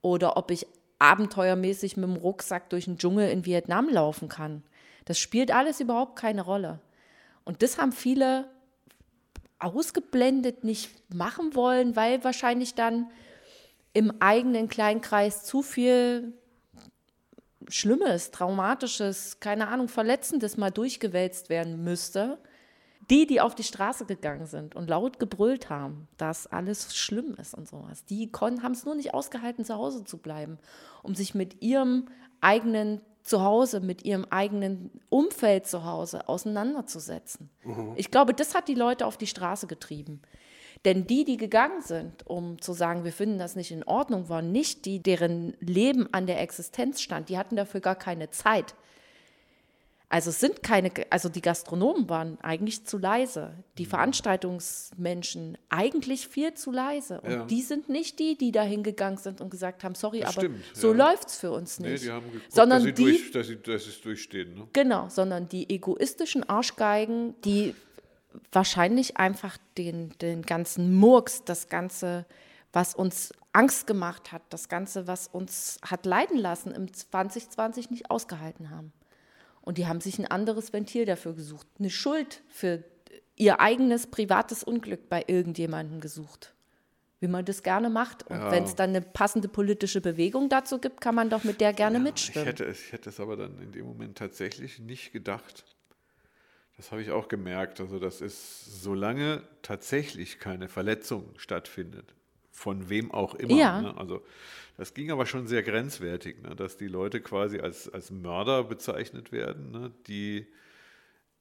oder 0.00 0.36
ob 0.36 0.50
ich 0.50 0.66
abenteuermäßig 0.98 1.96
mit 1.96 2.08
dem 2.08 2.16
Rucksack 2.16 2.70
durch 2.70 2.84
den 2.84 2.98
Dschungel 2.98 3.30
in 3.30 3.44
Vietnam 3.44 3.88
laufen 3.88 4.28
kann. 4.28 4.62
Das 5.04 5.18
spielt 5.18 5.52
alles 5.52 5.80
überhaupt 5.80 6.16
keine 6.16 6.42
Rolle. 6.42 6.80
Und 7.44 7.62
das 7.62 7.78
haben 7.78 7.92
viele 7.92 8.48
ausgeblendet 9.58 10.64
nicht 10.64 10.90
machen 11.12 11.54
wollen, 11.54 11.96
weil 11.96 12.22
wahrscheinlich 12.22 12.74
dann 12.74 13.10
im 13.92 14.12
eigenen 14.20 14.68
Kleinkreis 14.68 15.44
zu 15.44 15.62
viel 15.62 16.32
Schlimmes, 17.68 18.30
Traumatisches, 18.30 19.40
keine 19.40 19.68
Ahnung, 19.68 19.88
Verletzendes 19.88 20.56
mal 20.56 20.70
durchgewälzt 20.70 21.48
werden 21.48 21.82
müsste. 21.82 22.38
Die, 23.10 23.26
die 23.26 23.40
auf 23.40 23.54
die 23.54 23.64
Straße 23.64 24.04
gegangen 24.04 24.46
sind 24.46 24.76
und 24.76 24.88
laut 24.88 25.18
gebrüllt 25.18 25.70
haben, 25.70 26.08
dass 26.18 26.46
alles 26.46 26.94
schlimm 26.94 27.34
ist 27.40 27.54
und 27.54 27.66
sowas, 27.66 28.04
die 28.04 28.30
haben 28.38 28.72
es 28.72 28.84
nur 28.84 28.94
nicht 28.94 29.14
ausgehalten, 29.14 29.64
zu 29.64 29.74
Hause 29.74 30.04
zu 30.04 30.18
bleiben, 30.18 30.58
um 31.02 31.14
sich 31.14 31.34
mit 31.34 31.62
ihrem 31.62 32.08
eigenen 32.40 33.00
Zuhause, 33.22 33.80
mit 33.80 34.04
ihrem 34.04 34.26
eigenen 34.30 34.90
Umfeld 35.08 35.66
zu 35.66 35.84
Hause 35.84 36.28
auseinanderzusetzen. 36.28 37.50
Mhm. 37.64 37.92
Ich 37.96 38.10
glaube, 38.10 38.34
das 38.34 38.54
hat 38.54 38.68
die 38.68 38.74
Leute 38.74 39.06
auf 39.06 39.16
die 39.16 39.26
Straße 39.26 39.66
getrieben. 39.66 40.22
Denn 40.84 41.06
die, 41.06 41.24
die 41.24 41.36
gegangen 41.36 41.82
sind, 41.82 42.26
um 42.26 42.60
zu 42.60 42.72
sagen, 42.72 43.04
wir 43.04 43.12
finden 43.12 43.38
das 43.38 43.56
nicht 43.56 43.72
in 43.72 43.84
Ordnung, 43.84 44.28
waren 44.28 44.52
nicht 44.52 44.84
die, 44.84 45.02
deren 45.02 45.56
Leben 45.60 46.08
an 46.12 46.26
der 46.26 46.40
Existenz 46.40 47.00
stand. 47.00 47.28
Die 47.28 47.38
hatten 47.38 47.56
dafür 47.56 47.80
gar 47.80 47.96
keine 47.96 48.30
Zeit. 48.30 48.74
Also 50.10 50.30
es 50.30 50.40
sind 50.40 50.62
keine, 50.62 50.90
also 51.10 51.28
die 51.28 51.42
Gastronomen 51.42 52.08
waren 52.08 52.40
eigentlich 52.40 52.86
zu 52.86 52.96
leise, 52.96 53.52
die 53.76 53.84
mhm. 53.84 53.90
Veranstaltungsmenschen 53.90 55.58
eigentlich 55.68 56.28
viel 56.28 56.54
zu 56.54 56.70
leise. 56.70 57.20
Und 57.20 57.30
ja. 57.30 57.44
die 57.44 57.60
sind 57.60 57.90
nicht 57.90 58.18
die, 58.18 58.36
die 58.38 58.50
da 58.50 58.62
hingegangen 58.62 59.18
sind 59.18 59.42
und 59.42 59.50
gesagt 59.50 59.84
haben, 59.84 59.94
sorry, 59.94 60.20
das 60.20 60.30
aber 60.30 60.40
stimmt, 60.46 60.64
so 60.72 60.92
ja. 60.92 61.10
läuft 61.10 61.28
es 61.28 61.36
für 61.36 61.50
uns 61.50 61.78
nicht. 61.78 61.90
Nee, 61.90 62.06
die 62.06 62.10
haben 62.10 62.32
geguckt, 62.32 62.52
sondern 62.52 62.78
dass 62.78 62.84
sie, 62.84 62.94
die, 62.94 63.02
durch, 63.02 63.30
dass 63.32 63.46
sie, 63.48 63.56
dass 63.56 63.84
sie 63.84 64.00
durchstehen. 64.02 64.54
Ne? 64.54 64.68
Genau, 64.72 65.10
sondern 65.10 65.46
die 65.46 65.68
egoistischen 65.68 66.48
Arschgeigen, 66.48 67.34
die 67.42 67.74
wahrscheinlich 68.50 69.18
einfach 69.18 69.58
den, 69.76 70.14
den 70.22 70.40
ganzen 70.40 70.94
Murks, 70.94 71.44
das 71.44 71.68
Ganze, 71.68 72.24
was 72.72 72.94
uns 72.94 73.32
Angst 73.52 73.86
gemacht 73.86 74.32
hat, 74.32 74.40
das 74.48 74.70
Ganze, 74.70 75.06
was 75.06 75.28
uns 75.28 75.78
hat 75.82 76.06
leiden 76.06 76.38
lassen, 76.38 76.72
im 76.72 76.92
2020 76.92 77.90
nicht 77.90 78.10
ausgehalten 78.10 78.70
haben. 78.70 78.92
Und 79.68 79.76
die 79.76 79.86
haben 79.86 80.00
sich 80.00 80.18
ein 80.18 80.26
anderes 80.26 80.72
Ventil 80.72 81.04
dafür 81.04 81.34
gesucht, 81.34 81.66
eine 81.78 81.90
Schuld 81.90 82.40
für 82.48 82.82
ihr 83.36 83.60
eigenes 83.60 84.06
privates 84.06 84.64
Unglück 84.64 85.10
bei 85.10 85.22
irgendjemandem 85.26 86.00
gesucht. 86.00 86.54
Wie 87.20 87.28
man 87.28 87.44
das 87.44 87.62
gerne 87.62 87.90
macht. 87.90 88.26
Und 88.28 88.38
ja. 88.38 88.50
wenn 88.50 88.64
es 88.64 88.76
dann 88.76 88.88
eine 88.88 89.02
passende 89.02 89.46
politische 89.46 90.00
Bewegung 90.00 90.48
dazu 90.48 90.78
gibt, 90.78 91.02
kann 91.02 91.14
man 91.14 91.28
doch 91.28 91.44
mit 91.44 91.60
der 91.60 91.74
gerne 91.74 91.98
ja, 91.98 92.02
mitschwimmen. 92.02 92.48
Ich 92.48 92.60
hätte, 92.60 92.64
ich 92.64 92.92
hätte 92.92 93.10
es 93.10 93.20
aber 93.20 93.36
dann 93.36 93.60
in 93.60 93.72
dem 93.72 93.84
Moment 93.84 94.16
tatsächlich 94.16 94.78
nicht 94.78 95.12
gedacht. 95.12 95.66
Das 96.78 96.90
habe 96.90 97.02
ich 97.02 97.10
auch 97.10 97.28
gemerkt. 97.28 97.78
Also, 97.78 97.98
das 97.98 98.22
ist, 98.22 98.82
solange 98.82 99.42
tatsächlich 99.60 100.38
keine 100.38 100.70
Verletzung 100.70 101.28
stattfindet, 101.36 102.14
von 102.52 102.88
wem 102.88 103.10
auch 103.10 103.34
immer. 103.34 103.54
Ja. 103.54 103.82
Ne? 103.82 103.98
Also, 103.98 104.22
das 104.78 104.94
ging 104.94 105.10
aber 105.10 105.26
schon 105.26 105.48
sehr 105.48 105.64
grenzwertig, 105.64 106.40
ne? 106.40 106.54
dass 106.54 106.76
die 106.76 106.86
Leute 106.86 107.20
quasi 107.20 107.58
als, 107.58 107.92
als 107.92 108.12
Mörder 108.12 108.62
bezeichnet 108.62 109.32
werden, 109.32 109.72
ne? 109.72 109.92
die, 110.06 110.46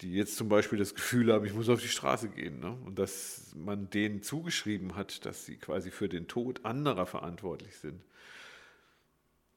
die 0.02 0.14
jetzt 0.14 0.38
zum 0.38 0.50
Beispiel 0.50 0.80
das 0.80 0.96
Gefühl 0.96 1.32
haben, 1.32 1.46
ich 1.46 1.54
muss 1.54 1.70
auf 1.70 1.80
die 1.80 1.88
Straße 1.88 2.30
gehen. 2.30 2.60
Ne? 2.60 2.76
Und 2.84 2.98
dass 2.98 3.52
man 3.56 3.92
denen 3.92 4.24
zugeschrieben 4.24 4.96
hat, 4.96 5.24
dass 5.24 5.46
sie 5.46 5.56
quasi 5.56 5.92
für 5.92 6.10
den 6.10 6.28
Tod 6.28 6.66
anderer 6.66 7.06
verantwortlich 7.06 7.78
sind. 7.78 8.02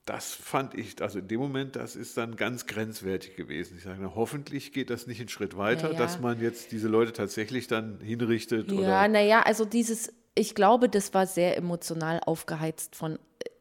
Das 0.05 0.35
fand 0.35 0.75
ich, 0.75 1.01
also 1.01 1.19
in 1.19 1.29
dem 1.29 1.40
Moment, 1.40 1.75
das 1.75 1.97
ist 1.97 2.19
dann 2.19 2.37
ganz 2.37 2.66
grenzwertig 2.66 3.35
gewesen. 3.35 3.79
Ich 3.79 3.85
sage, 3.85 3.99
na, 4.03 4.14
hoffentlich 4.14 4.75
geht 4.75 4.90
das 4.90 5.07
nicht 5.07 5.21
einen 5.21 5.31
Schritt 5.31 5.57
weiter, 5.57 5.88
ja, 5.88 5.93
ja. 5.95 5.99
dass 5.99 6.21
man 6.21 6.38
jetzt 6.43 6.73
diese 6.73 6.88
Leute 6.88 7.14
tatsächlich 7.14 7.66
dann 7.66 7.99
hinrichtet. 8.01 8.71
Ja, 8.73 9.09
naja, 9.09 9.40
also 9.40 9.64
dieses, 9.64 10.12
ich 10.35 10.55
glaube, 10.55 10.90
das 10.90 11.14
war 11.14 11.27
sehr 11.27 11.57
emotional 11.57 12.21
aufgeheizt 12.27 12.95
von 12.95 13.19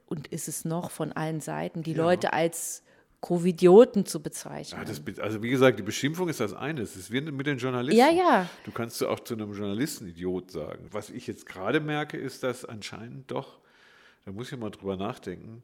und 0.10 0.28
ist 0.28 0.48
es 0.48 0.66
noch 0.66 0.92
von 0.92 1.12
allen 1.12 1.42
Seiten, 1.42 1.84
die 1.84 1.94
ja. 1.94 2.04
Leute 2.04 2.34
als 2.34 2.84
Covidioten 3.22 4.06
zu 4.06 4.22
bezeichnen. 4.22 4.82
Ja, 4.82 4.86
das, 4.86 5.02
also 5.20 5.44
wie 5.44 5.50
gesagt, 5.50 5.78
die 5.78 5.84
Beschimpfung 5.84 6.30
ist 6.30 6.40
das 6.40 6.54
eine. 6.54 6.82
Es 6.82 6.96
ist 6.96 7.12
wie 7.12 7.20
mit 7.22 7.48
den 7.48 7.58
Journalisten. 7.58 8.00
Ja, 8.00 8.10
ja. 8.10 8.50
Du 8.64 8.72
kannst 8.72 9.04
auch 9.04 9.20
zu 9.20 9.34
einem 9.34 9.54
Journalisten 9.54 10.08
Idiot 10.08 10.52
sagen. 10.52 10.88
Was 10.92 11.10
ich 11.10 11.28
jetzt 11.28 11.46
gerade 11.46 11.82
merke, 11.82 12.18
ist, 12.18 12.44
dass 12.44 12.64
anscheinend 12.64 13.30
doch, 13.30 13.60
da 14.26 14.32
muss 14.32 14.52
ich 14.52 14.58
mal 14.58 14.70
drüber 14.70 14.96
nachdenken, 14.96 15.64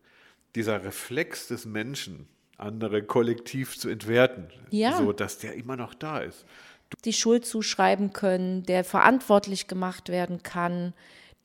dieser 0.55 0.83
Reflex 0.83 1.47
des 1.47 1.65
Menschen, 1.65 2.27
andere 2.57 3.03
kollektiv 3.03 3.77
zu 3.77 3.89
entwerten, 3.89 4.47
ja. 4.69 4.97
so 4.97 5.11
dass 5.11 5.37
der 5.39 5.55
immer 5.55 5.75
noch 5.75 5.93
da 5.93 6.19
ist. 6.19 6.45
Du 6.89 6.97
die 7.03 7.13
Schuld 7.13 7.45
zuschreiben 7.45 8.13
können, 8.13 8.63
der 8.63 8.83
verantwortlich 8.83 9.67
gemacht 9.67 10.09
werden 10.09 10.43
kann, 10.43 10.93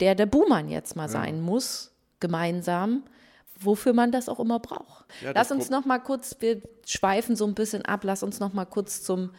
der 0.01 0.15
der 0.15 0.27
Buhmann 0.27 0.69
jetzt 0.69 0.97
mal 0.97 1.05
ja. 1.05 1.09
sein 1.09 1.41
muss 1.41 1.90
gemeinsam, 2.21 3.05
wofür 3.59 3.93
man 3.93 4.13
das 4.13 4.29
auch 4.29 4.41
immer 4.41 4.59
braucht. 4.59 5.07
Ja, 5.23 5.33
lass 5.35 5.51
uns 5.51 5.71
noch 5.71 5.85
mal 5.85 5.99
kurz, 5.99 6.37
wir 6.41 6.63
schweifen 6.87 7.37
so 7.37 7.47
ein 7.47 7.55
bisschen 7.55 7.85
ab, 7.85 8.05
lass 8.05 8.23
uns 8.23 8.41
noch 8.41 8.53
mal 8.53 8.65
kurz 8.65 9.03
zum 9.03 9.31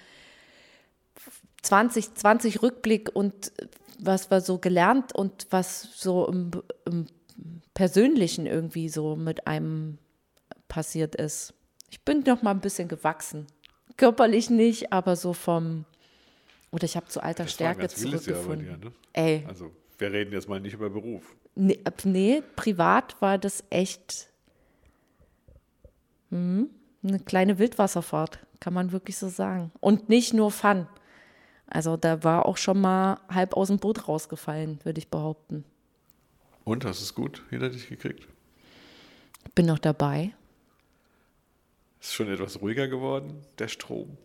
2020 1.63 2.61
Rückblick 2.61 3.09
und 3.13 3.51
was 3.99 4.31
wir 4.31 4.41
so 4.41 4.57
gelernt 4.57 5.13
und 5.13 5.47
was 5.51 5.89
so 5.95 6.27
im, 6.27 6.51
im 6.85 7.05
Persönlichen 7.73 8.47
irgendwie 8.47 8.89
so 8.89 9.15
mit 9.15 9.47
einem 9.47 9.97
passiert 10.67 11.15
ist. 11.15 11.53
Ich 11.89 12.01
bin 12.01 12.21
noch 12.21 12.41
mal 12.41 12.51
ein 12.51 12.61
bisschen 12.61 12.87
gewachsen. 12.87 13.47
Körperlich 13.97 14.49
nicht, 14.49 14.91
aber 14.93 15.15
so 15.15 15.33
vom, 15.33 15.85
oder 16.71 16.85
ich 16.85 16.95
habe 16.95 17.07
zu 17.07 17.21
alter 17.21 17.43
das 17.43 17.53
Stärke 17.53 17.87
zurückgefunden. 17.89 18.81
Dir, 18.81 18.85
ne? 18.85 18.93
Ey. 19.13 19.45
Also 19.47 19.71
wir 20.01 20.11
reden 20.11 20.33
jetzt 20.33 20.49
mal 20.49 20.59
nicht 20.59 20.73
über 20.73 20.89
Beruf. 20.89 21.35
Nee, 21.55 21.79
nee 22.03 22.41
privat 22.55 23.21
war 23.21 23.37
das 23.37 23.63
echt 23.69 24.27
mh, 26.31 26.65
eine 27.03 27.19
kleine 27.19 27.59
Wildwasserfahrt, 27.59 28.39
kann 28.59 28.73
man 28.73 28.91
wirklich 28.91 29.17
so 29.17 29.29
sagen. 29.29 29.71
Und 29.79 30.09
nicht 30.09 30.33
nur 30.33 30.51
Fun. 30.51 30.87
Also 31.67 31.95
da 31.95 32.23
war 32.23 32.45
auch 32.45 32.57
schon 32.57 32.81
mal 32.81 33.21
halb 33.29 33.55
aus 33.55 33.67
dem 33.67 33.77
Boot 33.77 34.07
rausgefallen, 34.07 34.79
würde 34.83 34.99
ich 34.99 35.09
behaupten. 35.09 35.63
Und 36.65 36.83
hast 36.83 36.99
du 36.99 37.03
es 37.03 37.15
gut 37.15 37.43
hinter 37.49 37.69
dich 37.69 37.87
gekriegt? 37.87 38.27
Bin 39.55 39.67
noch 39.67 39.79
dabei. 39.79 40.33
Ist 42.01 42.13
schon 42.13 42.27
etwas 42.27 42.61
ruhiger 42.61 42.87
geworden, 42.87 43.45
der 43.59 43.67
Strom? 43.67 44.17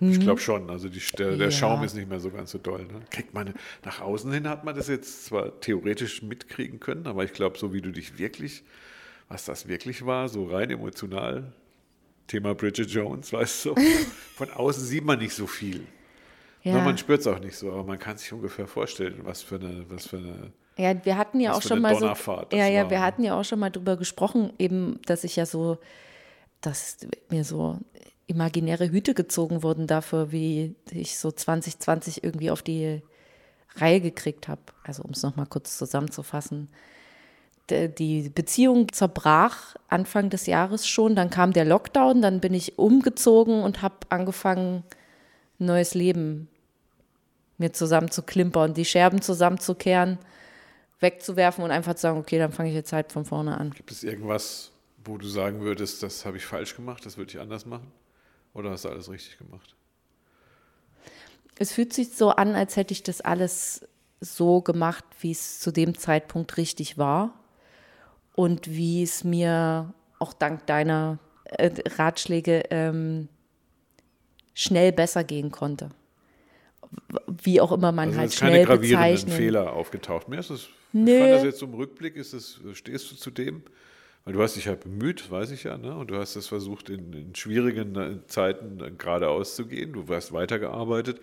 Mhm. 0.00 0.12
Ich 0.12 0.20
glaube 0.20 0.40
schon. 0.40 0.70
Also 0.70 0.88
die, 0.88 1.02
der, 1.18 1.36
der 1.36 1.46
ja. 1.46 1.50
Schaum 1.50 1.84
ist 1.84 1.94
nicht 1.94 2.08
mehr 2.08 2.20
so 2.20 2.30
ganz 2.30 2.50
so 2.50 2.58
doll. 2.58 2.84
Ne? 2.84 3.00
Kriegt 3.10 3.34
man 3.34 3.54
nach 3.84 4.00
außen 4.00 4.32
hin 4.32 4.48
hat 4.48 4.64
man 4.64 4.74
das 4.74 4.88
jetzt 4.88 5.26
zwar 5.26 5.60
theoretisch 5.60 6.22
mitkriegen 6.22 6.80
können, 6.80 7.06
aber 7.06 7.24
ich 7.24 7.32
glaube, 7.32 7.58
so 7.58 7.72
wie 7.72 7.80
du 7.80 7.90
dich 7.90 8.18
wirklich, 8.18 8.64
was 9.28 9.44
das 9.44 9.68
wirklich 9.68 10.04
war, 10.06 10.28
so 10.28 10.46
rein 10.46 10.70
emotional, 10.70 11.52
Thema 12.26 12.54
Bridget 12.54 12.90
Jones, 12.90 13.32
weißt 13.32 13.66
du, 13.66 13.74
von 14.36 14.50
außen 14.50 14.84
sieht 14.84 15.04
man 15.04 15.18
nicht 15.18 15.34
so 15.34 15.46
viel. 15.46 15.86
Ja. 16.62 16.74
Na, 16.74 16.84
man 16.84 16.98
spürt 16.98 17.20
es 17.20 17.26
auch 17.26 17.38
nicht 17.38 17.56
so, 17.56 17.72
aber 17.72 17.84
man 17.84 17.98
kann 17.98 18.18
sich 18.18 18.32
ungefähr 18.32 18.66
vorstellen, 18.66 19.20
was 19.22 19.42
für 19.42 19.56
eine, 19.56 19.84
was 19.88 20.06
für 20.06 20.18
eine 20.18 20.52
ja, 20.78 20.94
wir 21.04 21.16
hatten 21.16 21.40
ja 21.40 21.54
auch 21.54 21.62
schon 21.62 21.80
mal 21.80 21.96
so, 21.96 22.06
ja, 22.52 22.68
ja, 22.68 22.88
wir 22.88 23.02
hatten 23.02 23.24
ja 23.24 23.38
auch 23.38 23.44
schon 23.44 23.58
mal 23.58 23.70
drüber 23.70 23.96
gesprochen, 23.96 24.52
eben, 24.60 25.00
dass 25.06 25.24
ich 25.24 25.34
ja 25.34 25.44
so, 25.44 25.78
dass 26.60 26.98
mir 27.30 27.42
so 27.42 27.78
imaginäre 28.28 28.90
Hüte 28.90 29.14
gezogen 29.14 29.64
wurden 29.64 29.88
dafür, 29.88 30.30
wie 30.30 30.76
ich 30.90 31.18
so 31.18 31.32
2020 31.32 32.22
irgendwie 32.22 32.52
auf 32.52 32.62
die 32.62 33.02
Reihe 33.74 34.00
gekriegt 34.00 34.46
habe. 34.46 34.62
Also 34.84 35.02
um 35.02 35.10
es 35.10 35.22
nochmal 35.22 35.46
kurz 35.46 35.76
zusammenzufassen. 35.76 36.68
Die 37.70 38.30
Beziehung 38.30 38.92
zerbrach 38.92 39.74
Anfang 39.88 40.30
des 40.30 40.46
Jahres 40.46 40.86
schon, 40.86 41.16
dann 41.16 41.28
kam 41.28 41.52
der 41.52 41.64
Lockdown, 41.64 42.22
dann 42.22 42.40
bin 42.40 42.54
ich 42.54 42.78
umgezogen 42.78 43.62
und 43.62 43.82
habe 43.82 43.96
angefangen, 44.08 44.84
ein 45.60 45.66
neues 45.66 45.94
Leben 45.94 46.48
mir 47.58 47.72
zusammenzuklimpern, 47.72 48.72
die 48.72 48.84
Scherben 48.84 49.20
zusammenzukehren 49.20 50.18
wegzuwerfen 51.00 51.64
und 51.64 51.70
einfach 51.70 51.94
zu 51.94 52.02
sagen, 52.02 52.18
okay, 52.18 52.38
dann 52.38 52.52
fange 52.52 52.70
ich 52.70 52.74
jetzt 52.74 52.92
halt 52.92 53.12
von 53.12 53.24
vorne 53.24 53.58
an. 53.58 53.70
Gibt 53.70 53.90
es 53.90 54.02
irgendwas, 54.02 54.72
wo 55.04 55.16
du 55.16 55.26
sagen 55.26 55.60
würdest, 55.60 56.02
das 56.02 56.24
habe 56.24 56.36
ich 56.36 56.44
falsch 56.44 56.74
gemacht, 56.74 57.06
das 57.06 57.16
würde 57.16 57.30
ich 57.30 57.40
anders 57.40 57.66
machen? 57.66 57.90
Oder 58.58 58.70
hast 58.70 58.84
du 58.84 58.88
alles 58.88 59.08
richtig 59.10 59.38
gemacht? 59.38 59.74
Es 61.58 61.72
fühlt 61.72 61.92
sich 61.92 62.10
so 62.10 62.30
an, 62.30 62.54
als 62.54 62.76
hätte 62.76 62.92
ich 62.92 63.02
das 63.04 63.20
alles 63.20 63.86
so 64.20 64.60
gemacht, 64.62 65.04
wie 65.20 65.30
es 65.30 65.60
zu 65.60 65.70
dem 65.70 65.96
Zeitpunkt 65.96 66.56
richtig 66.56 66.98
war 66.98 67.34
und 68.34 68.68
wie 68.68 69.02
es 69.04 69.22
mir 69.22 69.94
auch 70.18 70.32
dank 70.32 70.66
deiner 70.66 71.18
äh, 71.44 71.70
Ratschläge 71.96 72.64
ähm, 72.70 73.28
schnell 74.54 74.90
besser 74.92 75.22
gehen 75.22 75.52
konnte. 75.52 75.90
Wie 77.26 77.60
auch 77.60 77.70
immer 77.70 77.92
man 77.92 78.08
Also 78.08 78.18
halt 78.18 78.28
es 78.30 78.34
ist 78.34 78.40
keine 78.40 78.54
schnell 78.54 78.66
gravierenden 78.66 79.12
bezeichnen. 79.14 79.36
Fehler 79.36 79.72
aufgetaucht. 79.72 80.28
Mir 80.28 80.40
ist 80.40 80.50
es, 80.50 80.62
ich 80.62 80.68
Nee. 80.92 81.18
fand 81.20 81.32
das 81.32 81.44
jetzt 81.44 81.62
im 81.62 81.74
Rückblick, 81.74 82.16
ist 82.16 82.32
es, 82.32 82.60
stehst 82.72 83.10
du 83.12 83.16
zu 83.16 83.30
dem? 83.30 83.62
Weil 84.28 84.34
du 84.34 84.42
hast 84.42 84.56
dich 84.56 84.68
halt 84.68 84.80
bemüht, 84.80 85.30
weiß 85.30 85.52
ich 85.52 85.64
ja, 85.64 85.78
ne? 85.78 85.96
und 85.96 86.10
du 86.10 86.18
hast 86.18 86.36
es 86.36 86.46
versucht, 86.48 86.90
in, 86.90 87.14
in 87.14 87.34
schwierigen 87.34 87.96
äh, 87.96 88.26
Zeiten 88.26 88.78
äh, 88.78 88.90
geradeaus 88.90 89.56
zu 89.56 89.64
gehen. 89.64 89.94
Du 89.94 90.04
hast 90.14 90.34
weitergearbeitet, 90.34 91.18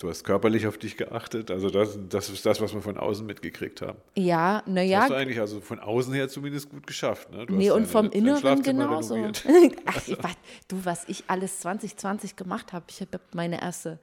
du 0.00 0.08
hast 0.08 0.24
körperlich 0.24 0.66
auf 0.66 0.76
dich 0.76 0.96
geachtet. 0.96 1.52
Also 1.52 1.70
das, 1.70 1.96
das 2.08 2.28
ist 2.28 2.44
das, 2.44 2.60
was 2.60 2.74
wir 2.74 2.82
von 2.82 2.98
außen 2.98 3.24
mitgekriegt 3.24 3.82
haben. 3.82 3.98
Ja, 4.16 4.62
Das 4.66 4.74
naja, 4.74 5.02
hast 5.02 5.10
du 5.10 5.14
eigentlich 5.14 5.38
also 5.38 5.60
von 5.60 5.78
außen 5.78 6.12
her 6.12 6.28
zumindest 6.28 6.70
gut 6.70 6.88
geschafft. 6.88 7.30
Ne? 7.30 7.46
Du 7.46 7.54
Nee, 7.54 7.70
und 7.70 7.82
deine- 7.82 7.86
vom 7.86 8.10
Inneren 8.10 8.62
genauso. 8.64 9.14
Ach, 9.86 10.34
du, 10.66 10.84
was 10.84 11.04
ich 11.08 11.22
alles 11.28 11.60
2020 11.60 12.34
gemacht 12.34 12.72
habe. 12.72 12.86
Ich 12.90 13.00
habe 13.00 13.20
meine 13.32 13.62
erste 13.62 14.00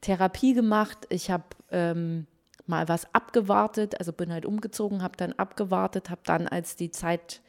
Therapie 0.00 0.54
gemacht. 0.54 1.08
Ich 1.08 1.28
habe 1.28 1.42
ähm, 1.72 2.28
mal 2.68 2.86
was 2.88 3.12
abgewartet, 3.12 3.98
also 3.98 4.12
bin 4.12 4.32
halt 4.32 4.46
umgezogen, 4.46 5.02
habe 5.02 5.16
dann 5.16 5.32
abgewartet, 5.32 6.08
habe 6.08 6.20
dann, 6.24 6.46
als 6.46 6.76
die 6.76 6.92
Zeit 6.92 7.40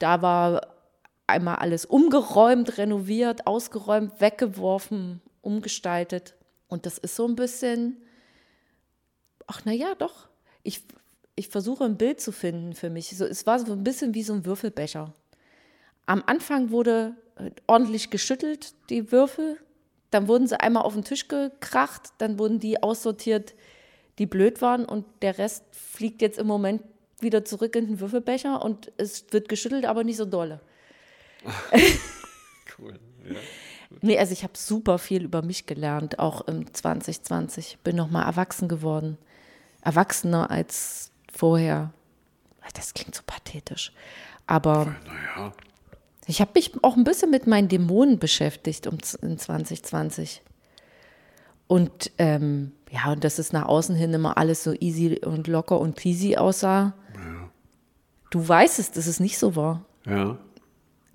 da 0.00 0.22
war, 0.22 0.62
einmal 1.30 1.56
alles 1.56 1.86
umgeräumt, 1.86 2.76
renoviert, 2.76 3.46
ausgeräumt, 3.46 4.20
weggeworfen, 4.20 5.20
umgestaltet. 5.40 6.34
Und 6.68 6.86
das 6.86 6.98
ist 6.98 7.16
so 7.16 7.26
ein 7.26 7.36
bisschen, 7.36 7.96
ach 9.46 9.62
na 9.64 9.72
ja, 9.72 9.94
doch. 9.94 10.28
Ich, 10.62 10.82
ich 11.36 11.48
versuche 11.48 11.84
ein 11.84 11.96
Bild 11.96 12.20
zu 12.20 12.32
finden 12.32 12.74
für 12.74 12.90
mich. 12.90 13.16
So, 13.16 13.24
es 13.24 13.46
war 13.46 13.58
so 13.58 13.72
ein 13.72 13.84
bisschen 13.84 14.14
wie 14.14 14.22
so 14.22 14.34
ein 14.34 14.44
Würfelbecher. 14.44 15.14
Am 16.06 16.22
Anfang 16.26 16.70
wurde 16.70 17.14
ordentlich 17.66 18.10
geschüttelt, 18.10 18.74
die 18.90 19.12
Würfel. 19.12 19.58
Dann 20.10 20.26
wurden 20.26 20.46
sie 20.46 20.58
einmal 20.58 20.82
auf 20.82 20.94
den 20.94 21.04
Tisch 21.04 21.28
gekracht, 21.28 22.10
dann 22.18 22.38
wurden 22.38 22.58
die 22.58 22.82
aussortiert, 22.82 23.54
die 24.18 24.26
blöd 24.26 24.60
waren 24.60 24.84
und 24.84 25.06
der 25.22 25.38
Rest 25.38 25.64
fliegt 25.70 26.20
jetzt 26.20 26.38
im 26.38 26.48
Moment 26.48 26.82
wieder 27.22 27.44
zurück 27.44 27.76
in 27.76 27.86
den 27.86 28.00
Würfelbecher 28.00 28.62
und 28.62 28.92
es 28.96 29.26
wird 29.30 29.48
geschüttelt, 29.48 29.84
aber 29.84 30.04
nicht 30.04 30.16
so 30.16 30.24
dolle. 30.24 30.60
Cool. 32.78 32.98
Ja. 33.28 33.36
Nee, 34.00 34.18
also 34.18 34.32
ich 34.32 34.42
habe 34.44 34.52
super 34.56 34.98
viel 34.98 35.24
über 35.24 35.42
mich 35.42 35.66
gelernt, 35.66 36.18
auch 36.18 36.46
im 36.46 36.72
2020. 36.72 37.78
Bin 37.82 37.96
noch 37.96 38.10
mal 38.10 38.24
erwachsen 38.24 38.68
geworden. 38.68 39.18
Erwachsener 39.82 40.50
als 40.50 41.10
vorher. 41.30 41.92
Das 42.74 42.94
klingt 42.94 43.14
so 43.14 43.22
pathetisch. 43.26 43.92
Aber 44.46 44.94
Naja, 45.06 45.52
ich 46.26 46.40
habe 46.40 46.52
mich 46.54 46.72
auch 46.82 46.96
ein 46.96 47.04
bisschen 47.04 47.30
mit 47.30 47.46
meinen 47.46 47.68
Dämonen 47.68 48.18
beschäftigt 48.18 48.86
um, 48.86 48.98
in 49.22 49.38
2020. 49.38 50.42
Und 51.66 52.12
ähm, 52.18 52.72
ja, 52.90 53.12
und 53.12 53.24
dass 53.24 53.38
es 53.38 53.52
nach 53.52 53.66
außen 53.66 53.94
hin 53.96 54.14
immer 54.14 54.38
alles 54.38 54.62
so 54.62 54.72
easy 54.78 55.20
und 55.24 55.48
locker 55.48 55.80
und 55.80 55.96
peasy 55.96 56.36
aussah. 56.36 56.94
Du 58.30 58.46
weißt 58.46 58.78
es, 58.78 58.92
dass 58.92 59.06
es 59.06 59.20
nicht 59.20 59.38
so 59.38 59.56
war. 59.56 59.84
ja. 60.06 60.38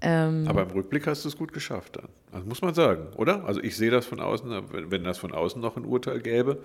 Ähm, 0.02 0.46
Aber 0.48 0.64
im 0.64 0.70
Rückblick 0.72 1.08
hast 1.08 1.24
du 1.24 1.30
es 1.30 1.38
gut 1.38 1.54
geschafft 1.54 1.96
dann. 1.96 2.10
Also 2.32 2.46
muss 2.46 2.62
man 2.62 2.74
sagen, 2.76 3.08
oder? 3.16 3.46
Also 3.46 3.62
ich 3.64 3.78
sehe 3.78 3.90
das 3.90 4.06
von 4.06 4.20
außen, 4.20 4.52
wenn, 4.72 4.92
wenn 4.92 5.04
das 5.06 5.18
von 5.18 5.32
außen 5.32 5.60
noch 5.62 5.78
ein 5.78 5.86
Urteil 5.86 6.20
gäbe, 6.20 6.62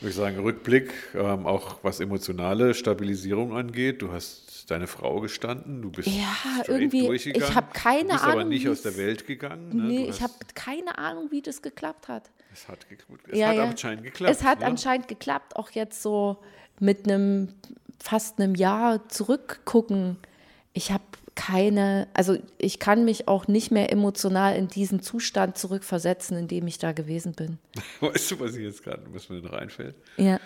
würde 0.00 0.10
ich 0.10 0.14
sagen, 0.14 0.38
Rückblick, 0.38 0.92
ähm, 1.14 1.46
auch 1.46 1.78
was 1.82 1.98
emotionale 1.98 2.74
Stabilisierung 2.74 3.56
angeht. 3.56 4.02
Du 4.02 4.12
hast 4.12 4.70
deine 4.70 4.86
Frau 4.86 5.20
gestanden, 5.20 5.80
du 5.80 5.90
bist 5.90 6.08
Ja, 6.08 6.36
irgendwie, 6.68 7.06
durchgegangen. 7.06 7.48
ich 7.48 7.56
habe 7.56 7.68
keine 7.72 8.02
du 8.02 8.08
bist 8.10 8.24
aber 8.24 8.32
Ahnung, 8.34 8.48
nicht 8.50 8.68
aus 8.68 8.82
der 8.82 8.96
Welt 8.98 9.26
gegangen. 9.26 9.70
Ne? 9.74 9.82
nee, 9.84 10.06
ich 10.08 10.20
habe 10.20 10.34
keine 10.54 10.98
Ahnung, 10.98 11.28
wie 11.30 11.40
das 11.40 11.62
geklappt 11.62 12.08
hat. 12.08 12.30
Es 12.52 12.68
hat, 12.68 12.86
es 13.28 13.38
ja, 13.38 13.48
hat 13.48 13.56
ja. 13.56 13.64
anscheinend 13.64 14.04
geklappt. 14.04 14.30
Es 14.30 14.44
hat 14.44 14.60
ne? 14.60 14.66
anscheinend 14.66 15.08
geklappt, 15.08 15.56
auch 15.56 15.70
jetzt 15.70 16.02
so 16.02 16.36
mit 16.80 17.08
einem 17.08 17.48
fast 18.02 18.40
einem 18.40 18.54
Jahr 18.54 19.08
zurückgucken. 19.08 20.18
Ich 20.72 20.90
habe 20.90 21.04
keine, 21.34 22.08
also 22.14 22.36
ich 22.58 22.78
kann 22.78 23.04
mich 23.04 23.28
auch 23.28 23.48
nicht 23.48 23.70
mehr 23.70 23.90
emotional 23.90 24.56
in 24.56 24.68
diesen 24.68 25.00
Zustand 25.02 25.56
zurückversetzen, 25.56 26.36
in 26.36 26.48
dem 26.48 26.66
ich 26.66 26.78
da 26.78 26.92
gewesen 26.92 27.32
bin. 27.32 27.58
Weißt 28.00 28.30
du, 28.32 28.40
was 28.40 28.54
ich 28.54 28.64
jetzt 28.64 28.82
gerade, 28.82 29.02
was 29.12 29.28
mir 29.28 29.40
noch 29.40 29.52
einfällt? 29.52 29.94
Ja. 30.16 30.40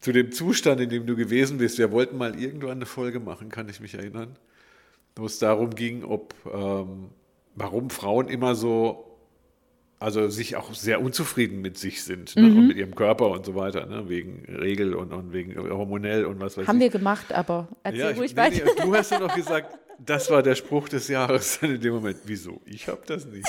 Zu 0.00 0.12
dem 0.12 0.32
Zustand, 0.32 0.80
in 0.80 0.88
dem 0.88 1.06
du 1.06 1.16
gewesen 1.16 1.58
bist. 1.58 1.78
Wir 1.78 1.90
wollten 1.90 2.16
mal 2.16 2.38
irgendwann 2.40 2.72
eine 2.72 2.86
Folge 2.86 3.20
machen, 3.20 3.48
kann 3.50 3.68
ich 3.68 3.80
mich 3.80 3.94
erinnern, 3.94 4.36
wo 5.16 5.26
es 5.26 5.38
darum 5.38 5.74
ging, 5.74 6.04
ob 6.04 6.34
ähm, 6.50 7.10
warum 7.54 7.90
Frauen 7.90 8.28
immer 8.28 8.54
so, 8.54 9.09
also 10.00 10.28
sich 10.30 10.56
auch 10.56 10.72
sehr 10.72 11.00
unzufrieden 11.02 11.60
mit 11.60 11.76
sich 11.76 12.02
sind 12.02 12.34
ne? 12.34 12.42
Mhm. 12.42 12.58
und 12.58 12.66
mit 12.68 12.76
ihrem 12.78 12.94
Körper 12.94 13.28
und 13.30 13.44
so 13.44 13.54
weiter, 13.54 13.84
ne? 13.86 14.08
wegen 14.08 14.46
Regel 14.48 14.94
und, 14.94 15.12
und 15.12 15.32
wegen 15.32 15.56
hormonell 15.56 16.24
und 16.24 16.40
was 16.40 16.56
weiß 16.56 16.66
Haben 16.66 16.78
ich. 16.78 16.84
wir 16.84 16.90
gemacht, 16.90 17.32
aber 17.32 17.68
erzähl 17.82 18.00
ja, 18.00 18.10
ruhig 18.10 18.32
ich, 18.32 18.36
weiter. 18.36 18.64
nee, 18.64 18.70
nee, 18.76 18.82
du 18.82 18.94
hast 18.96 19.10
ja 19.10 19.20
noch 19.20 19.34
gesagt, 19.34 19.78
das 19.98 20.30
war 20.30 20.42
der 20.42 20.54
Spruch 20.54 20.88
des 20.88 21.08
Jahres 21.08 21.58
in 21.62 21.78
dem 21.78 21.92
Moment. 21.92 22.16
Wieso? 22.24 22.62
Ich 22.64 22.88
habe 22.88 23.02
das 23.06 23.26
nicht. 23.26 23.46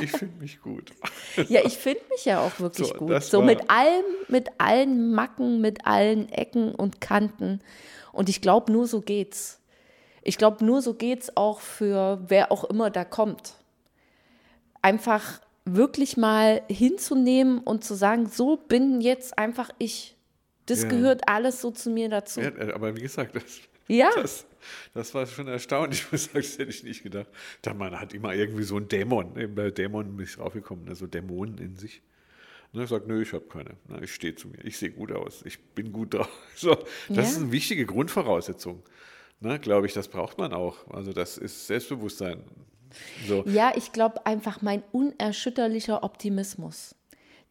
Ich 0.00 0.10
finde 0.10 0.40
mich 0.40 0.60
gut. 0.60 0.92
Ja, 1.48 1.60
ich 1.64 1.76
finde 1.76 2.00
mich 2.10 2.24
ja 2.24 2.40
auch 2.40 2.58
wirklich 2.60 2.88
So, 2.88 2.94
gut. 2.94 3.22
So 3.22 3.42
mit 3.42 3.70
allem, 3.70 4.04
mit 4.28 4.48
allen 4.58 5.12
Macken, 5.12 5.60
mit 5.60 5.86
allen 5.86 6.30
Ecken 6.30 6.74
und 6.74 7.00
Kanten. 7.00 7.60
Und 8.12 8.28
ich 8.28 8.40
glaube, 8.40 8.72
nur 8.72 8.86
so 8.86 9.02
geht's. 9.02 9.60
Ich 10.22 10.38
glaube, 10.38 10.64
nur 10.64 10.82
so 10.82 10.94
geht's 10.94 11.36
auch 11.36 11.60
für 11.60 12.18
wer 12.26 12.50
auch 12.50 12.64
immer 12.64 12.90
da 12.90 13.04
kommt. 13.04 13.54
Einfach 14.82 15.40
wirklich 15.66 16.16
mal 16.16 16.62
hinzunehmen 16.68 17.58
und 17.58 17.84
zu 17.84 17.94
sagen, 17.94 18.26
so 18.28 18.56
bin 18.56 19.00
jetzt 19.00 19.36
einfach 19.38 19.70
ich. 19.78 20.16
Das 20.66 20.82
Ja. 20.82 20.88
gehört 20.88 21.28
alles 21.28 21.60
so 21.60 21.70
zu 21.70 21.90
mir 21.90 22.08
dazu. 22.08 22.40
Ja, 22.40 22.48
äh, 22.48 22.72
aber 22.72 22.96
wie 22.96 23.02
gesagt, 23.02 23.36
das, 23.36 23.60
Ja. 23.88 24.10
das, 24.14 24.46
das 24.94 25.14
war 25.14 25.26
schon 25.26 25.48
erstaunlich. 25.48 26.02
Ich 26.06 26.12
muss 26.12 26.24
sagen, 26.24 26.36
das 26.38 26.58
hätte 26.58 26.70
ich 26.70 26.82
nicht 26.84 27.02
gedacht. 27.02 27.28
Da 27.62 27.74
man 27.74 27.98
hat 28.00 28.14
immer 28.14 28.34
irgendwie 28.34 28.62
so 28.64 28.76
einen 28.76 28.88
Dämon, 28.88 29.36
eben 29.38 29.54
bei 29.54 29.70
Dämon 29.70 30.16
bin 30.16 30.24
ich 30.24 30.34
draufgekommen, 30.36 30.84
ne, 30.86 30.94
so 30.94 31.06
Dämonen 31.06 31.58
in 31.58 31.76
sich. 31.76 32.02
Und 32.72 32.80
er 32.80 32.86
sagt, 32.88 33.06
nö, 33.06 33.22
ich 33.22 33.32
habe 33.32 33.44
keine. 33.46 33.76
Na, 33.88 34.02
ich 34.02 34.12
stehe 34.12 34.34
zu 34.34 34.48
mir. 34.48 34.64
Ich 34.64 34.76
sehe 34.76 34.90
gut 34.90 35.12
aus. 35.12 35.42
Ich 35.44 35.60
bin 35.74 35.92
gut 35.92 36.14
drauf. 36.14 36.28
So, 36.56 36.74
das 36.74 37.16
Ja. 37.16 37.22
ist 37.22 37.36
eine 37.38 37.52
wichtige 37.52 37.86
Grundvoraussetzung. 37.86 38.82
Ne, 39.40 39.58
Glaube 39.60 39.86
ich, 39.86 39.92
das 39.92 40.08
braucht 40.08 40.38
man 40.38 40.52
auch. 40.52 40.88
Also 40.90 41.12
das 41.12 41.38
ist 41.38 41.66
Selbstbewusstsein. 41.68 42.42
So. 43.26 43.44
Ja, 43.46 43.72
ich 43.76 43.92
glaube 43.92 44.24
einfach 44.26 44.62
mein 44.62 44.82
unerschütterlicher 44.92 46.02
Optimismus. 46.02 46.94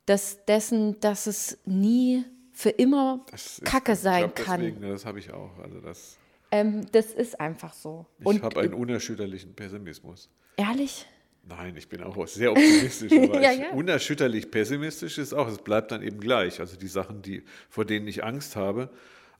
Dass 0.05 0.45
dessen, 0.45 0.99
dass 0.99 1.25
es 1.27 1.57
nie 1.65 2.23
für 2.51 2.69
immer 2.69 3.25
Das 3.31 3.45
ist- 3.59 3.65
Kacke 3.65 3.95
sein 3.95 4.31
glaub, 4.31 4.35
kann. 4.35 4.61
Deswegen, 4.61 4.81
das 4.81 5.05
habe 5.05 5.19
ich 5.19 5.31
auch. 5.31 5.57
Also 5.59 5.79
das, 5.81 6.17
Ähm, 6.51 6.85
das 6.91 7.07
ist 7.07 7.39
einfach 7.39 7.73
so. 7.73 8.05
ich 8.19 8.41
habe 8.41 8.59
einen 8.61 8.73
unerschütterlichen 8.75 9.55
Pessimismus. 9.55 10.29
ehrlich, 10.57 11.05
Nein, 11.47 11.75
ich 11.77 11.87
bin 11.87 12.01
auch 12.01 12.25
sehr 12.27 12.51
optimistisch, 12.51 13.11
aber 13.29 13.39
Ja, 13.39 13.51
ja. 13.51 13.69
unerschütterlich 13.71 14.49
pessimistisch 14.49 15.19
ist 15.19 15.31
auch, 15.33 15.47
es 15.47 15.59
bleibt 15.59 15.91
dann 15.91 16.01
eben 16.01 16.19
gleich. 16.19 16.59
Also 16.59 16.75
die 16.75 16.87
Sachen, 16.87 17.21
die, 17.21 17.43
vor 17.69 17.85
denen 17.85 18.07
ich 18.07 18.23
Angst 18.23 18.55
habe, 18.55 18.89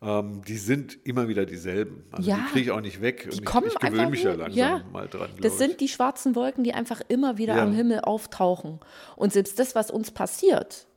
ähm, 0.01 0.41
die 0.47 0.58
sind 0.58 0.97
immer 1.05 1.27
wieder 1.27 1.45
dieselben. 1.45 2.03
Also 2.12 2.29
Ja. 2.29 2.38
die 2.38 2.51
kriege 2.51 2.65
ich 2.65 2.71
auch 2.71 2.81
nicht 2.81 3.01
weg. 3.01 3.29
die 3.31 3.39
Und 3.39 3.45
kommen 3.45 3.67
ich, 3.67 3.73
ich 3.73 3.79
gewöhne 3.79 4.10
mich 4.10 4.23
ja 4.23 4.34
langsam 4.34 4.58
ja. 4.58 4.81
mal 4.91 5.08
dran. 5.08 5.29
das 5.41 5.58
sind 5.58 5.71
ich. 5.71 5.77
die 5.77 5.88
schwarzen 5.88 6.36
Wolken, 6.36 6.63
die 6.63 6.73
einfach 6.73 7.01
immer 7.08 7.38
wieder 7.38 7.55
Ja. 7.58 7.63
am 7.63 7.73
Himmel 7.73 8.01
auftauchen. 8.01 8.79
Und 9.15 9.34
selbst 9.34 9.58
das, 9.60 9.75
was 9.75 9.91
uns 9.91 10.12
passiert, 10.12 10.88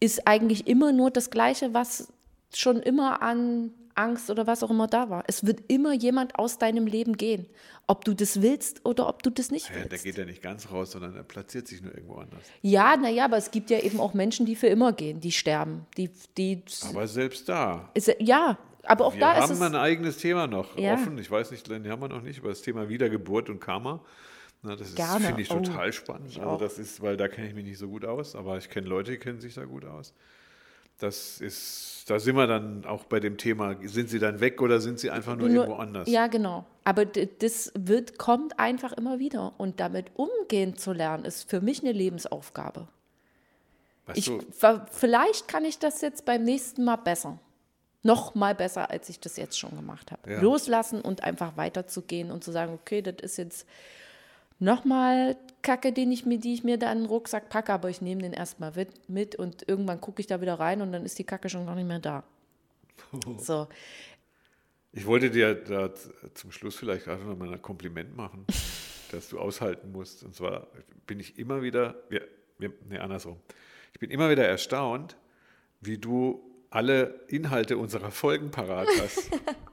ist 0.00 0.26
eigentlich 0.26 0.66
immer 0.66 0.92
nur 0.92 1.10
das 1.10 1.30
Gleiche, 1.30 1.74
was 1.74 2.12
schon 2.54 2.80
immer 2.80 3.22
an 3.22 3.70
Angst 3.94 4.30
oder 4.30 4.46
was 4.46 4.62
auch 4.62 4.70
immer 4.70 4.86
da 4.86 5.10
war. 5.10 5.24
Es 5.26 5.46
wird 5.46 5.60
immer 5.68 5.92
jemand 5.92 6.36
aus 6.38 6.58
deinem 6.58 6.86
Leben 6.86 7.16
gehen, 7.16 7.46
ob 7.86 8.04
du 8.04 8.14
das 8.14 8.42
willst 8.42 8.84
oder 8.84 9.08
ob 9.08 9.22
du 9.22 9.30
das 9.30 9.50
nicht 9.50 9.68
ja, 9.70 9.76
der 9.80 9.90
willst. 9.90 10.04
geht 10.04 10.16
ja 10.18 10.24
nicht 10.24 10.42
ganz 10.42 10.70
raus, 10.70 10.92
sondern 10.92 11.14
er 11.16 11.22
platziert 11.22 11.68
sich 11.68 11.82
nur 11.82 11.94
irgendwo 11.94 12.14
anders. 12.16 12.42
Ja, 12.62 12.96
naja, 12.96 13.24
aber 13.26 13.36
es 13.36 13.50
gibt 13.50 13.70
ja 13.70 13.78
eben 13.80 14.00
auch 14.00 14.14
Menschen, 14.14 14.46
die 14.46 14.56
für 14.56 14.68
immer 14.68 14.92
gehen, 14.92 15.20
die 15.20 15.32
sterben. 15.32 15.86
Die, 15.96 16.10
die, 16.36 16.62
Aber 16.88 17.06
selbst 17.08 17.48
da. 17.48 17.90
ist, 17.94 18.14
ja, 18.18 18.58
aber 18.84 19.06
auch 19.06 19.14
Wir 19.14 19.20
da 19.20 19.32
ist 19.34 19.42
haben 19.42 19.52
es. 19.52 19.60
ein 19.62 19.74
eigenes 19.76 20.16
Thema 20.18 20.46
noch 20.46 20.76
Ja. 20.76 20.94
offen. 20.94 21.16
Ich 21.18 21.30
weiß 21.30 21.50
nicht, 21.52 21.68
den 21.68 21.88
haben 21.88 22.02
wir 22.02 22.08
noch 22.08 22.22
nicht, 22.22 22.40
aber 22.40 22.48
das 22.48 22.62
Thema 22.62 22.88
Wiedergeburt 22.88 23.48
und 23.50 23.60
Karma. 23.60 24.00
Na, 24.64 24.76
das 24.76 24.90
finde 24.92 25.42
ich 25.42 25.50
Oh, 25.50 25.54
total 25.60 25.92
spannend. 25.92 26.30
ich 26.30 26.40
Also 26.40 26.56
das 26.56 26.78
ist, 26.78 27.00
weil 27.02 27.16
da 27.16 27.26
kenne 27.26 27.48
ich 27.48 27.54
mich 27.54 27.64
nicht 27.64 27.78
so 27.78 27.88
gut 27.88 28.04
aus, 28.04 28.36
aber 28.36 28.58
ich 28.58 28.70
kenne 28.70 28.86
Leute, 28.86 29.10
die 29.10 29.18
kennen 29.18 29.40
sich 29.40 29.54
da 29.54 29.64
gut 29.64 29.84
aus. 29.84 30.14
Das 30.98 31.40
ist, 31.40 32.04
da 32.06 32.20
sind 32.20 32.36
wir 32.36 32.46
dann 32.46 32.84
auch 32.84 33.04
bei 33.04 33.18
dem 33.18 33.36
Thema, 33.36 33.76
sind 33.82 34.08
sie 34.08 34.18
dann 34.18 34.40
weg 34.40 34.62
oder 34.62 34.80
sind 34.80 35.00
sie 35.00 35.10
einfach 35.10 35.36
nur, 35.36 35.48
Nur- 35.48 35.64
irgendwo 35.64 35.80
anders? 35.80 36.08
Ja, 36.08 36.28
genau. 36.28 36.64
Aber 36.84 37.04
das 37.04 37.72
wird, 37.76 38.18
kommt 38.18 38.58
einfach 38.58 38.92
immer 38.92 39.18
wieder. 39.18 39.54
Und 39.58 39.80
damit 39.80 40.06
umgehen 40.14 40.76
zu 40.76 40.92
lernen, 40.92 41.24
ist 41.24 41.48
für 41.48 41.60
mich 41.60 41.82
eine 41.82 41.92
Lebensaufgabe. 41.92 42.86
Weißt 44.06 44.18
Ich, 44.18 44.30
vielleicht 44.90 45.48
kann 45.48 45.64
ich 45.64 45.78
das 45.78 46.00
jetzt 46.00 46.24
beim 46.24 46.44
nächsten 46.44 46.84
Mal 46.84 46.96
besser. 46.96 47.38
Noch 48.04 48.34
mal 48.34 48.54
besser, 48.54 48.90
als 48.90 49.08
ich 49.08 49.20
das 49.20 49.36
jetzt 49.36 49.56
schon 49.58 49.76
gemacht 49.76 50.10
habe. 50.10 50.30
Ja. 50.30 50.40
Loslassen 50.40 51.00
und 51.00 51.22
einfach 51.22 51.56
weiterzugehen 51.56 52.32
und 52.32 52.42
zu 52.42 52.50
sagen, 52.50 52.72
okay, 52.74 53.00
das 53.00 53.16
ist 53.20 53.36
jetzt 53.36 53.66
noch 54.62 54.84
mal 54.84 55.36
Kacke, 55.62 55.92
den 55.92 56.12
ich 56.12 56.24
mir, 56.24 56.38
die 56.38 56.54
ich 56.54 56.64
mir 56.64 56.78
da 56.78 56.90
in 56.92 56.98
den 56.98 57.06
Rucksack 57.06 57.48
packe, 57.48 57.72
aber 57.72 57.90
ich 57.90 58.00
nehme 58.00 58.22
den 58.22 58.32
erstmal 58.32 58.72
mit, 59.08 59.34
und 59.34 59.68
irgendwann 59.68 60.00
gucke 60.00 60.20
ich 60.20 60.26
da 60.26 60.40
wieder 60.40 60.54
rein 60.54 60.80
und 60.80 60.92
dann 60.92 61.04
ist 61.04 61.18
die 61.18 61.24
Kacke 61.24 61.48
schon 61.48 61.66
gar 61.66 61.74
nicht 61.74 61.88
mehr 61.88 61.98
da. 61.98 62.24
So, 63.38 63.68
ich 64.92 65.06
wollte 65.06 65.30
dir 65.30 65.54
da 65.54 65.90
zum 66.34 66.52
Schluss 66.52 66.76
vielleicht 66.76 67.06
gerade 67.06 67.24
noch 67.24 67.36
mal 67.36 67.52
ein 67.52 67.62
Kompliment 67.62 68.16
machen, 68.16 68.46
dass 69.10 69.28
du 69.30 69.38
aushalten 69.38 69.90
musst. 69.90 70.22
Und 70.22 70.34
zwar 70.34 70.68
bin 71.06 71.18
ich 71.18 71.38
immer 71.38 71.62
wieder, 71.62 71.96
wir, 72.10 72.28
nee, 72.58 72.98
andersrum. 72.98 73.38
Ich 73.94 74.00
bin 74.00 74.10
immer 74.10 74.30
wieder 74.30 74.46
erstaunt, 74.46 75.16
wie 75.80 75.98
du 75.98 76.42
alle 76.70 77.24
Inhalte 77.28 77.78
unserer 77.78 78.10
Folgen 78.10 78.50
parat 78.50 78.88
hast. 79.00 79.30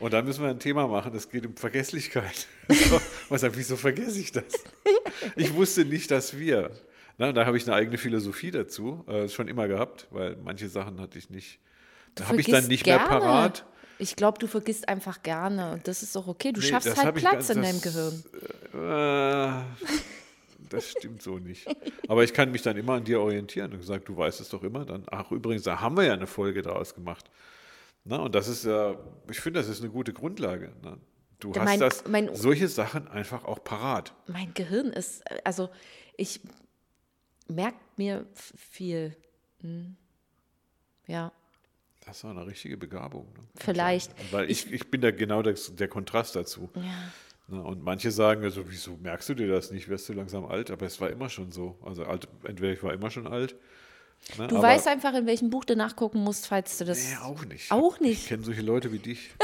Und 0.00 0.12
da 0.12 0.22
müssen 0.22 0.42
wir 0.42 0.50
ein 0.50 0.58
Thema 0.58 0.86
machen, 0.86 1.12
das 1.12 1.28
geht 1.30 1.46
um 1.46 1.56
Vergesslichkeit. 1.56 2.46
Was 3.28 3.40
sagt, 3.40 3.56
wieso 3.56 3.76
vergesse 3.76 4.18
ich 4.20 4.32
das? 4.32 4.44
Ich 5.36 5.54
wusste 5.54 5.84
nicht, 5.84 6.10
dass 6.10 6.36
wir, 6.38 6.70
na, 7.18 7.32
da 7.32 7.46
habe 7.46 7.56
ich 7.56 7.66
eine 7.66 7.74
eigene 7.76 7.96
Philosophie 7.98 8.50
dazu, 8.50 9.04
äh, 9.08 9.28
schon 9.28 9.48
immer 9.48 9.68
gehabt, 9.68 10.06
weil 10.10 10.36
manche 10.44 10.68
Sachen 10.68 11.00
hatte 11.00 11.18
ich 11.18 11.30
nicht, 11.30 11.58
da 12.14 12.28
habe 12.28 12.40
ich 12.40 12.46
dann 12.46 12.66
nicht 12.66 12.84
gerne. 12.84 13.00
mehr 13.00 13.08
parat. 13.20 13.64
Ich 13.98 14.14
glaube, 14.16 14.38
du 14.38 14.46
vergisst 14.46 14.88
einfach 14.88 15.22
gerne 15.22 15.72
und 15.72 15.88
das 15.88 16.02
ist 16.02 16.14
auch 16.18 16.26
okay. 16.26 16.52
Du 16.52 16.60
Nee, 16.60 16.66
schaffst 16.66 17.02
halt 17.02 17.14
Platz 17.14 17.48
ganz- 17.48 17.50
in 17.50 17.62
deinem 17.62 17.80
Gehirn. 17.80 18.22
Äh, 18.74 19.62
das 20.68 20.90
stimmt 20.90 21.22
so 21.22 21.38
nicht. 21.38 21.66
Aber 22.08 22.22
ich 22.24 22.34
kann 22.34 22.50
mich 22.50 22.60
dann 22.62 22.76
immer 22.76 22.94
an 22.94 23.04
dir 23.04 23.20
orientieren 23.20 23.72
und 23.72 23.78
gesagt, 23.78 24.08
du 24.08 24.16
weißt 24.16 24.40
es 24.40 24.48
doch 24.50 24.62
immer. 24.62 24.84
Dann, 24.84 25.04
ach, 25.10 25.30
übrigens, 25.30 25.62
da 25.62 25.80
haben 25.80 25.96
wir 25.96 26.04
ja 26.04 26.12
eine 26.12 26.26
Folge 26.26 26.60
daraus 26.62 26.94
gemacht. 26.94 27.30
Na, 28.08 28.18
und 28.18 28.34
das 28.34 28.46
ist 28.48 28.64
ja, 28.64 28.96
ich 29.30 29.40
finde, 29.40 29.58
das 29.60 29.68
ist 29.68 29.80
eine 29.82 29.90
gute 29.90 30.12
Grundlage. 30.12 30.72
Ne? 30.82 30.96
Du 31.40 31.52
hast 31.54 31.64
mein- 31.64 31.80
das, 31.80 32.06
mein- 32.06 32.34
solche 32.34 32.68
Sachen 32.68 33.08
einfach 33.08 33.44
auch 33.44 33.62
parat. 33.64 34.14
Mein 34.28 34.54
Gehirn 34.54 34.86
ist, 34.92 35.22
also 35.44 35.68
ich 36.16 36.40
merke 37.48 37.78
mir 37.96 38.24
viel. 38.54 39.16
Hm. 39.60 39.96
Ja, 41.08 41.32
Das 42.04 42.22
war 42.24 42.30
eine 42.32 42.46
richtige 42.46 42.76
Begabung. 42.76 43.26
Ne? 43.36 43.42
Vielleicht. 43.56 44.12
Weil 44.32 44.50
ich, 44.50 44.72
ich 44.72 44.88
bin 44.90 45.00
da 45.00 45.10
genau 45.10 45.42
das, 45.42 45.74
der 45.74 45.88
Kontrast 45.88 46.36
dazu. 46.36 46.70
ja. 46.76 46.82
Ne? 47.48 47.62
Und 47.62 47.82
manche 47.84 48.10
sagen, 48.10 48.42
also, 48.42 48.68
wieso 48.68 48.96
merkst 48.96 49.28
du 49.28 49.34
dir 49.34 49.46
das 49.48 49.70
nicht? 49.70 49.88
Wirst 49.88 50.08
du 50.08 50.12
langsam 50.14 50.46
alt? 50.46 50.70
Aber 50.72 50.84
es 50.86 51.00
war 51.00 51.10
immer 51.10 51.28
schon 51.28 51.52
so. 51.52 51.78
Also 51.84 52.04
alt, 52.04 52.26
entweder 52.44 52.72
ich 52.72 52.82
war 52.82 52.92
immer 52.92 53.08
schon 53.10 53.26
alt. 53.28 53.54
Ne? 54.38 54.48
Du 54.48 54.56
aber, 54.56 54.68
weißt 54.68 54.88
einfach, 54.88 55.14
in 55.14 55.26
welchem 55.26 55.50
Buch 55.50 55.64
du 55.64 55.76
nachgucken 55.76 56.18
musst, 56.24 56.46
falls 56.48 56.78
du 56.78 56.84
das. 56.84 56.98
Nee, 57.10 57.16
auch 57.22 57.44
nicht. 57.44 57.70
Auch 57.70 57.94
Ich 57.96 58.00
nicht. 58.00 58.26
kenne 58.28 58.42
solche 58.44 58.62
Leute 58.62 58.92
wie 58.92 58.98
dich. 58.98 59.30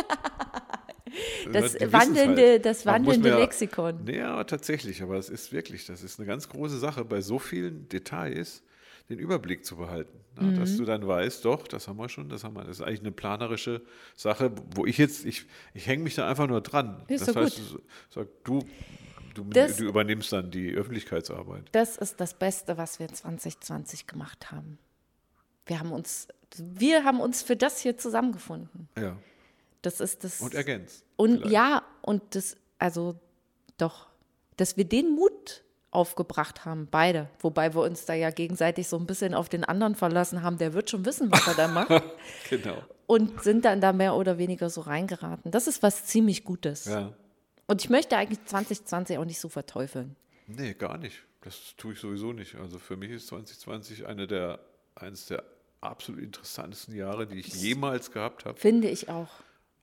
Das 1.52 1.72
Die 1.74 1.80
wissen's 1.80 1.92
wandelnde- 1.92 2.58
das 2.58 2.84
Man 2.86 3.02
muss 3.02 3.16
wandelnde 3.16 3.36
mir- 3.36 3.40
Lexikon. 3.44 4.04
Nee, 4.04 4.22
aber 4.22 4.46
tatsächlich, 4.46 5.02
aber 5.02 5.16
es 5.18 5.28
ist 5.28 5.52
wirklich, 5.52 5.84
das 5.84 6.02
ist 6.02 6.18
eine 6.18 6.26
ganz 6.26 6.48
große 6.48 6.78
Sache, 6.78 7.04
bei 7.04 7.20
so 7.20 7.38
vielen 7.38 7.86
Details 7.88 8.62
den 9.10 9.18
Überblick 9.18 9.64
zu 9.66 9.76
behalten. 9.76 10.18
Ne? 10.40 10.52
Mhm. 10.52 10.60
Dass 10.60 10.74
du 10.76 10.84
dann 10.86 11.06
weißt, 11.06 11.44
doch, 11.44 11.66
das 11.68 11.86
haben 11.86 11.98
wir 11.98 12.08
schon, 12.08 12.30
das 12.30 12.44
haben 12.44 12.54
wir. 12.56 12.64
Das 12.64 12.78
ist 12.78 12.82
eigentlich 12.86 13.00
eine 13.00 13.12
planerische 13.12 13.82
Sache, 14.16 14.52
wo 14.74 14.86
ich 14.86 14.96
jetzt, 14.96 15.26
ich, 15.26 15.44
ich 15.74 15.86
hänge 15.86 16.02
mich 16.04 16.14
da 16.14 16.26
einfach 16.28 16.46
nur 16.46 16.62
dran. 16.62 17.02
Ist 17.08 17.28
das 17.28 17.36
heißt, 17.36 17.56
gut. 17.56 17.74
du, 17.74 17.82
sag, 18.08 18.28
du, 18.44 18.64
du, 19.34 19.44
Das- 19.44 19.76
du 19.76 19.84
übernimmst 19.84 20.32
dann 20.32 20.50
die 20.50 20.70
Öffentlichkeitsarbeit. 20.72 21.64
Das 21.72 21.96
ist 21.96 22.20
das 22.20 22.34
Beste, 22.34 22.76
was 22.78 22.98
wir 22.98 23.08
2020 23.08 24.06
gemacht 24.06 24.50
haben. 24.50 24.78
Wir 25.66 25.78
haben 25.80 25.92
uns, 25.92 26.28
wir 26.56 27.04
haben 27.04 27.20
uns 27.20 27.42
für 27.42 27.56
das 27.56 27.80
hier 27.80 27.96
zusammengefunden. 27.96 28.88
Ja. 28.98 29.16
Das 29.82 30.00
ist 30.00 30.24
das. 30.24 30.40
Und 30.40 30.54
ergänzt. 30.54 31.04
Und 31.16 31.38
vielleicht. 31.38 31.52
ja, 31.52 31.82
und 32.02 32.22
das, 32.34 32.56
also 32.78 33.16
doch, 33.78 34.06
dass 34.56 34.76
wir 34.76 34.84
den 34.84 35.14
Mut 35.14 35.62
aufgebracht 35.90 36.64
haben, 36.64 36.88
beide. 36.90 37.28
Wobei 37.40 37.74
wir 37.74 37.82
uns 37.82 38.06
da 38.06 38.14
ja 38.14 38.30
gegenseitig 38.30 38.88
so 38.88 38.96
ein 38.96 39.06
bisschen 39.06 39.34
auf 39.34 39.48
den 39.48 39.62
anderen 39.64 39.94
verlassen 39.94 40.42
haben, 40.42 40.56
der 40.58 40.72
wird 40.72 40.88
schon 40.88 41.04
wissen, 41.04 41.30
was 41.30 41.46
er 41.46 41.54
da 41.54 41.68
macht. 41.68 41.90
Genau. 42.48 42.78
Und 43.06 43.42
sind 43.42 43.64
dann 43.66 43.80
da 43.82 43.92
mehr 43.92 44.14
oder 44.14 44.38
weniger 44.38 44.70
so 44.70 44.80
reingeraten. 44.82 45.50
Das 45.50 45.66
ist 45.66 45.82
was 45.82 46.06
ziemlich 46.06 46.44
Gutes. 46.44 46.86
Ja. 46.86 47.12
Und 47.72 47.82
ich 47.82 47.88
möchte 47.88 48.18
eigentlich 48.18 48.44
2020 48.44 49.16
auch 49.16 49.24
nicht 49.24 49.40
so 49.40 49.48
verteufeln. 49.48 50.14
Nee, 50.46 50.74
gar 50.74 50.98
nicht. 50.98 51.24
Das 51.40 51.74
tue 51.78 51.94
ich 51.94 52.00
sowieso 52.00 52.34
nicht. 52.34 52.56
Also 52.56 52.78
für 52.78 52.98
mich 52.98 53.10
ist 53.10 53.28
2020 53.28 54.04
eine 54.04 54.26
der, 54.26 54.58
eines 54.94 55.24
der 55.24 55.42
absolut 55.80 56.20
interessantesten 56.20 56.94
Jahre, 56.94 57.26
die 57.26 57.38
ich 57.38 57.46
jemals 57.46 58.10
gehabt 58.10 58.44
habe. 58.44 58.60
Finde 58.60 58.90
ich 58.90 59.08
auch. 59.08 59.30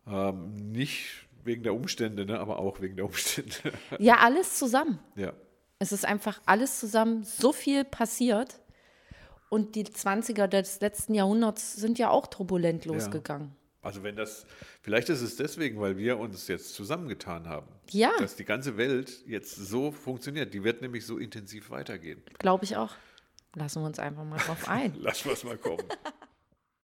Ähm, 0.05 0.53
nicht 0.71 1.25
wegen 1.43 1.63
der 1.63 1.73
Umstände, 1.73 2.27
ne, 2.27 2.39
aber 2.39 2.59
auch 2.59 2.79
wegen 2.79 2.95
der 2.95 3.05
Umstände. 3.05 3.55
Ja, 3.97 4.17
alles 4.17 4.59
zusammen. 4.59 4.99
ja. 5.15 5.33
Es 5.79 5.91
ist 5.91 6.05
einfach 6.05 6.39
alles 6.45 6.79
zusammen 6.79 7.23
so 7.23 7.51
viel 7.51 7.85
passiert. 7.85 8.59
Und 9.49 9.73
die 9.73 9.85
20er 9.85 10.45
des 10.45 10.79
letzten 10.79 11.15
Jahrhunderts 11.15 11.73
sind 11.73 11.97
ja 11.97 12.11
auch 12.11 12.27
turbulent 12.27 12.85
losgegangen. 12.85 13.55
Also 13.81 14.03
wenn 14.03 14.15
das, 14.15 14.45
vielleicht 14.81 15.09
ist 15.09 15.21
es 15.21 15.37
deswegen, 15.37 15.79
weil 15.79 15.97
wir 15.97 16.19
uns 16.19 16.47
jetzt 16.47 16.73
zusammengetan 16.73 17.47
haben. 17.47 17.67
Ja. 17.91 18.11
Dass 18.19 18.35
die 18.35 18.45
ganze 18.45 18.77
Welt 18.77 19.23
jetzt 19.25 19.55
so 19.55 19.91
funktioniert. 19.91 20.53
Die 20.53 20.63
wird 20.63 20.81
nämlich 20.81 21.05
so 21.05 21.17
intensiv 21.17 21.69
weitergehen. 21.69 22.21
Glaube 22.39 22.65
ich 22.65 22.75
auch. 22.75 22.93
Lassen 23.55 23.81
wir 23.81 23.87
uns 23.87 23.99
einfach 23.99 24.25
mal 24.25 24.37
drauf 24.37 24.67
ein. 24.67 24.93
Lass 24.99 25.25
was 25.25 25.43
mal 25.43 25.57
kommen. 25.57 25.83